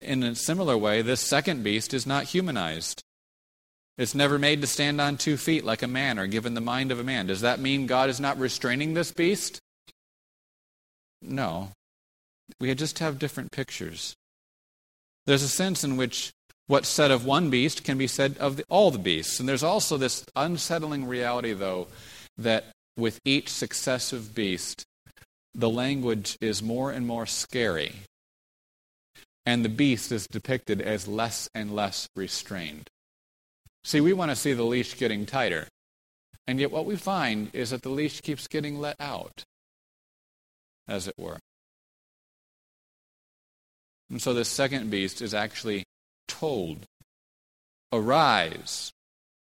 In 0.00 0.22
a 0.22 0.34
similar 0.34 0.78
way, 0.78 1.02
this 1.02 1.20
second 1.20 1.62
beast 1.62 1.92
is 1.92 2.06
not 2.06 2.24
humanized. 2.24 3.02
It's 3.98 4.14
never 4.14 4.38
made 4.38 4.60
to 4.62 4.66
stand 4.66 5.00
on 5.00 5.16
two 5.16 5.36
feet 5.36 5.64
like 5.64 5.82
a 5.82 5.88
man 5.88 6.18
or 6.18 6.26
given 6.26 6.54
the 6.54 6.60
mind 6.60 6.90
of 6.90 6.98
a 6.98 7.04
man. 7.04 7.26
Does 7.26 7.42
that 7.42 7.60
mean 7.60 7.86
God 7.86 8.08
is 8.08 8.18
not 8.18 8.38
restraining 8.38 8.94
this 8.94 9.12
beast? 9.12 9.60
No. 11.22 11.70
We 12.58 12.74
just 12.74 12.98
have 12.98 13.18
different 13.18 13.52
pictures. 13.52 14.14
There's 15.26 15.42
a 15.42 15.48
sense 15.48 15.84
in 15.84 15.96
which 15.96 16.32
What's 16.66 16.88
said 16.88 17.10
of 17.10 17.26
one 17.26 17.50
beast 17.50 17.84
can 17.84 17.98
be 17.98 18.06
said 18.06 18.38
of 18.38 18.56
the, 18.56 18.64
all 18.68 18.90
the 18.90 18.98
beasts. 18.98 19.38
And 19.38 19.48
there's 19.48 19.62
also 19.62 19.96
this 19.96 20.24
unsettling 20.34 21.06
reality, 21.06 21.52
though, 21.52 21.88
that 22.38 22.66
with 22.96 23.20
each 23.24 23.50
successive 23.50 24.34
beast, 24.34 24.84
the 25.54 25.68
language 25.68 26.38
is 26.40 26.62
more 26.62 26.90
and 26.90 27.06
more 27.06 27.26
scary. 27.26 27.94
And 29.44 29.62
the 29.62 29.68
beast 29.68 30.10
is 30.10 30.26
depicted 30.26 30.80
as 30.80 31.06
less 31.06 31.50
and 31.54 31.74
less 31.74 32.08
restrained. 32.16 32.88
See, 33.84 34.00
we 34.00 34.14
want 34.14 34.30
to 34.30 34.36
see 34.36 34.54
the 34.54 34.62
leash 34.62 34.96
getting 34.96 35.26
tighter. 35.26 35.68
And 36.46 36.58
yet, 36.58 36.70
what 36.70 36.86
we 36.86 36.96
find 36.96 37.50
is 37.54 37.70
that 37.70 37.82
the 37.82 37.90
leash 37.90 38.22
keeps 38.22 38.48
getting 38.48 38.78
let 38.78 38.96
out, 38.98 39.44
as 40.88 41.08
it 41.08 41.14
were. 41.18 41.38
And 44.10 44.20
so, 44.20 44.32
this 44.32 44.48
second 44.48 44.90
beast 44.90 45.20
is 45.20 45.34
actually 45.34 45.84
told, 46.28 46.86
Arise, 47.92 48.92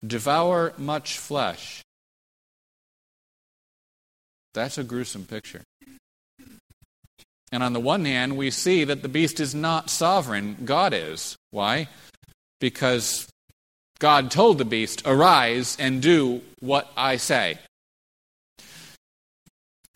devour 0.07 0.72
much 0.79 1.18
flesh. 1.18 1.83
That's 4.55 4.79
a 4.79 4.85
gruesome 4.85 5.24
picture. 5.24 5.62
And 7.51 7.62
on 7.62 7.72
the 7.72 7.81
one 7.81 8.05
hand, 8.05 8.37
we 8.37 8.51
see 8.51 8.85
that 8.85 9.03
the 9.03 9.09
beast 9.09 9.41
is 9.41 9.55
not 9.55 9.91
sovereign, 9.91 10.57
God 10.64 10.93
is. 10.93 11.37
Why? 11.51 11.89
Because 12.61 13.29
God 13.99 14.31
told 14.31 14.59
the 14.59 14.64
beast, 14.64 15.03
Arise 15.07 15.76
and 15.79 16.03
do 16.03 16.43
what 16.61 16.91
I 16.97 17.16
say. 17.16 17.59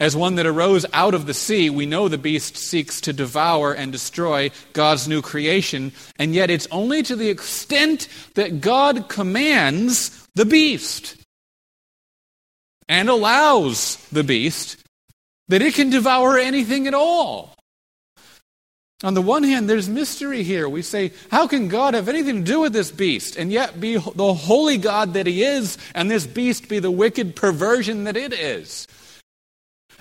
As 0.02 0.16
one 0.16 0.34
that 0.34 0.46
arose 0.46 0.84
out 0.92 1.14
of 1.14 1.26
the 1.26 1.32
sea, 1.32 1.70
we 1.70 1.86
know 1.86 2.08
the 2.08 2.18
beast 2.18 2.56
seeks 2.56 3.00
to 3.02 3.12
devour 3.12 3.72
and 3.72 3.92
destroy 3.92 4.50
God's 4.72 5.06
new 5.06 5.22
creation, 5.22 5.92
and 6.18 6.34
yet 6.34 6.50
it's 6.50 6.66
only 6.72 7.04
to 7.04 7.14
the 7.14 7.28
extent 7.28 8.08
that 8.34 8.60
God 8.60 9.08
commands 9.08 10.26
the 10.34 10.44
beast 10.44 11.14
and 12.88 13.08
allows 13.08 13.94
the 14.10 14.24
beast 14.24 14.76
that 15.46 15.62
it 15.62 15.74
can 15.74 15.90
devour 15.90 16.36
anything 16.36 16.88
at 16.88 16.94
all. 16.94 17.54
On 19.04 19.14
the 19.14 19.22
one 19.22 19.44
hand, 19.44 19.70
there's 19.70 19.88
mystery 19.88 20.42
here. 20.42 20.68
We 20.68 20.82
say, 20.82 21.12
how 21.30 21.46
can 21.46 21.68
God 21.68 21.94
have 21.94 22.08
anything 22.08 22.44
to 22.44 22.52
do 22.52 22.58
with 22.58 22.72
this 22.72 22.90
beast 22.90 23.36
and 23.36 23.52
yet 23.52 23.80
be 23.80 23.94
the 23.98 24.34
holy 24.34 24.78
God 24.78 25.14
that 25.14 25.28
he 25.28 25.44
is, 25.44 25.78
and 25.94 26.10
this 26.10 26.26
beast 26.26 26.68
be 26.68 26.80
the 26.80 26.90
wicked 26.90 27.36
perversion 27.36 28.02
that 28.02 28.16
it 28.16 28.32
is? 28.32 28.88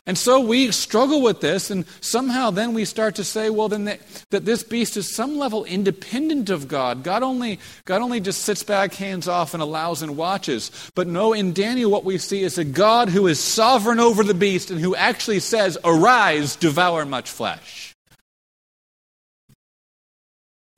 And 0.08 0.18
so 0.18 0.40
we 0.40 0.72
struggle 0.72 1.22
with 1.22 1.42
this, 1.42 1.70
and 1.70 1.86
somehow 2.02 2.50
then 2.50 2.74
we 2.74 2.86
start 2.86 3.16
to 3.16 3.24
say, 3.24 3.52
well, 3.52 3.70
then 3.70 3.86
that, 3.86 4.00
that, 4.32 4.46
this 4.46 4.64
beast 4.64 4.98
is 4.98 5.14
some 5.14 5.38
level 5.38 5.64
independent 5.64 6.50
of 6.50 6.68
God. 6.68 7.04
God 7.04 7.22
only, 7.22 7.60
God 7.86 8.02
only 8.02 8.20
just 8.20 8.42
sits 8.42 8.64
back, 8.64 8.96
hands 8.96 9.28
off, 9.28 9.54
and 9.54 9.62
allows 9.62 10.02
and 10.02 10.18
watches. 10.18 10.72
But 10.96 11.08
no, 11.08 11.34
in 11.34 11.54
Daniel, 11.54 11.92
what 11.92 12.04
we 12.04 12.18
see 12.18 12.42
is 12.42 12.58
a 12.58 12.64
God 12.64 13.10
who 13.10 13.28
is 13.28 13.40
sovereign 13.40 14.00
over 14.00 14.24
the 14.24 14.34
beast 14.34 14.72
and 14.72 14.80
who 14.80 14.96
actually 14.96 15.40
says, 15.40 15.78
Arise, 15.84 16.56
devour 16.56 17.06
much 17.06 17.30
flesh. 17.30 17.96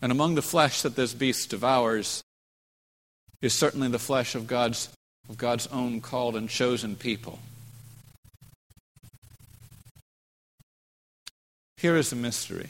And 0.01 0.11
among 0.11 0.35
the 0.35 0.41
flesh 0.41 0.81
that 0.81 0.97
this 0.97 1.13
beast 1.13 1.49
devours 1.49 2.25
is 3.41 3.53
certainly 3.53 3.87
the 3.87 3.99
flesh 3.99 4.35
of 4.35 4.47
God's, 4.47 4.89
of 5.29 5.37
God's 5.37 5.67
own 5.67 6.01
called 6.01 6.35
and 6.35 6.49
chosen 6.49 6.97
people. 6.97 7.39
Here 11.83 11.97
is 11.97 12.13
a 12.13 12.15
mystery. 12.15 12.69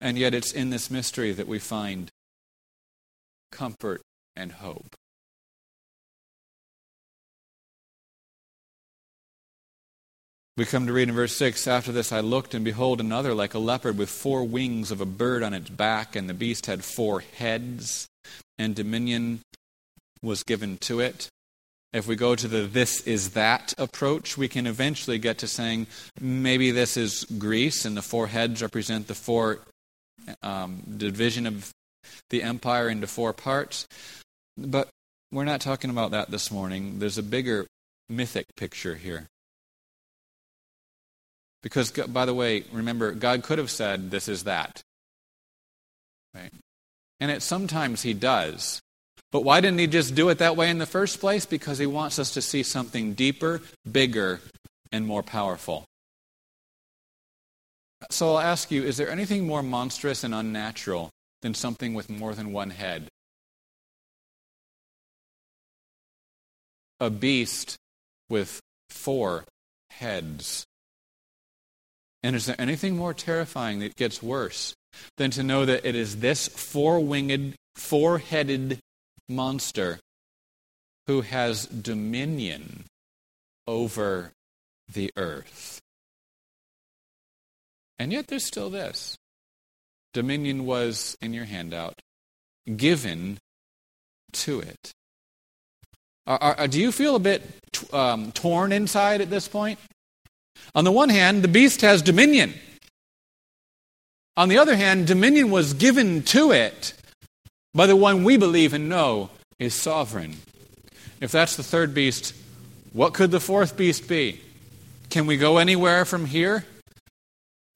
And 0.00 0.16
yet 0.16 0.32
it's 0.32 0.52
in 0.52 0.70
this 0.70 0.90
mystery 0.90 1.32
that 1.32 1.46
we 1.46 1.58
find 1.58 2.08
comfort 3.50 4.00
and 4.34 4.52
hope. 4.52 4.96
We 10.56 10.64
come 10.64 10.86
to 10.86 10.94
read 10.94 11.10
in 11.10 11.14
verse 11.14 11.36
6 11.36 11.68
After 11.68 11.92
this 11.92 12.10
I 12.10 12.20
looked, 12.20 12.54
and 12.54 12.64
behold, 12.64 13.00
another 13.00 13.34
like 13.34 13.52
a 13.52 13.58
leopard 13.58 13.98
with 13.98 14.08
four 14.08 14.44
wings 14.44 14.90
of 14.90 15.02
a 15.02 15.06
bird 15.06 15.42
on 15.42 15.52
its 15.52 15.68
back, 15.68 16.16
and 16.16 16.26
the 16.26 16.32
beast 16.32 16.64
had 16.64 16.82
four 16.82 17.20
heads, 17.20 18.08
and 18.58 18.74
dominion 18.74 19.40
was 20.22 20.42
given 20.42 20.78
to 20.78 21.00
it. 21.00 21.28
If 21.92 22.06
we 22.06 22.16
go 22.16 22.34
to 22.34 22.48
the 22.48 22.62
this 22.62 23.02
is 23.02 23.30
that 23.30 23.74
approach, 23.76 24.38
we 24.38 24.48
can 24.48 24.66
eventually 24.66 25.18
get 25.18 25.38
to 25.38 25.46
saying 25.46 25.88
maybe 26.20 26.70
this 26.70 26.96
is 26.96 27.24
Greece 27.38 27.84
and 27.84 27.96
the 27.96 28.02
four 28.02 28.28
heads 28.28 28.62
represent 28.62 29.08
the 29.08 29.14
four 29.14 29.60
um, 30.42 30.82
division 30.96 31.46
of 31.46 31.70
the 32.30 32.42
empire 32.42 32.88
into 32.88 33.06
four 33.06 33.32
parts. 33.32 33.86
But 34.56 34.88
we're 35.30 35.44
not 35.44 35.60
talking 35.60 35.90
about 35.90 36.12
that 36.12 36.30
this 36.30 36.50
morning. 36.50 36.98
There's 36.98 37.18
a 37.18 37.22
bigger 37.22 37.66
mythic 38.08 38.46
picture 38.56 38.94
here. 38.94 39.28
Because, 41.62 41.90
by 41.90 42.24
the 42.24 42.34
way, 42.34 42.64
remember, 42.72 43.12
God 43.12 43.42
could 43.42 43.58
have 43.58 43.70
said, 43.70 44.10
This 44.10 44.28
is 44.28 44.44
that. 44.44 44.82
Right? 46.34 46.52
And 47.20 47.30
it 47.30 47.42
sometimes 47.42 48.02
He 48.02 48.14
does. 48.14 48.80
But 49.32 49.44
why 49.44 49.62
didn't 49.62 49.78
he 49.78 49.86
just 49.86 50.14
do 50.14 50.28
it 50.28 50.38
that 50.38 50.56
way 50.56 50.68
in 50.68 50.78
the 50.78 50.86
first 50.86 51.18
place? 51.18 51.46
Because 51.46 51.78
he 51.78 51.86
wants 51.86 52.18
us 52.18 52.32
to 52.34 52.42
see 52.42 52.62
something 52.62 53.14
deeper, 53.14 53.62
bigger, 53.90 54.40
and 54.92 55.06
more 55.06 55.22
powerful. 55.22 55.86
So 58.10 58.30
I'll 58.30 58.38
ask 58.38 58.70
you 58.70 58.82
is 58.82 58.98
there 58.98 59.10
anything 59.10 59.46
more 59.46 59.62
monstrous 59.62 60.22
and 60.22 60.34
unnatural 60.34 61.10
than 61.40 61.54
something 61.54 61.94
with 61.94 62.10
more 62.10 62.34
than 62.34 62.52
one 62.52 62.70
head? 62.70 63.08
A 67.00 67.08
beast 67.08 67.76
with 68.28 68.60
four 68.90 69.44
heads. 69.90 70.64
And 72.22 72.36
is 72.36 72.46
there 72.46 72.60
anything 72.60 72.96
more 72.96 73.14
terrifying 73.14 73.80
that 73.80 73.96
gets 73.96 74.22
worse 74.22 74.74
than 75.16 75.30
to 75.32 75.42
know 75.42 75.64
that 75.64 75.86
it 75.86 75.94
is 75.96 76.20
this 76.20 76.48
four 76.48 77.00
winged, 77.00 77.54
four 77.76 78.18
headed 78.18 78.78
monster 79.28 79.98
who 81.06 81.22
has 81.22 81.66
dominion 81.66 82.84
over 83.66 84.32
the 84.92 85.10
earth. 85.16 85.80
And 87.98 88.12
yet 88.12 88.26
there's 88.28 88.44
still 88.44 88.70
this. 88.70 89.16
Dominion 90.12 90.66
was, 90.66 91.16
in 91.20 91.32
your 91.32 91.44
handout, 91.44 92.00
given 92.76 93.38
to 94.32 94.60
it. 94.60 94.92
Are, 96.26 96.38
are, 96.38 96.68
do 96.68 96.80
you 96.80 96.92
feel 96.92 97.16
a 97.16 97.20
bit 97.20 97.42
um, 97.92 98.32
torn 98.32 98.72
inside 98.72 99.20
at 99.20 99.30
this 99.30 99.48
point? 99.48 99.78
On 100.74 100.84
the 100.84 100.92
one 100.92 101.08
hand, 101.08 101.42
the 101.42 101.48
beast 101.48 101.80
has 101.80 102.02
dominion. 102.02 102.54
On 104.36 104.48
the 104.48 104.58
other 104.58 104.76
hand, 104.76 105.06
dominion 105.06 105.50
was 105.50 105.74
given 105.74 106.22
to 106.22 106.52
it 106.52 106.94
but 107.74 107.86
the 107.86 107.96
one 107.96 108.24
we 108.24 108.36
believe 108.36 108.74
and 108.74 108.88
know 108.88 109.30
is 109.58 109.74
sovereign. 109.74 110.36
If 111.20 111.32
that's 111.32 111.56
the 111.56 111.62
third 111.62 111.94
beast, 111.94 112.34
what 112.92 113.14
could 113.14 113.30
the 113.30 113.40
fourth 113.40 113.76
beast 113.76 114.08
be? 114.08 114.40
Can 115.08 115.26
we 115.26 115.36
go 115.36 115.58
anywhere 115.58 116.04
from 116.04 116.26
here? 116.26 116.64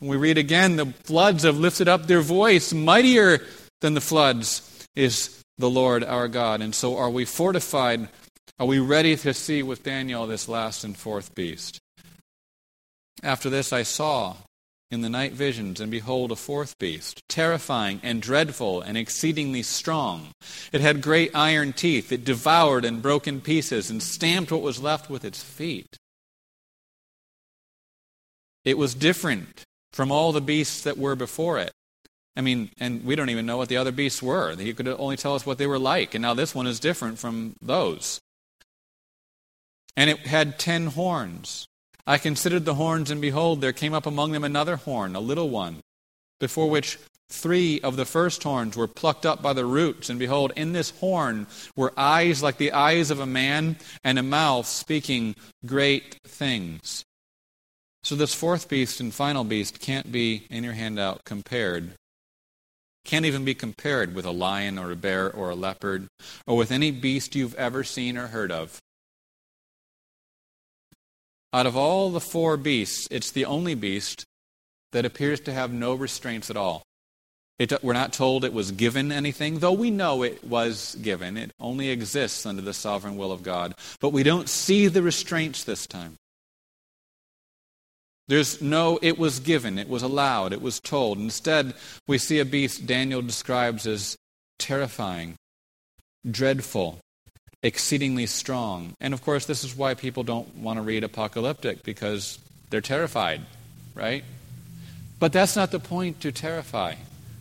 we 0.01 0.17
read 0.17 0.37
again, 0.37 0.77
the 0.77 0.87
floods 1.05 1.45
have 1.45 1.59
lifted 1.59 1.89
up 1.89 2.07
their 2.07 2.21
voice. 2.21 2.73
Mightier 2.73 3.41
than 3.81 3.95
the 3.95 4.01
floods 4.01 4.87
is 4.95 5.43
the 5.59 5.71
Lord 5.71 6.05
our 6.05 6.29
God. 6.29 6.61
And 6.61 6.75
so 6.75 6.97
are 6.97 7.11
we 7.11 7.25
fortified? 7.25 8.09
Are 8.59 8.67
we 8.67 8.79
ready 8.79 9.17
to 9.17 9.33
see 9.33 9.63
with 9.63 9.83
Daniel 9.83 10.27
this 10.27 10.49
last 10.49 10.85
and 10.85 10.97
fourth 10.97 11.35
beast? 11.35 11.81
After 13.23 13.49
this, 13.49 13.73
I 13.73 13.83
saw 13.83 14.37
in 14.91 15.01
the 15.01 15.09
night 15.09 15.33
visions, 15.33 15.81
and 15.81 15.91
behold, 15.91 16.31
a 16.31 16.37
fourth 16.37 16.79
beast, 16.79 17.23
terrifying 17.29 18.01
and 18.03 18.23
dreadful 18.23 18.81
and 18.81 18.97
exceedingly 18.97 19.63
strong. 19.63 20.29
It 20.73 20.81
had 20.81 21.01
great 21.01 21.33
iron 21.35 21.73
teeth. 21.73 22.13
It 22.13 22.25
devoured 22.25 22.85
and 22.85 23.03
broke 23.03 23.27
in 23.27 23.41
pieces 23.41 23.91
and 23.91 24.03
stamped 24.03 24.53
what 24.53 24.63
was 24.63 24.83
left 24.83 25.11
with 25.11 25.25
its 25.25 25.43
feet. 25.43 25.99
It 28.65 28.79
was 28.79 28.95
different 28.95 29.65
from 29.93 30.13
all 30.13 30.33
the 30.33 30.41
beasts 30.41 30.83
that 30.83 30.99
were 30.99 31.17
before 31.17 31.59
it. 31.59 31.73
I 32.37 32.43
mean, 32.43 32.71
and 32.79 33.05
we 33.05 33.17
don't 33.17 33.31
even 33.31 33.47
know 33.47 33.57
what 33.57 33.69
the 33.69 33.79
other 33.79 33.93
beasts 33.93 34.23
were. 34.23 34.55
He 34.57 34.75
could 34.75 34.89
only 34.89 35.17
tell 35.17 35.35
us 35.35 35.47
what 35.47 35.59
they 35.59 35.67
were 35.67 35.79
like. 35.79 36.15
And 36.15 36.23
now 36.23 36.35
this 36.35 36.55
one 36.55 36.67
is 36.67 36.79
different 36.79 37.19
from 37.19 37.57
those. 37.63 38.21
And 39.97 40.11
it 40.11 40.19
had 40.19 40.59
ten 40.59 40.89
horns. 40.89 41.67
I 42.07 42.19
considered 42.19 42.65
the 42.65 42.75
horns, 42.75 43.11
and 43.11 43.21
behold, 43.21 43.61
there 43.61 43.73
came 43.73 43.93
up 43.93 44.07
among 44.07 44.33
them 44.33 44.45
another 44.45 44.77
horn, 44.77 45.17
a 45.17 45.21
little 45.21 45.51
one, 45.51 45.81
before 46.39 46.71
which 46.71 46.99
three 47.29 47.81
of 47.81 47.97
the 47.97 48.05
first 48.05 48.43
horns 48.45 48.77
were 48.77 48.87
plucked 48.87 49.27
up 49.27 49.43
by 49.43 49.53
the 49.53 49.65
roots. 49.65 50.09
And 50.09 50.19
behold, 50.19 50.53
in 50.55 50.73
this 50.73 50.91
horn 50.91 51.49
were 51.75 51.93
eyes 51.97 52.43
like 52.43 52.59
the 52.59 52.73
eyes 52.73 53.11
of 53.11 53.19
a 53.19 53.27
man, 53.27 53.77
and 54.05 54.19
a 54.19 54.23
mouth 54.23 54.67
speaking 54.67 55.35
great 55.65 56.19
things. 56.25 57.05
So, 58.05 58.15
this 58.15 58.35
fourth 58.35 58.69
beast 58.69 59.01
and 59.01 59.13
final 59.13 59.43
beast 59.43 59.81
can't 59.81 60.13
be, 60.13 60.47
in 60.49 60.63
your 60.63 60.75
handout, 60.75 61.25
compared. 61.25 61.91
Can't 63.05 63.25
even 63.25 63.45
be 63.45 63.55
compared 63.55 64.15
with 64.15 64.25
a 64.25 64.31
lion 64.31 64.79
or 64.79 64.93
a 64.93 64.97
bear 64.97 65.33
or 65.33 65.51
a 65.51 65.57
leopard 65.57 66.07
or 66.47 66.57
with 66.57 66.71
any 66.71 66.93
beast 66.93 67.35
you've 67.35 67.55
ever 67.55 67.83
seen 67.83 68.17
or 68.17 68.29
heard 68.29 68.53
of. 68.53 68.81
Out 71.57 71.65
of 71.65 71.75
all 71.75 72.11
the 72.11 72.21
four 72.21 72.59
beasts, 72.59 73.09
it's 73.11 73.31
the 73.31 73.47
only 73.47 73.75
beast 73.75 74.27
that 74.93 75.07
appears 75.07 75.41
to 75.41 75.55
have 75.55 75.73
no 75.73 75.95
restraints 75.95 76.51
at 76.51 76.57
all. 76.59 76.83
It, 77.59 77.73
we're 77.83 77.95
not 77.95 78.13
told 78.13 78.45
it 78.45 78.53
was 78.53 78.73
given 78.73 79.11
anything, 79.11 79.61
though 79.61 79.73
we 79.73 79.91
know 79.91 80.23
it 80.23 80.45
was 80.45 80.99
given. 81.01 81.39
It 81.39 81.53
only 81.59 81.89
exists 81.89 82.45
under 82.45 82.61
the 82.61 82.75
sovereign 82.75 83.17
will 83.17 83.33
of 83.33 83.43
God. 83.43 83.75
But 84.01 84.11
we 84.11 84.23
don't 84.23 84.51
see 84.51 84.89
the 84.89 85.01
restraints 85.01 85.65
this 85.65 85.87
time. 85.87 86.17
There's 88.29 88.61
no, 88.61 88.99
it 89.01 89.19
was 89.19 89.41
given, 89.41 89.79
it 89.79 89.89
was 89.89 90.03
allowed, 90.03 90.53
it 90.53 90.61
was 90.61 90.79
told. 90.79 91.17
Instead, 91.17 91.73
we 92.07 92.19
see 92.19 92.39
a 92.39 92.45
beast 92.45 92.87
Daniel 92.87 93.23
describes 93.23 93.87
as 93.87 94.15
terrifying, 94.59 95.37
dreadful, 96.31 97.01
exceedingly 97.63 98.27
strong. 98.27 98.95
And 99.01 99.15
of 99.15 99.23
course, 99.23 99.47
this 99.47 99.65
is 99.65 99.77
why 99.77 99.95
people 99.95 100.23
don't 100.23 100.57
want 100.57 100.79
to 100.79 100.83
read 100.83 101.05
apocalyptic 101.05 101.83
because 101.83 102.39
they're 102.71 102.81
terrified, 102.81 103.43
right? 103.95 104.25
But 105.19 105.33
that's 105.33 105.57
not 105.57 105.71
the 105.71 105.81
point 105.81 106.21
to 106.21 106.33
terrify. 106.33 106.95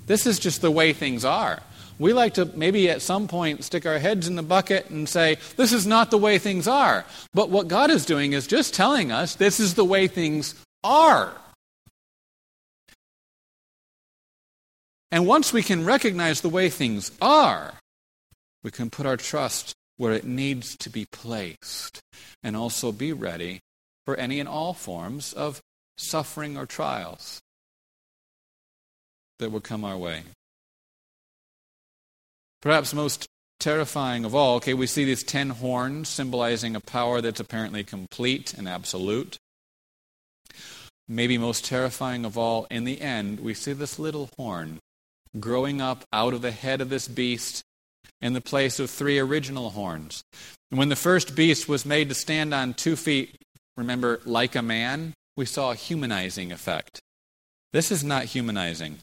This 0.07 0.25
is 0.25 0.39
just 0.39 0.61
the 0.61 0.71
way 0.71 0.93
things 0.93 1.25
are. 1.25 1.61
We 1.97 2.13
like 2.13 2.33
to 2.35 2.45
maybe 2.45 2.89
at 2.89 3.01
some 3.01 3.27
point 3.27 3.63
stick 3.63 3.85
our 3.85 3.99
heads 3.99 4.27
in 4.27 4.35
the 4.35 4.43
bucket 4.43 4.89
and 4.89 5.07
say, 5.07 5.37
this 5.55 5.71
is 5.71 5.87
not 5.87 6.11
the 6.11 6.17
way 6.17 6.37
things 6.37 6.67
are. 6.67 7.05
But 7.33 7.49
what 7.49 7.67
God 7.67 7.89
is 7.89 8.05
doing 8.05 8.33
is 8.33 8.47
just 8.47 8.73
telling 8.73 9.11
us 9.11 9.35
this 9.35 9.59
is 9.59 9.75
the 9.75 9.85
way 9.85 10.07
things 10.07 10.55
are. 10.83 11.33
And 15.11 15.25
once 15.25 15.53
we 15.53 15.63
can 15.63 15.85
recognize 15.85 16.41
the 16.41 16.49
way 16.49 16.69
things 16.69 17.11
are, 17.21 17.73
we 18.63 18.71
can 18.71 18.89
put 18.89 19.05
our 19.05 19.15
trust 19.15 19.73
where 19.97 20.13
it 20.13 20.25
needs 20.25 20.75
to 20.77 20.89
be 20.89 21.05
placed 21.11 22.01
and 22.43 22.55
also 22.55 22.91
be 22.91 23.13
ready 23.13 23.59
for 24.05 24.15
any 24.15 24.39
and 24.39 24.49
all 24.49 24.73
forms 24.73 25.33
of 25.33 25.61
suffering 25.97 26.57
or 26.57 26.65
trials 26.65 27.41
that 29.39 29.51
will 29.51 29.61
come 29.61 29.83
our 29.83 29.97
way. 29.97 30.23
Perhaps 32.61 32.93
most 32.93 33.27
terrifying 33.59 34.25
of 34.25 34.35
all, 34.35 34.55
okay, 34.55 34.73
we 34.73 34.87
see 34.87 35.05
these 35.05 35.23
ten 35.23 35.49
horns 35.49 36.09
symbolizing 36.09 36.75
a 36.75 36.79
power 36.79 37.21
that's 37.21 37.39
apparently 37.39 37.83
complete 37.83 38.53
and 38.53 38.67
absolute. 38.67 39.37
Maybe 41.07 41.37
most 41.37 41.65
terrifying 41.65 42.25
of 42.25 42.37
all, 42.37 42.65
in 42.71 42.83
the 42.83 43.01
end, 43.01 43.39
we 43.39 43.53
see 43.53 43.73
this 43.73 43.99
little 43.99 44.29
horn 44.37 44.79
growing 45.39 45.81
up 45.81 46.03
out 46.11 46.33
of 46.33 46.41
the 46.41 46.51
head 46.51 46.81
of 46.81 46.89
this 46.89 47.07
beast 47.07 47.63
in 48.25 48.33
the 48.33 48.41
place 48.41 48.79
of 48.79 48.89
three 48.89 49.19
original 49.19 49.69
horns. 49.69 50.23
And 50.71 50.79
when 50.79 50.89
the 50.89 50.95
first 50.95 51.35
beast 51.35 51.69
was 51.69 51.85
made 51.85 52.09
to 52.09 52.15
stand 52.15 52.55
on 52.55 52.73
two 52.73 52.95
feet, 52.95 53.37
remember, 53.77 54.19
like 54.25 54.55
a 54.55 54.63
man, 54.63 55.13
we 55.37 55.45
saw 55.45 55.69
a 55.69 55.75
humanizing 55.75 56.51
effect. 56.51 56.99
This 57.71 57.91
is 57.91 58.03
not 58.03 58.25
humanizing. 58.25 58.97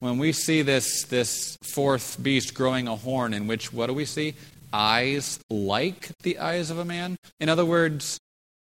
When 0.00 0.18
we 0.18 0.32
see 0.32 0.60
this, 0.60 1.04
this 1.04 1.56
fourth 1.62 2.22
beast 2.22 2.52
growing 2.52 2.88
a 2.88 2.96
horn, 2.96 3.32
in 3.32 3.46
which 3.46 3.72
what 3.72 3.86
do 3.86 3.94
we 3.94 4.04
see? 4.04 4.34
Eyes 4.70 5.40
like 5.48 6.10
the 6.24 6.38
eyes 6.38 6.70
of 6.70 6.78
a 6.78 6.84
man. 6.84 7.16
In 7.40 7.48
other 7.48 7.64
words, 7.64 8.18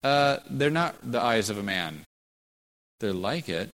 uh, 0.03 0.39
they're 0.51 0.71
not 0.71 0.97
the 1.09 1.21
eyes 1.21 1.51
of 1.51 1.57
a 1.57 1.63
man, 1.63 2.01
they're 2.99 3.13
like 3.13 3.49
it. 3.49 3.71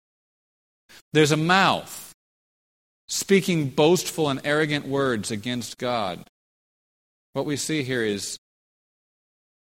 There's 1.13 1.31
a 1.31 1.37
mouth 1.37 2.06
speaking 3.07 3.69
boastful 3.69 4.29
and 4.29 4.41
arrogant 4.43 4.85
words 4.85 5.31
against 5.31 5.77
God. 5.77 6.23
What 7.33 7.45
we 7.45 7.55
see 7.55 7.83
here 7.83 8.03
is 8.03 8.37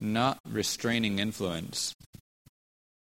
not 0.00 0.38
restraining 0.48 1.18
influence, 1.18 1.94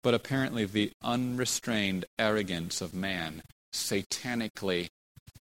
but 0.03 0.13
apparently 0.13 0.65
the 0.65 0.91
unrestrained 1.01 2.05
arrogance 2.17 2.81
of 2.81 2.93
man, 2.93 3.41
satanically 3.73 4.87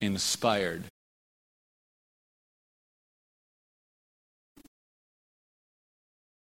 inspired. 0.01 0.84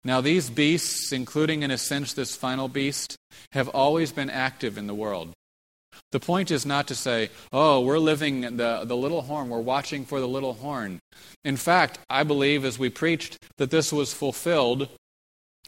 Now, 0.05 0.21
these 0.21 0.51
beasts, 0.51 1.13
including 1.13 1.63
in 1.63 1.71
a 1.71 1.79
sense 1.79 2.13
this 2.13 2.35
final 2.35 2.67
beast, 2.67 3.17
have 3.53 3.69
always 3.69 4.11
been 4.11 4.31
active 4.31 4.77
in 4.77 4.89
the 4.89 4.95
world. 4.95 5.33
The 6.13 6.21
point 6.21 6.51
is 6.51 6.65
not 6.65 6.87
to 6.89 6.95
say, 6.95 7.31
oh, 7.53 7.81
we're 7.81 7.99
living 7.99 8.43
the, 8.43 8.83
the 8.85 8.97
little 8.97 9.23
horn, 9.23 9.49
we're 9.49 9.61
watching 9.61 10.05
for 10.05 10.21
the 10.21 10.29
little 10.29 10.53
horn. 10.53 11.01
In 11.45 11.57
fact, 11.57 11.99
I 12.09 12.23
believe 12.23 12.65
as 12.65 12.79
we 12.79 12.91
preached 12.91 13.39
that 13.57 13.71
this 13.71 13.93
was 13.93 14.13
fulfilled. 14.13 14.89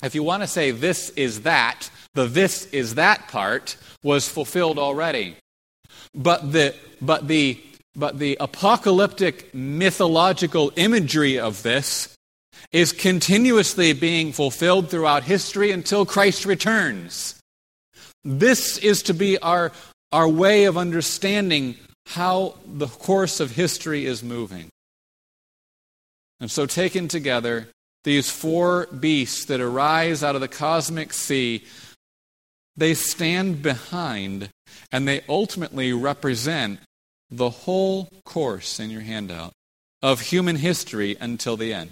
If 0.03 0.15
you 0.15 0.23
want 0.23 0.43
to 0.43 0.47
say 0.47 0.71
this 0.71 1.09
is 1.11 1.43
that, 1.43 1.91
the 2.13 2.27
this 2.27 2.67
is 2.67 2.95
that 2.97 3.27
part 3.29 3.77
was 4.03 4.29
fulfilled 4.29 4.79
already. 4.79 5.37
But 6.15 6.53
the, 6.53 6.75
but 7.01 7.27
the, 7.27 7.59
but 7.97 8.19
the 8.19 8.37
apocalyptic 8.39 9.55
mythological 9.55 10.73
imagery 10.77 11.39
of 11.39 11.63
this 11.63 12.15
is 12.71 12.93
continuously 12.93 13.95
being 13.95 14.33
fulfilled 14.33 14.91
throughout 14.91 15.25
history 15.25 15.71
until 15.71 16.05
Christ 16.05 16.45
returns. 16.45 17.41
This 18.25 18.79
is 18.79 19.03
to 19.05 19.15
be 19.15 19.39
our, 19.39 19.71
our 20.15 20.29
way 20.29 20.67
of 20.67 20.79
understanding 20.79 21.75
how 22.07 22.55
the 22.65 22.87
course 22.87 23.41
of 23.41 23.51
history 23.51 24.07
is 24.07 24.23
moving. 24.23 24.69
And 26.39 26.49
so, 26.49 26.67
taken 26.67 27.09
together, 27.09 27.67
these 28.05 28.31
four 28.31 28.87
beasts 28.87 29.47
that 29.47 29.61
arise 29.61 30.23
out 30.23 30.37
of 30.37 30.41
the 30.41 30.47
cosmic 30.47 31.13
sea, 31.13 31.65
they 32.77 32.95
stand 32.95 33.61
behind 33.61 34.51
and 34.93 35.09
they 35.09 35.23
ultimately 35.29 35.93
represent 35.93 36.79
the 37.29 37.51
whole 37.51 38.09
course 38.25 38.79
in 38.79 38.91
your 38.91 39.01
handout 39.01 39.53
of 40.01 40.21
human 40.21 40.55
history 40.55 41.17
until 41.21 41.57
the 41.57 41.75
end. 41.75 41.91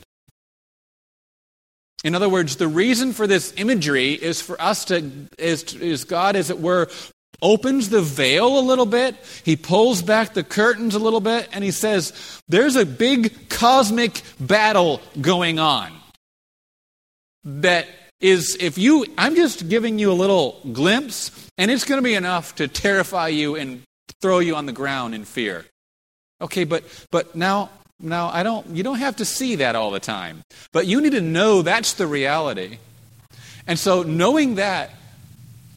In 2.05 2.15
other 2.15 2.29
words, 2.29 2.55
the 2.55 2.69
reason 2.69 3.13
for 3.13 3.27
this 3.27 3.53
imagery 3.57 4.13
is 4.13 4.41
for 4.41 4.61
us 4.63 4.85
to, 4.87 5.11
is, 5.39 5.75
is 5.75 6.05
God, 6.05 6.37
as 6.37 6.51
it 6.51 6.61
were, 6.61 6.89
opens 7.43 7.91
the 7.91 8.01
veil 8.01 8.59
a 8.59 8.61
little 8.61 8.87
bit, 8.87 9.17
he 9.45 9.57
pulls 9.57 10.01
back 10.01 10.33
the 10.33 10.45
curtains 10.45 10.95
a 10.95 10.99
little 10.99 11.21
bit, 11.21 11.49
and 11.53 11.63
he 11.63 11.73
says, 11.73 12.41
There's 12.49 12.77
a 12.77 12.87
big 12.87 13.51
cosmic 13.51 14.23
battle 14.41 15.03
going 15.21 15.59
on. 15.59 15.93
That 17.45 17.89
is, 18.21 18.57
if 18.61 18.79
you, 18.79 19.05
I'm 19.19 19.35
just 19.35 19.69
giving 19.69 19.99
you 19.99 20.13
a 20.13 20.15
little 20.15 20.61
glimpse, 20.73 21.51
and 21.59 21.71
it's 21.71 21.85
going 21.85 21.99
to 21.99 22.05
be 22.05 22.15
enough 22.15 22.55
to 22.55 22.69
terrify 22.69 23.29
you 23.29 23.57
and 23.57 23.83
throw 24.21 24.39
you 24.39 24.55
on 24.55 24.67
the 24.67 24.73
ground 24.73 25.15
in 25.15 25.25
fear. 25.25 25.67
Okay, 26.41 26.65
but, 26.65 26.85
but 27.11 27.35
now, 27.35 27.71
now 28.01 28.29
I 28.29 28.45
don't, 28.45 28.69
you 28.69 28.83
don't 28.83 28.99
have 28.99 29.17
to 29.17 29.25
see 29.25 29.57
that 29.57 29.75
all 29.75 29.91
the 29.91 30.01
time, 30.01 30.43
but 30.73 30.87
you 30.87 31.01
need 31.01 31.13
to 31.13 31.21
know 31.21 31.63
that's 31.63 31.95
the 31.95 32.07
reality. 32.07 32.79
And 33.67 33.79
so, 33.79 34.03
knowing 34.03 34.57
that, 34.57 34.91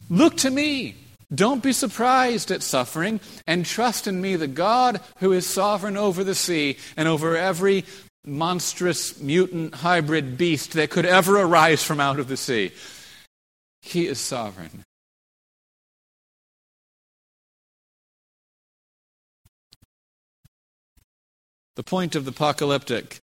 look 0.08 0.36
to 0.38 0.50
me. 0.50 0.96
Don't 1.34 1.62
be 1.62 1.72
surprised 1.72 2.50
at 2.50 2.62
suffering 2.62 3.20
and 3.46 3.66
trust 3.66 4.06
in 4.06 4.20
me, 4.20 4.36
the 4.36 4.46
God 4.46 5.00
who 5.18 5.32
is 5.32 5.46
sovereign 5.46 5.96
over 5.96 6.22
the 6.22 6.34
sea 6.34 6.78
and 6.96 7.08
over 7.08 7.36
every 7.36 7.84
monstrous 8.24 9.20
mutant 9.20 9.74
hybrid 9.76 10.38
beast 10.38 10.72
that 10.72 10.90
could 10.90 11.06
ever 11.06 11.40
arise 11.40 11.82
from 11.82 12.00
out 12.00 12.20
of 12.20 12.28
the 12.28 12.36
sea. 12.36 12.72
He 13.82 14.06
is 14.06 14.18
sovereign. 14.18 14.84
The 21.76 21.82
point 21.82 22.16
of 22.16 22.24
the 22.24 22.30
apocalyptic 22.30 23.18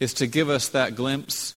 is 0.00 0.14
to 0.14 0.26
give 0.26 0.50
us 0.50 0.68
that 0.68 0.94
glimpse. 0.94 1.54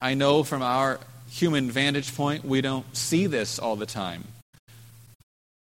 I 0.00 0.14
know 0.14 0.42
from 0.42 0.62
our 0.62 0.98
human 1.32 1.70
vantage 1.70 2.14
point, 2.14 2.44
we 2.44 2.60
don't 2.60 2.94
see 2.94 3.26
this 3.26 3.58
all 3.58 3.74
the 3.74 3.86
time. 3.86 4.24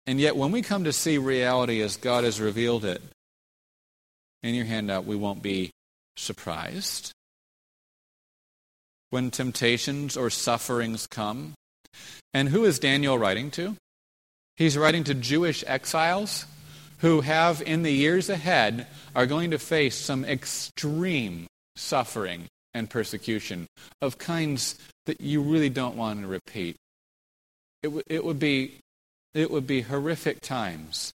And 0.05 0.20
yet, 0.20 0.38
when 0.38 0.51
we 0.51 0.61
come 0.61 0.86
to 0.86 0.93
see 0.93 1.18
reality 1.18 1.82
as 1.82 1.97
God 1.97 2.24
has 2.24 2.39
revealed 2.39 2.86
it 2.86 3.01
in 4.41 4.55
your 4.55 4.65
handout, 4.65 5.03
we 5.03 5.18
won't 5.18 5.43
be 5.43 5.72
surprised. 6.15 7.11
When 9.09 9.30
temptations 9.30 10.15
or 10.15 10.30
sufferings 10.30 11.05
come, 11.05 11.53
and 12.34 12.47
who 12.47 12.63
is 12.63 12.80
Daniel 12.80 13.18
writing 13.18 13.51
to? 13.51 13.76
He's 14.55 14.78
writing 14.78 15.03
to 15.05 15.13
Jewish 15.13 15.65
exiles 15.68 16.45
who 16.99 17.22
have, 17.22 17.61
in 17.61 17.84
the 17.84 17.91
years 17.91 18.30
ahead, 18.30 18.88
are 19.13 19.26
going 19.26 19.51
to 19.51 19.59
face 19.59 19.95
some 19.95 20.24
extreme 20.24 21.47
suffering 21.76 22.47
and 22.78 22.89
persecution 22.89 23.67
of 24.01 24.17
kinds 24.17 24.78
that 25.05 25.19
you 25.19 25.41
really 25.41 25.69
don't 25.69 25.97
want 25.97 26.21
to 26.21 26.28
repeat. 26.28 26.75
It, 27.82 27.88
w- 27.88 28.03
it, 28.07 28.23
would 28.23 28.39
be, 28.39 28.80
it 29.34 29.49
would 29.49 29.65
be 29.65 29.82
horrific 29.82 30.41
times. 30.41 31.11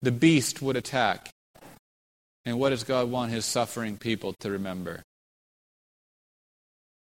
The 0.00 0.12
beast 0.12 0.62
would 0.62 0.76
attack. 0.76 1.30
And 2.44 2.58
what 2.58 2.70
does 2.70 2.84
God 2.84 3.10
want 3.10 3.30
his 3.30 3.44
suffering 3.44 3.98
people 3.98 4.34
to 4.40 4.50
remember? 4.50 5.02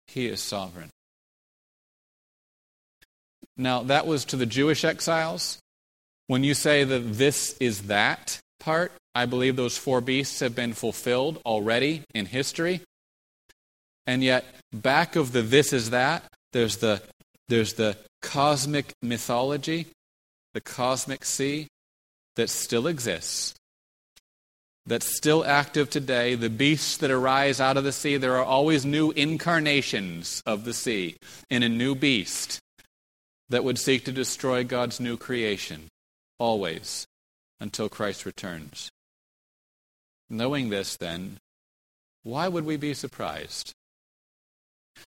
He 0.07 0.25
is 0.27 0.41
sovereign. 0.41 0.89
Now, 3.55 3.83
that 3.83 4.07
was 4.07 4.25
to 4.25 4.37
the 4.37 4.45
Jewish 4.45 4.83
exiles. 4.83 5.59
When 6.27 6.43
you 6.43 6.53
say 6.53 6.83
that 6.83 6.99
this 6.99 7.55
is 7.59 7.83
that 7.83 8.39
part, 8.59 8.91
I 9.13 9.25
believe 9.25 9.55
those 9.55 9.77
four 9.77 10.01
beasts 10.01 10.39
have 10.39 10.55
been 10.55 10.73
fulfilled 10.73 11.41
already 11.45 12.03
in 12.15 12.25
history. 12.25 12.81
And 14.09 14.23
yet, 14.23 14.43
back 14.73 15.15
of 15.15 15.33
the 15.33 15.43
this 15.43 15.71
is 15.71 15.91
that, 15.91 16.23
there's 16.51 16.77
the, 16.77 16.99
there's 17.47 17.73
the 17.75 17.95
cosmic 18.23 18.93
mythology, 19.03 19.85
the 20.55 20.61
cosmic 20.61 21.23
sea 21.23 21.67
that 22.35 22.49
still 22.49 22.87
exists. 22.87 23.53
that's 24.89 25.15
still 25.15 25.45
active 25.45 25.89
today, 25.89 26.33
the 26.33 26.49
beasts 26.49 26.97
that 26.97 27.11
arise 27.11 27.61
out 27.61 27.77
of 27.77 27.83
the 27.83 27.91
sea, 27.91 28.17
there 28.17 28.35
are 28.35 28.43
always 28.43 28.83
new 28.83 29.11
incarnations 29.11 30.41
of 30.47 30.65
the 30.65 30.73
sea 30.73 31.15
in 31.49 31.61
a 31.61 31.69
new 31.69 31.93
beast 31.93 32.59
that 33.49 33.63
would 33.63 33.77
seek 33.77 34.03
to 34.05 34.11
destroy 34.11 34.63
God's 34.63 34.99
new 34.99 35.15
creation, 35.15 35.87
always, 36.39 37.05
until 37.59 37.87
Christ 37.87 38.25
returns. 38.25 38.89
Knowing 40.27 40.69
this, 40.69 40.97
then, 40.97 41.37
why 42.23 42.47
would 42.47 42.65
we 42.65 42.75
be 42.75 42.95
surprised? 42.95 43.73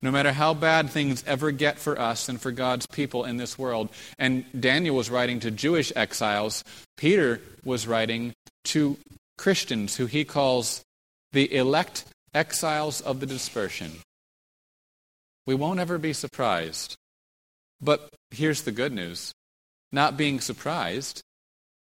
No 0.01 0.11
matter 0.11 0.33
how 0.33 0.55
bad 0.55 0.91
things 0.91 1.23
ever 1.27 1.51
get 1.51 1.79
for 1.79 1.99
us 1.99 2.29
and 2.29 2.41
for 2.41 2.51
God's 2.51 2.87
people 2.87 3.25
in 3.25 3.37
this 3.37 3.59
world, 3.59 3.89
and 4.19 4.45
Daniel 4.59 4.97
was 4.97 5.11
writing 5.11 5.41
to 5.41 5.51
Jewish 5.51 5.93
exiles, 5.95 6.65
Peter 6.97 7.41
was 7.65 7.87
writing 7.87 8.33
to 8.65 8.99
Christians 9.39 9.97
who 9.97 10.07
he 10.07 10.25
calls 10.25 10.83
the 11.33 11.55
elect 11.55 12.05
exiles 12.35 13.01
of 13.01 13.21
the 13.21 13.27
dispersion. 13.27 13.93
We 15.47 15.55
won't 15.55 15.81
ever 15.81 15.99
be 15.99 16.13
surprised. 16.13 16.97
But 17.81 18.11
here's 18.31 18.63
the 18.63 18.73
good 18.73 18.93
news 18.93 19.33
not 19.91 20.17
being 20.17 20.41
surprised, 20.41 21.21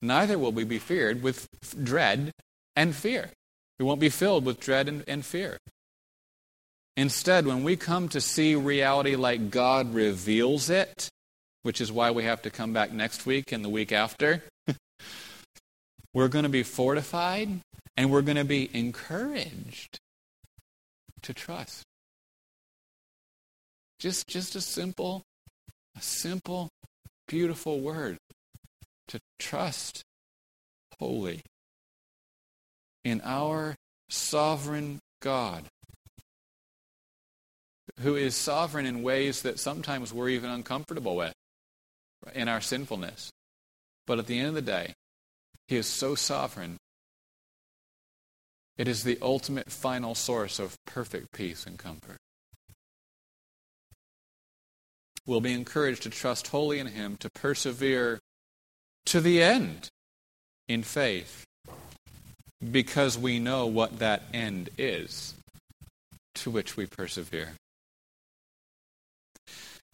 neither 0.03 0.39
will 0.39 0.51
we 0.51 0.65
be 0.65 0.79
feared 0.79 1.23
with 1.23 1.47
dread 1.83 2.33
and 2.75 2.95
fear. 2.95 3.31
We 3.79 3.85
won't 3.85 4.01
be 4.01 4.09
filled 4.09 4.45
with 4.45 4.61
dread 4.61 4.89
and, 4.89 5.05
and 5.07 5.25
fear. 5.25 5.59
Instead, 6.97 7.47
when 7.47 7.65
we 7.65 7.77
come 7.77 8.09
to 8.09 8.21
see 8.21 8.55
reality 8.55 9.17
like 9.17 9.51
God 9.51 9.95
reveals 9.95 10.71
it, 10.71 11.09
which 11.63 11.81
is 11.81 11.91
why 11.91 12.11
we 12.11 12.25
have 12.25 12.43
to 12.43 12.51
come 12.51 12.73
back 12.73 12.93
next 12.93 13.27
week 13.27 13.51
and 13.51 13.65
the 13.65 13.69
week 13.69 13.91
after, 13.91 14.45
we're 16.15 16.29
going 16.29 16.45
to 16.45 16.49
be 16.49 16.63
fortified 16.63 17.49
and 17.97 18.11
we're 18.11 18.23
going 18.23 18.37
to 18.37 18.45
be 18.45 18.71
encouraged 18.73 19.99
to 21.23 21.35
trust. 21.35 21.83
Just, 23.99 24.29
just 24.29 24.55
a 24.55 24.61
simple, 24.61 25.23
a 25.97 26.03
simple, 26.03 26.69
beautiful 27.27 27.81
word 27.81 28.19
to 29.09 29.19
trust 29.39 30.03
wholly 30.99 31.43
in 33.05 33.21
our 33.25 33.75
sovereign 34.09 35.01
God, 35.21 35.65
who 38.01 38.17
is 38.17 38.35
sovereign 38.35 38.87
in 38.87 39.03
ways 39.03 39.43
that 39.43 39.59
sometimes 39.59 40.13
we're 40.13 40.29
even 40.31 40.51
uncomfortable 40.51 41.17
with 41.17 41.33
in 42.35 42.49
our 42.49 42.61
sinfulness. 42.61 43.31
But 44.07 44.19
at 44.19 44.27
the 44.27 44.39
end 44.39 44.49
of 44.49 44.55
the 44.55 44.63
day, 44.63 44.95
He 45.69 45.77
is 45.77 45.87
so 45.87 46.15
sovereign. 46.15 46.77
It 48.77 48.89
is 48.89 49.05
the 49.05 49.19
ultimate 49.23 49.71
final 49.71 50.15
source 50.15 50.59
of 50.59 50.75
perfect 50.87 51.33
peace 51.33 51.65
and 51.67 51.79
comfort. 51.79 52.17
We'll 55.27 55.41
be 55.41 55.55
encouraged 55.55 56.03
to 56.03 56.11
trust 56.11 56.49
wholly 56.49 56.79
in 56.79 56.89
Him, 56.89 57.17
to 57.19 57.31
persevere 57.31 58.19
to 59.07 59.21
the 59.21 59.43
end 59.43 59.89
in 60.69 60.83
faith 60.83 61.45
because 62.73 63.17
we 63.19 63.39
know 63.39 63.67
what 63.67 63.99
that 63.99 64.23
end 64.33 64.71
is 64.77 65.35
to 66.35 66.51
which 66.51 66.77
we 66.77 66.87
persevere. 66.87 67.53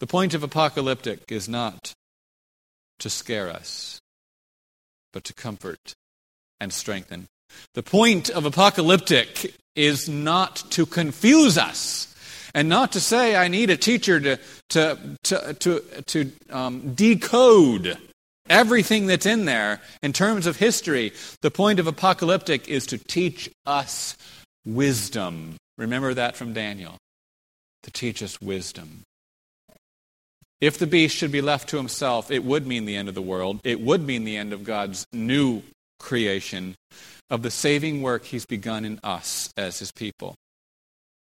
The 0.01 0.07
point 0.07 0.33
of 0.33 0.41
apocalyptic 0.41 1.31
is 1.31 1.47
not 1.47 1.93
to 2.97 3.07
scare 3.07 3.51
us, 3.51 3.99
but 5.13 5.23
to 5.25 5.33
comfort 5.35 5.93
and 6.59 6.73
strengthen. 6.73 7.27
The 7.75 7.83
point 7.83 8.27
of 8.31 8.43
apocalyptic 8.43 9.53
is 9.75 10.09
not 10.09 10.55
to 10.71 10.87
confuse 10.87 11.55
us 11.55 12.15
and 12.55 12.67
not 12.67 12.93
to 12.93 12.99
say 12.99 13.35
I 13.35 13.47
need 13.47 13.69
a 13.69 13.77
teacher 13.77 14.19
to, 14.19 14.39
to, 14.69 15.17
to, 15.25 15.53
to, 15.53 15.83
to 16.07 16.31
um, 16.49 16.95
decode 16.95 17.95
everything 18.49 19.05
that's 19.05 19.27
in 19.27 19.45
there 19.45 19.81
in 20.01 20.13
terms 20.13 20.47
of 20.47 20.57
history. 20.57 21.13
The 21.41 21.51
point 21.51 21.79
of 21.79 21.85
apocalyptic 21.85 22.67
is 22.67 22.87
to 22.87 22.97
teach 22.97 23.51
us 23.67 24.17
wisdom. 24.65 25.57
Remember 25.77 26.15
that 26.15 26.35
from 26.35 26.53
Daniel. 26.53 26.97
To 27.83 27.91
teach 27.91 28.23
us 28.23 28.41
wisdom. 28.41 29.03
If 30.61 30.77
the 30.77 30.85
beast 30.85 31.15
should 31.15 31.31
be 31.31 31.41
left 31.41 31.69
to 31.69 31.77
himself, 31.77 32.29
it 32.29 32.43
would 32.43 32.67
mean 32.67 32.85
the 32.85 32.95
end 32.95 33.09
of 33.09 33.15
the 33.15 33.21
world. 33.21 33.59
It 33.63 33.81
would 33.81 34.05
mean 34.05 34.23
the 34.23 34.37
end 34.37 34.53
of 34.53 34.63
God's 34.63 35.07
new 35.11 35.63
creation, 35.99 36.75
of 37.31 37.41
the 37.41 37.49
saving 37.49 38.03
work 38.03 38.25
he's 38.25 38.45
begun 38.45 38.85
in 38.85 38.99
us 39.03 39.51
as 39.57 39.79
his 39.79 39.91
people. 39.91 40.35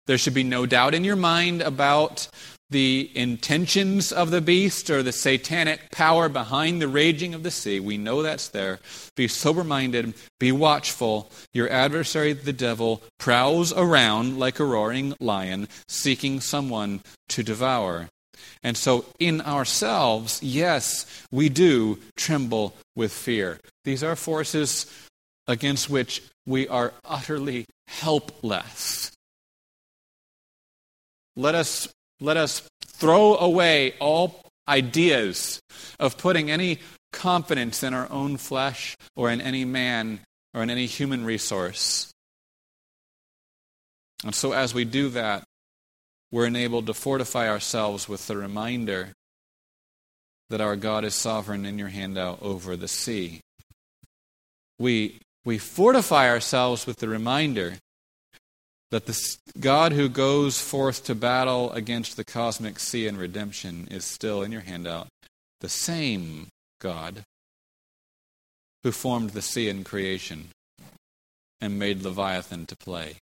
There 0.05 0.17
should 0.17 0.33
be 0.33 0.43
no 0.43 0.65
doubt 0.65 0.93
in 0.93 1.05
your 1.05 1.15
mind 1.15 1.61
about 1.61 2.27
the 2.71 3.09
intentions 3.13 4.11
of 4.11 4.31
the 4.31 4.41
beast 4.41 4.89
or 4.89 5.03
the 5.03 5.11
satanic 5.11 5.91
power 5.91 6.27
behind 6.27 6.81
the 6.81 6.87
raging 6.87 7.33
of 7.33 7.43
the 7.43 7.51
sea. 7.51 7.79
We 7.79 7.97
know 7.97 8.21
that's 8.21 8.49
there. 8.49 8.79
Be 9.15 9.27
sober 9.27 9.63
minded, 9.63 10.13
be 10.39 10.51
watchful. 10.51 11.31
Your 11.53 11.69
adversary, 11.69 12.33
the 12.33 12.53
devil, 12.53 13.01
prowls 13.19 13.71
around 13.73 14.39
like 14.39 14.59
a 14.59 14.65
roaring 14.65 15.13
lion, 15.19 15.67
seeking 15.87 16.41
someone 16.41 17.01
to 17.29 17.43
devour. 17.43 18.09
And 18.63 18.77
so, 18.77 19.05
in 19.19 19.41
ourselves, 19.41 20.41
yes, 20.41 21.05
we 21.31 21.49
do 21.49 21.99
tremble 22.15 22.75
with 22.95 23.11
fear. 23.11 23.59
These 23.83 24.03
are 24.03 24.15
forces 24.15 24.85
against 25.47 25.89
which 25.89 26.21
we 26.45 26.67
are 26.67 26.93
utterly 27.05 27.65
helpless. 27.87 29.11
Let 31.35 31.55
us 31.55 31.87
let 32.19 32.37
us 32.37 32.67
throw 32.85 33.35
away 33.37 33.95
all 33.99 34.41
ideas 34.67 35.59
of 35.99 36.17
putting 36.17 36.51
any 36.51 36.79
confidence 37.11 37.83
in 37.83 37.93
our 37.93 38.09
own 38.11 38.37
flesh 38.37 38.95
or 39.15 39.31
in 39.31 39.41
any 39.41 39.65
man 39.65 40.19
or 40.53 40.63
in 40.63 40.69
any 40.69 40.85
human 40.85 41.25
resource. 41.25 42.11
And 44.23 44.35
so, 44.35 44.51
as 44.51 44.73
we 44.73 44.85
do 44.85 45.09
that, 45.09 45.43
we're 46.31 46.45
enabled 46.45 46.87
to 46.87 46.93
fortify 46.93 47.49
ourselves 47.49 48.07
with 48.07 48.27
the 48.27 48.37
reminder 48.37 49.13
that 50.49 50.61
our 50.61 50.75
God 50.75 51.03
is 51.03 51.15
sovereign 51.15 51.65
in 51.65 51.77
your 51.77 51.89
handout 51.89 52.41
over 52.41 52.75
the 52.75 52.87
sea. 52.87 53.41
We, 54.79 55.19
we 55.45 55.57
fortify 55.57 56.29
ourselves 56.29 56.85
with 56.85 56.97
the 56.97 57.09
reminder 57.09 57.75
that 58.91 59.05
the 59.05 59.37
God 59.59 59.93
who 59.93 60.09
goes 60.09 60.61
forth 60.61 61.05
to 61.05 61.15
battle 61.15 61.71
against 61.71 62.17
the 62.17 62.25
cosmic 62.25 62.79
sea 62.79 63.07
and 63.07 63.17
redemption 63.17 63.87
is 63.89 64.03
still 64.03 64.41
in 64.41 64.51
your 64.51 64.61
handout, 64.61 65.07
the 65.61 65.69
same 65.69 66.47
God 66.79 67.23
who 68.83 68.91
formed 68.91 69.31
the 69.31 69.41
sea 69.41 69.69
in 69.69 69.83
creation 69.83 70.49
and 71.61 71.79
made 71.79 72.01
Leviathan 72.03 72.65
to 72.65 72.75
play 72.75 73.17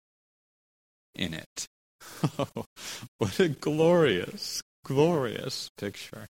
in 1.15 1.35
it. 1.35 1.67
what 3.19 3.41
a 3.41 3.49
glorious, 3.49 4.63
glorious 4.85 5.71
picture. 5.77 6.27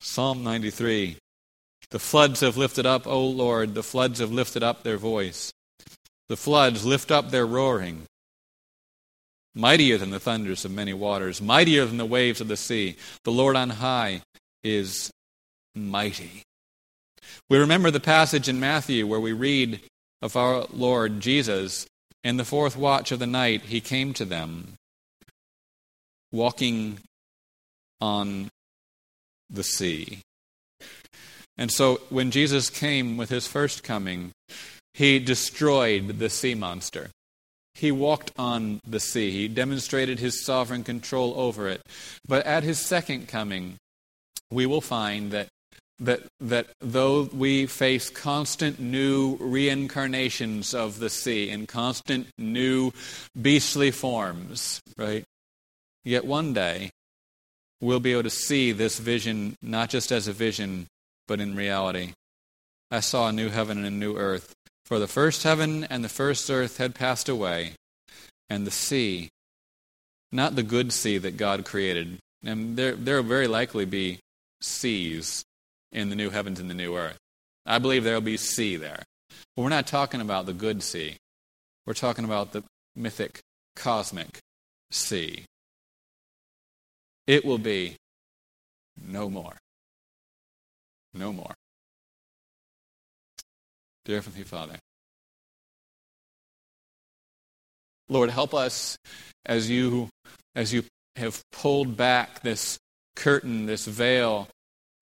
Psalm 0.00 0.42
93 0.42 1.16
The 1.90 1.98
floods 1.98 2.40
have 2.40 2.56
lifted 2.56 2.86
up, 2.86 3.06
O 3.06 3.26
Lord, 3.26 3.74
the 3.74 3.82
floods 3.82 4.18
have 4.18 4.32
lifted 4.32 4.62
up 4.62 4.82
their 4.82 4.96
voice. 4.96 5.52
The 6.28 6.36
floods 6.36 6.84
lift 6.84 7.10
up 7.10 7.30
their 7.30 7.46
roaring. 7.46 8.02
Mightier 9.54 9.98
than 9.98 10.10
the 10.10 10.20
thunders 10.20 10.64
of 10.64 10.70
many 10.70 10.94
waters, 10.94 11.42
mightier 11.42 11.84
than 11.84 11.98
the 11.98 12.06
waves 12.06 12.40
of 12.40 12.48
the 12.48 12.56
sea. 12.56 12.96
The 13.24 13.32
Lord 13.32 13.54
on 13.54 13.68
high 13.68 14.22
is 14.64 15.10
mighty. 15.74 16.42
We 17.50 17.58
remember 17.58 17.90
the 17.90 18.00
passage 18.00 18.48
in 18.48 18.58
Matthew 18.58 19.06
where 19.06 19.20
we 19.20 19.32
read 19.32 19.80
of 20.22 20.36
our 20.36 20.66
Lord 20.72 21.20
Jesus. 21.20 21.86
In 22.24 22.36
the 22.36 22.44
fourth 22.44 22.76
watch 22.76 23.10
of 23.12 23.18
the 23.18 23.26
night, 23.26 23.62
he 23.62 23.80
came 23.80 24.14
to 24.14 24.24
them, 24.24 24.74
walking 26.30 26.98
on 28.00 28.48
the 29.50 29.64
sea. 29.64 30.20
And 31.58 31.70
so 31.70 32.00
when 32.08 32.30
Jesus 32.30 32.70
came 32.70 33.16
with 33.16 33.28
his 33.28 33.46
first 33.46 33.82
coming, 33.82 34.32
he 34.94 35.18
destroyed 35.18 36.18
the 36.18 36.30
sea 36.30 36.54
monster. 36.54 37.10
He 37.74 37.90
walked 37.90 38.32
on 38.38 38.80
the 38.86 39.00
sea. 39.00 39.30
He 39.30 39.48
demonstrated 39.48 40.18
his 40.18 40.44
sovereign 40.44 40.84
control 40.84 41.34
over 41.36 41.68
it. 41.68 41.82
But 42.26 42.46
at 42.46 42.62
his 42.62 42.78
second 42.78 43.28
coming, 43.28 43.76
we 44.50 44.66
will 44.66 44.80
find 44.80 45.30
that, 45.32 45.48
that, 46.02 46.22
that 46.40 46.66
though 46.80 47.22
we 47.32 47.66
face 47.66 48.10
constant 48.10 48.80
new 48.80 49.36
reincarnations 49.40 50.74
of 50.74 50.98
the 50.98 51.08
sea 51.08 51.48
in 51.48 51.66
constant 51.66 52.26
new 52.36 52.92
beastly 53.40 53.90
forms, 53.90 54.80
right? 54.98 55.24
Yet 56.04 56.24
one 56.24 56.52
day, 56.52 56.90
we'll 57.80 58.00
be 58.00 58.12
able 58.12 58.24
to 58.24 58.30
see 58.30 58.72
this 58.72 58.98
vision 58.98 59.54
not 59.62 59.90
just 59.90 60.10
as 60.10 60.26
a 60.26 60.32
vision, 60.32 60.88
but 61.28 61.40
in 61.40 61.54
reality. 61.54 62.12
I 62.90 63.00
saw 63.00 63.28
a 63.28 63.32
new 63.32 63.48
heaven 63.48 63.78
and 63.78 63.86
a 63.86 63.90
new 63.90 64.16
earth 64.16 64.54
For 64.84 64.98
the 64.98 65.06
first 65.06 65.44
heaven 65.44 65.84
and 65.84 66.04
the 66.04 66.08
first 66.08 66.50
earth 66.50 66.76
had 66.76 66.94
passed 66.94 67.28
away, 67.28 67.72
and 68.50 68.66
the 68.66 68.70
sea, 68.72 69.30
not 70.32 70.56
the 70.56 70.64
good 70.64 70.92
sea 70.92 71.18
that 71.18 71.36
God 71.36 71.64
created, 71.64 72.18
and 72.44 72.76
there, 72.76 72.94
there 72.96 73.16
will 73.16 73.28
very 73.28 73.46
likely 73.46 73.84
be 73.84 74.18
seas 74.60 75.44
in 75.92 76.08
the 76.08 76.16
new 76.16 76.30
heavens 76.30 76.58
and 76.58 76.70
the 76.70 76.74
new 76.74 76.96
earth. 76.96 77.18
I 77.66 77.78
believe 77.78 78.04
there 78.04 78.14
will 78.14 78.20
be 78.20 78.36
sea 78.36 78.76
there. 78.76 79.02
But 79.54 79.62
we're 79.62 79.68
not 79.68 79.86
talking 79.86 80.20
about 80.20 80.46
the 80.46 80.52
good 80.52 80.82
sea. 80.82 81.16
We're 81.86 81.94
talking 81.94 82.24
about 82.24 82.52
the 82.52 82.64
mythic, 82.96 83.40
cosmic 83.76 84.38
sea. 84.90 85.44
It 87.26 87.44
will 87.44 87.58
be 87.58 87.96
no 89.00 89.28
more. 89.28 89.56
No 91.14 91.32
more. 91.32 91.54
Dear 94.04 94.16
Heavenly 94.16 94.44
Father, 94.44 94.78
Lord, 98.08 98.30
help 98.30 98.52
us 98.54 98.98
as 99.46 99.70
you 99.70 100.08
as 100.54 100.72
you 100.72 100.84
have 101.16 101.42
pulled 101.52 101.96
back 101.96 102.42
this 102.42 102.78
curtain, 103.14 103.66
this 103.66 103.86
veil, 103.86 104.48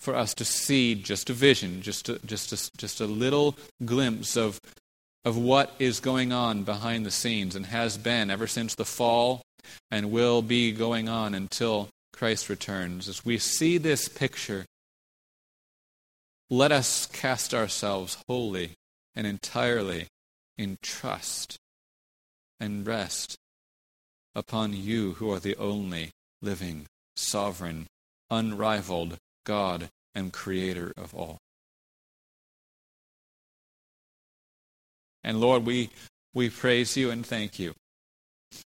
for 0.00 0.16
us 0.16 0.34
to 0.34 0.44
see 0.44 0.94
just 0.94 1.30
a 1.30 1.34
vision, 1.34 1.82
just 1.82 2.08
a, 2.08 2.18
just 2.26 2.52
a, 2.52 2.76
just 2.76 3.00
a 3.00 3.06
little 3.06 3.56
glimpse 3.84 4.36
of 4.36 4.60
of 5.24 5.36
what 5.36 5.74
is 5.78 6.00
going 6.00 6.32
on 6.32 6.62
behind 6.62 7.04
the 7.04 7.10
scenes 7.10 7.54
and 7.54 7.66
has 7.66 7.98
been 7.98 8.30
ever 8.30 8.46
since 8.46 8.74
the 8.74 8.86
fall 8.86 9.42
and 9.90 10.10
will 10.10 10.40
be 10.40 10.72
going 10.72 11.08
on 11.08 11.34
until 11.34 11.88
Christ 12.14 12.48
returns. 12.48 13.06
As 13.06 13.24
we 13.24 13.36
see 13.36 13.76
this 13.76 14.08
picture, 14.08 14.64
let 16.48 16.72
us 16.72 17.06
cast 17.06 17.52
ourselves 17.52 18.16
wholly 18.26 18.72
and 19.14 19.26
entirely 19.26 20.06
in 20.56 20.78
trust 20.82 21.58
and 22.58 22.86
rest 22.86 23.36
upon 24.34 24.72
you 24.72 25.12
who 25.14 25.30
are 25.30 25.40
the 25.40 25.56
only 25.56 26.10
living, 26.40 26.86
sovereign, 27.14 27.86
unrivaled 28.30 29.18
God 29.44 29.90
and 30.14 30.32
creator 30.32 30.92
of 30.96 31.14
all. 31.14 31.38
And 35.22 35.40
Lord, 35.40 35.66
we, 35.66 35.90
we 36.34 36.48
praise 36.48 36.96
you 36.96 37.10
and 37.10 37.24
thank 37.24 37.58
you 37.58 37.74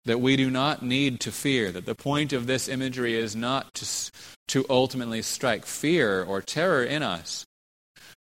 that 0.06 0.20
we 0.20 0.36
do 0.36 0.52
not 0.52 0.84
need 0.84 1.20
to 1.22 1.32
fear, 1.32 1.72
that 1.72 1.86
the 1.86 1.96
point 1.96 2.34
of 2.34 2.46
this 2.46 2.68
imagery 2.68 3.16
is 3.16 3.36
not 3.36 3.74
to, 3.74 4.12
to 4.50 4.66
ultimately 4.70 5.22
strike 5.22 5.66
fear 5.66 6.24
or 6.24 6.42
terror 6.42 6.84
in 6.84 7.02
us, 7.02 7.46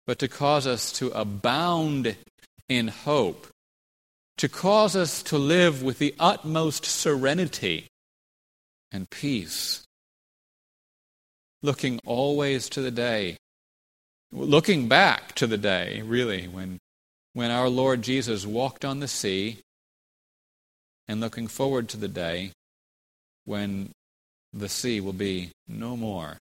but 0.06 0.20
to 0.20 0.28
cause 0.28 0.68
us 0.68 0.92
to 0.92 1.10
abound 1.12 2.16
in 2.68 2.90
hope, 2.90 3.48
to 4.38 4.50
cause 4.50 4.96
us 4.96 5.24
to 5.24 5.38
live 5.38 5.82
with 5.82 5.98
the 6.00 6.14
utmost 6.20 6.84
serenity 6.84 7.88
and 8.92 9.10
peace, 9.10 9.84
looking 11.62 12.00
always 12.06 12.70
to 12.70 12.82
the 12.82 12.92
day, 12.92 13.38
looking 14.32 14.88
back 14.88 15.34
to 15.36 15.48
the 15.48 15.58
day, 15.58 16.02
really, 16.04 16.48
when, 16.48 16.80
when 17.34 17.52
our 17.52 17.70
Lord 17.70 18.02
Jesus 18.02 18.46
walked 18.46 18.84
on 18.84 19.00
the 19.00 19.08
sea, 19.08 19.60
and 21.08 21.20
looking 21.20 21.48
forward 21.48 21.90
to 21.90 21.98
the 21.98 22.08
day 22.08 22.52
when 23.46 23.92
the 24.54 24.70
sea 24.70 25.02
will 25.02 25.14
be 25.14 25.52
no 25.68 25.98
more, 25.98 26.38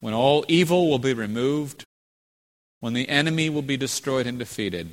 when 0.00 0.12
all 0.14 0.44
evil 0.48 0.90
will 0.90 0.98
be 0.98 1.14
removed, 1.14 1.84
when 2.80 2.92
the 2.92 3.08
enemy 3.08 3.48
will 3.48 3.62
be 3.62 3.76
destroyed 3.76 4.26
and 4.26 4.38
defeated, 4.38 4.90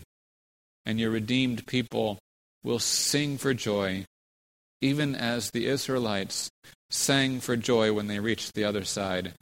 and 0.85 0.99
your 0.99 1.11
redeemed 1.11 1.67
people 1.67 2.17
will 2.63 2.79
sing 2.79 3.37
for 3.37 3.53
joy, 3.53 4.05
even 4.81 5.15
as 5.15 5.51
the 5.51 5.67
Israelites 5.67 6.49
sang 6.89 7.39
for 7.39 7.55
joy 7.55 7.93
when 7.93 8.07
they 8.07 8.19
reached 8.19 8.53
the 8.53 8.63
other 8.63 8.83
side. 8.83 9.33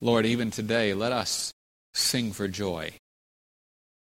Lord, 0.00 0.24
even 0.24 0.50
today, 0.50 0.94
let 0.94 1.12
us 1.12 1.52
sing 1.92 2.32
for 2.32 2.48
joy 2.48 2.92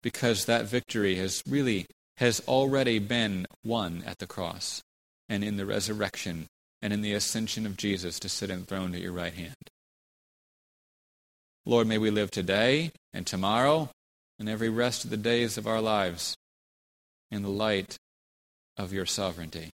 because 0.03 0.47
that 0.47 0.65
victory 0.65 1.17
has 1.17 1.43
really 1.47 1.87
has 2.17 2.41
already 2.47 2.99
been 2.99 3.47
won 3.65 4.03
at 4.07 4.19
the 4.19 4.27
cross 4.27 4.83
and 5.29 5.43
in 5.43 5.57
the 5.57 5.67
resurrection 5.67 6.47
and 6.81 6.93
in 6.93 7.03
the 7.03 7.13
ascension 7.13 7.67
of 7.67 7.77
Jesus 7.77 8.19
to 8.21 8.29
sit 8.29 8.51
enthroned 8.51 8.95
at 8.95 9.01
your 9.01 9.13
right 9.13 9.35
hand. 9.35 9.55
Lord, 11.65 11.87
may 11.87 11.99
we 11.99 12.11
live 12.11 12.31
today 12.31 12.91
and 13.13 13.27
tomorrow 13.27 13.91
and 14.39 14.49
every 14.49 14.69
rest 14.69 15.05
of 15.05 15.11
the 15.11 15.17
days 15.17 15.57
of 15.57 15.67
our 15.67 15.81
lives 15.81 16.37
in 17.33 17.43
the 17.43 17.49
light 17.49 17.97
of 18.77 18.93
your 18.93 19.07
sovereignty. 19.07 19.71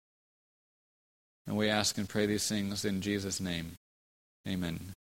And 1.47 1.55
we 1.55 1.69
ask 1.69 1.97
and 1.97 2.07
pray 2.07 2.25
these 2.25 2.47
things 2.47 2.83
in 2.85 3.01
Jesus' 3.01 3.39
name. 3.39 3.73
Amen. 4.47 4.93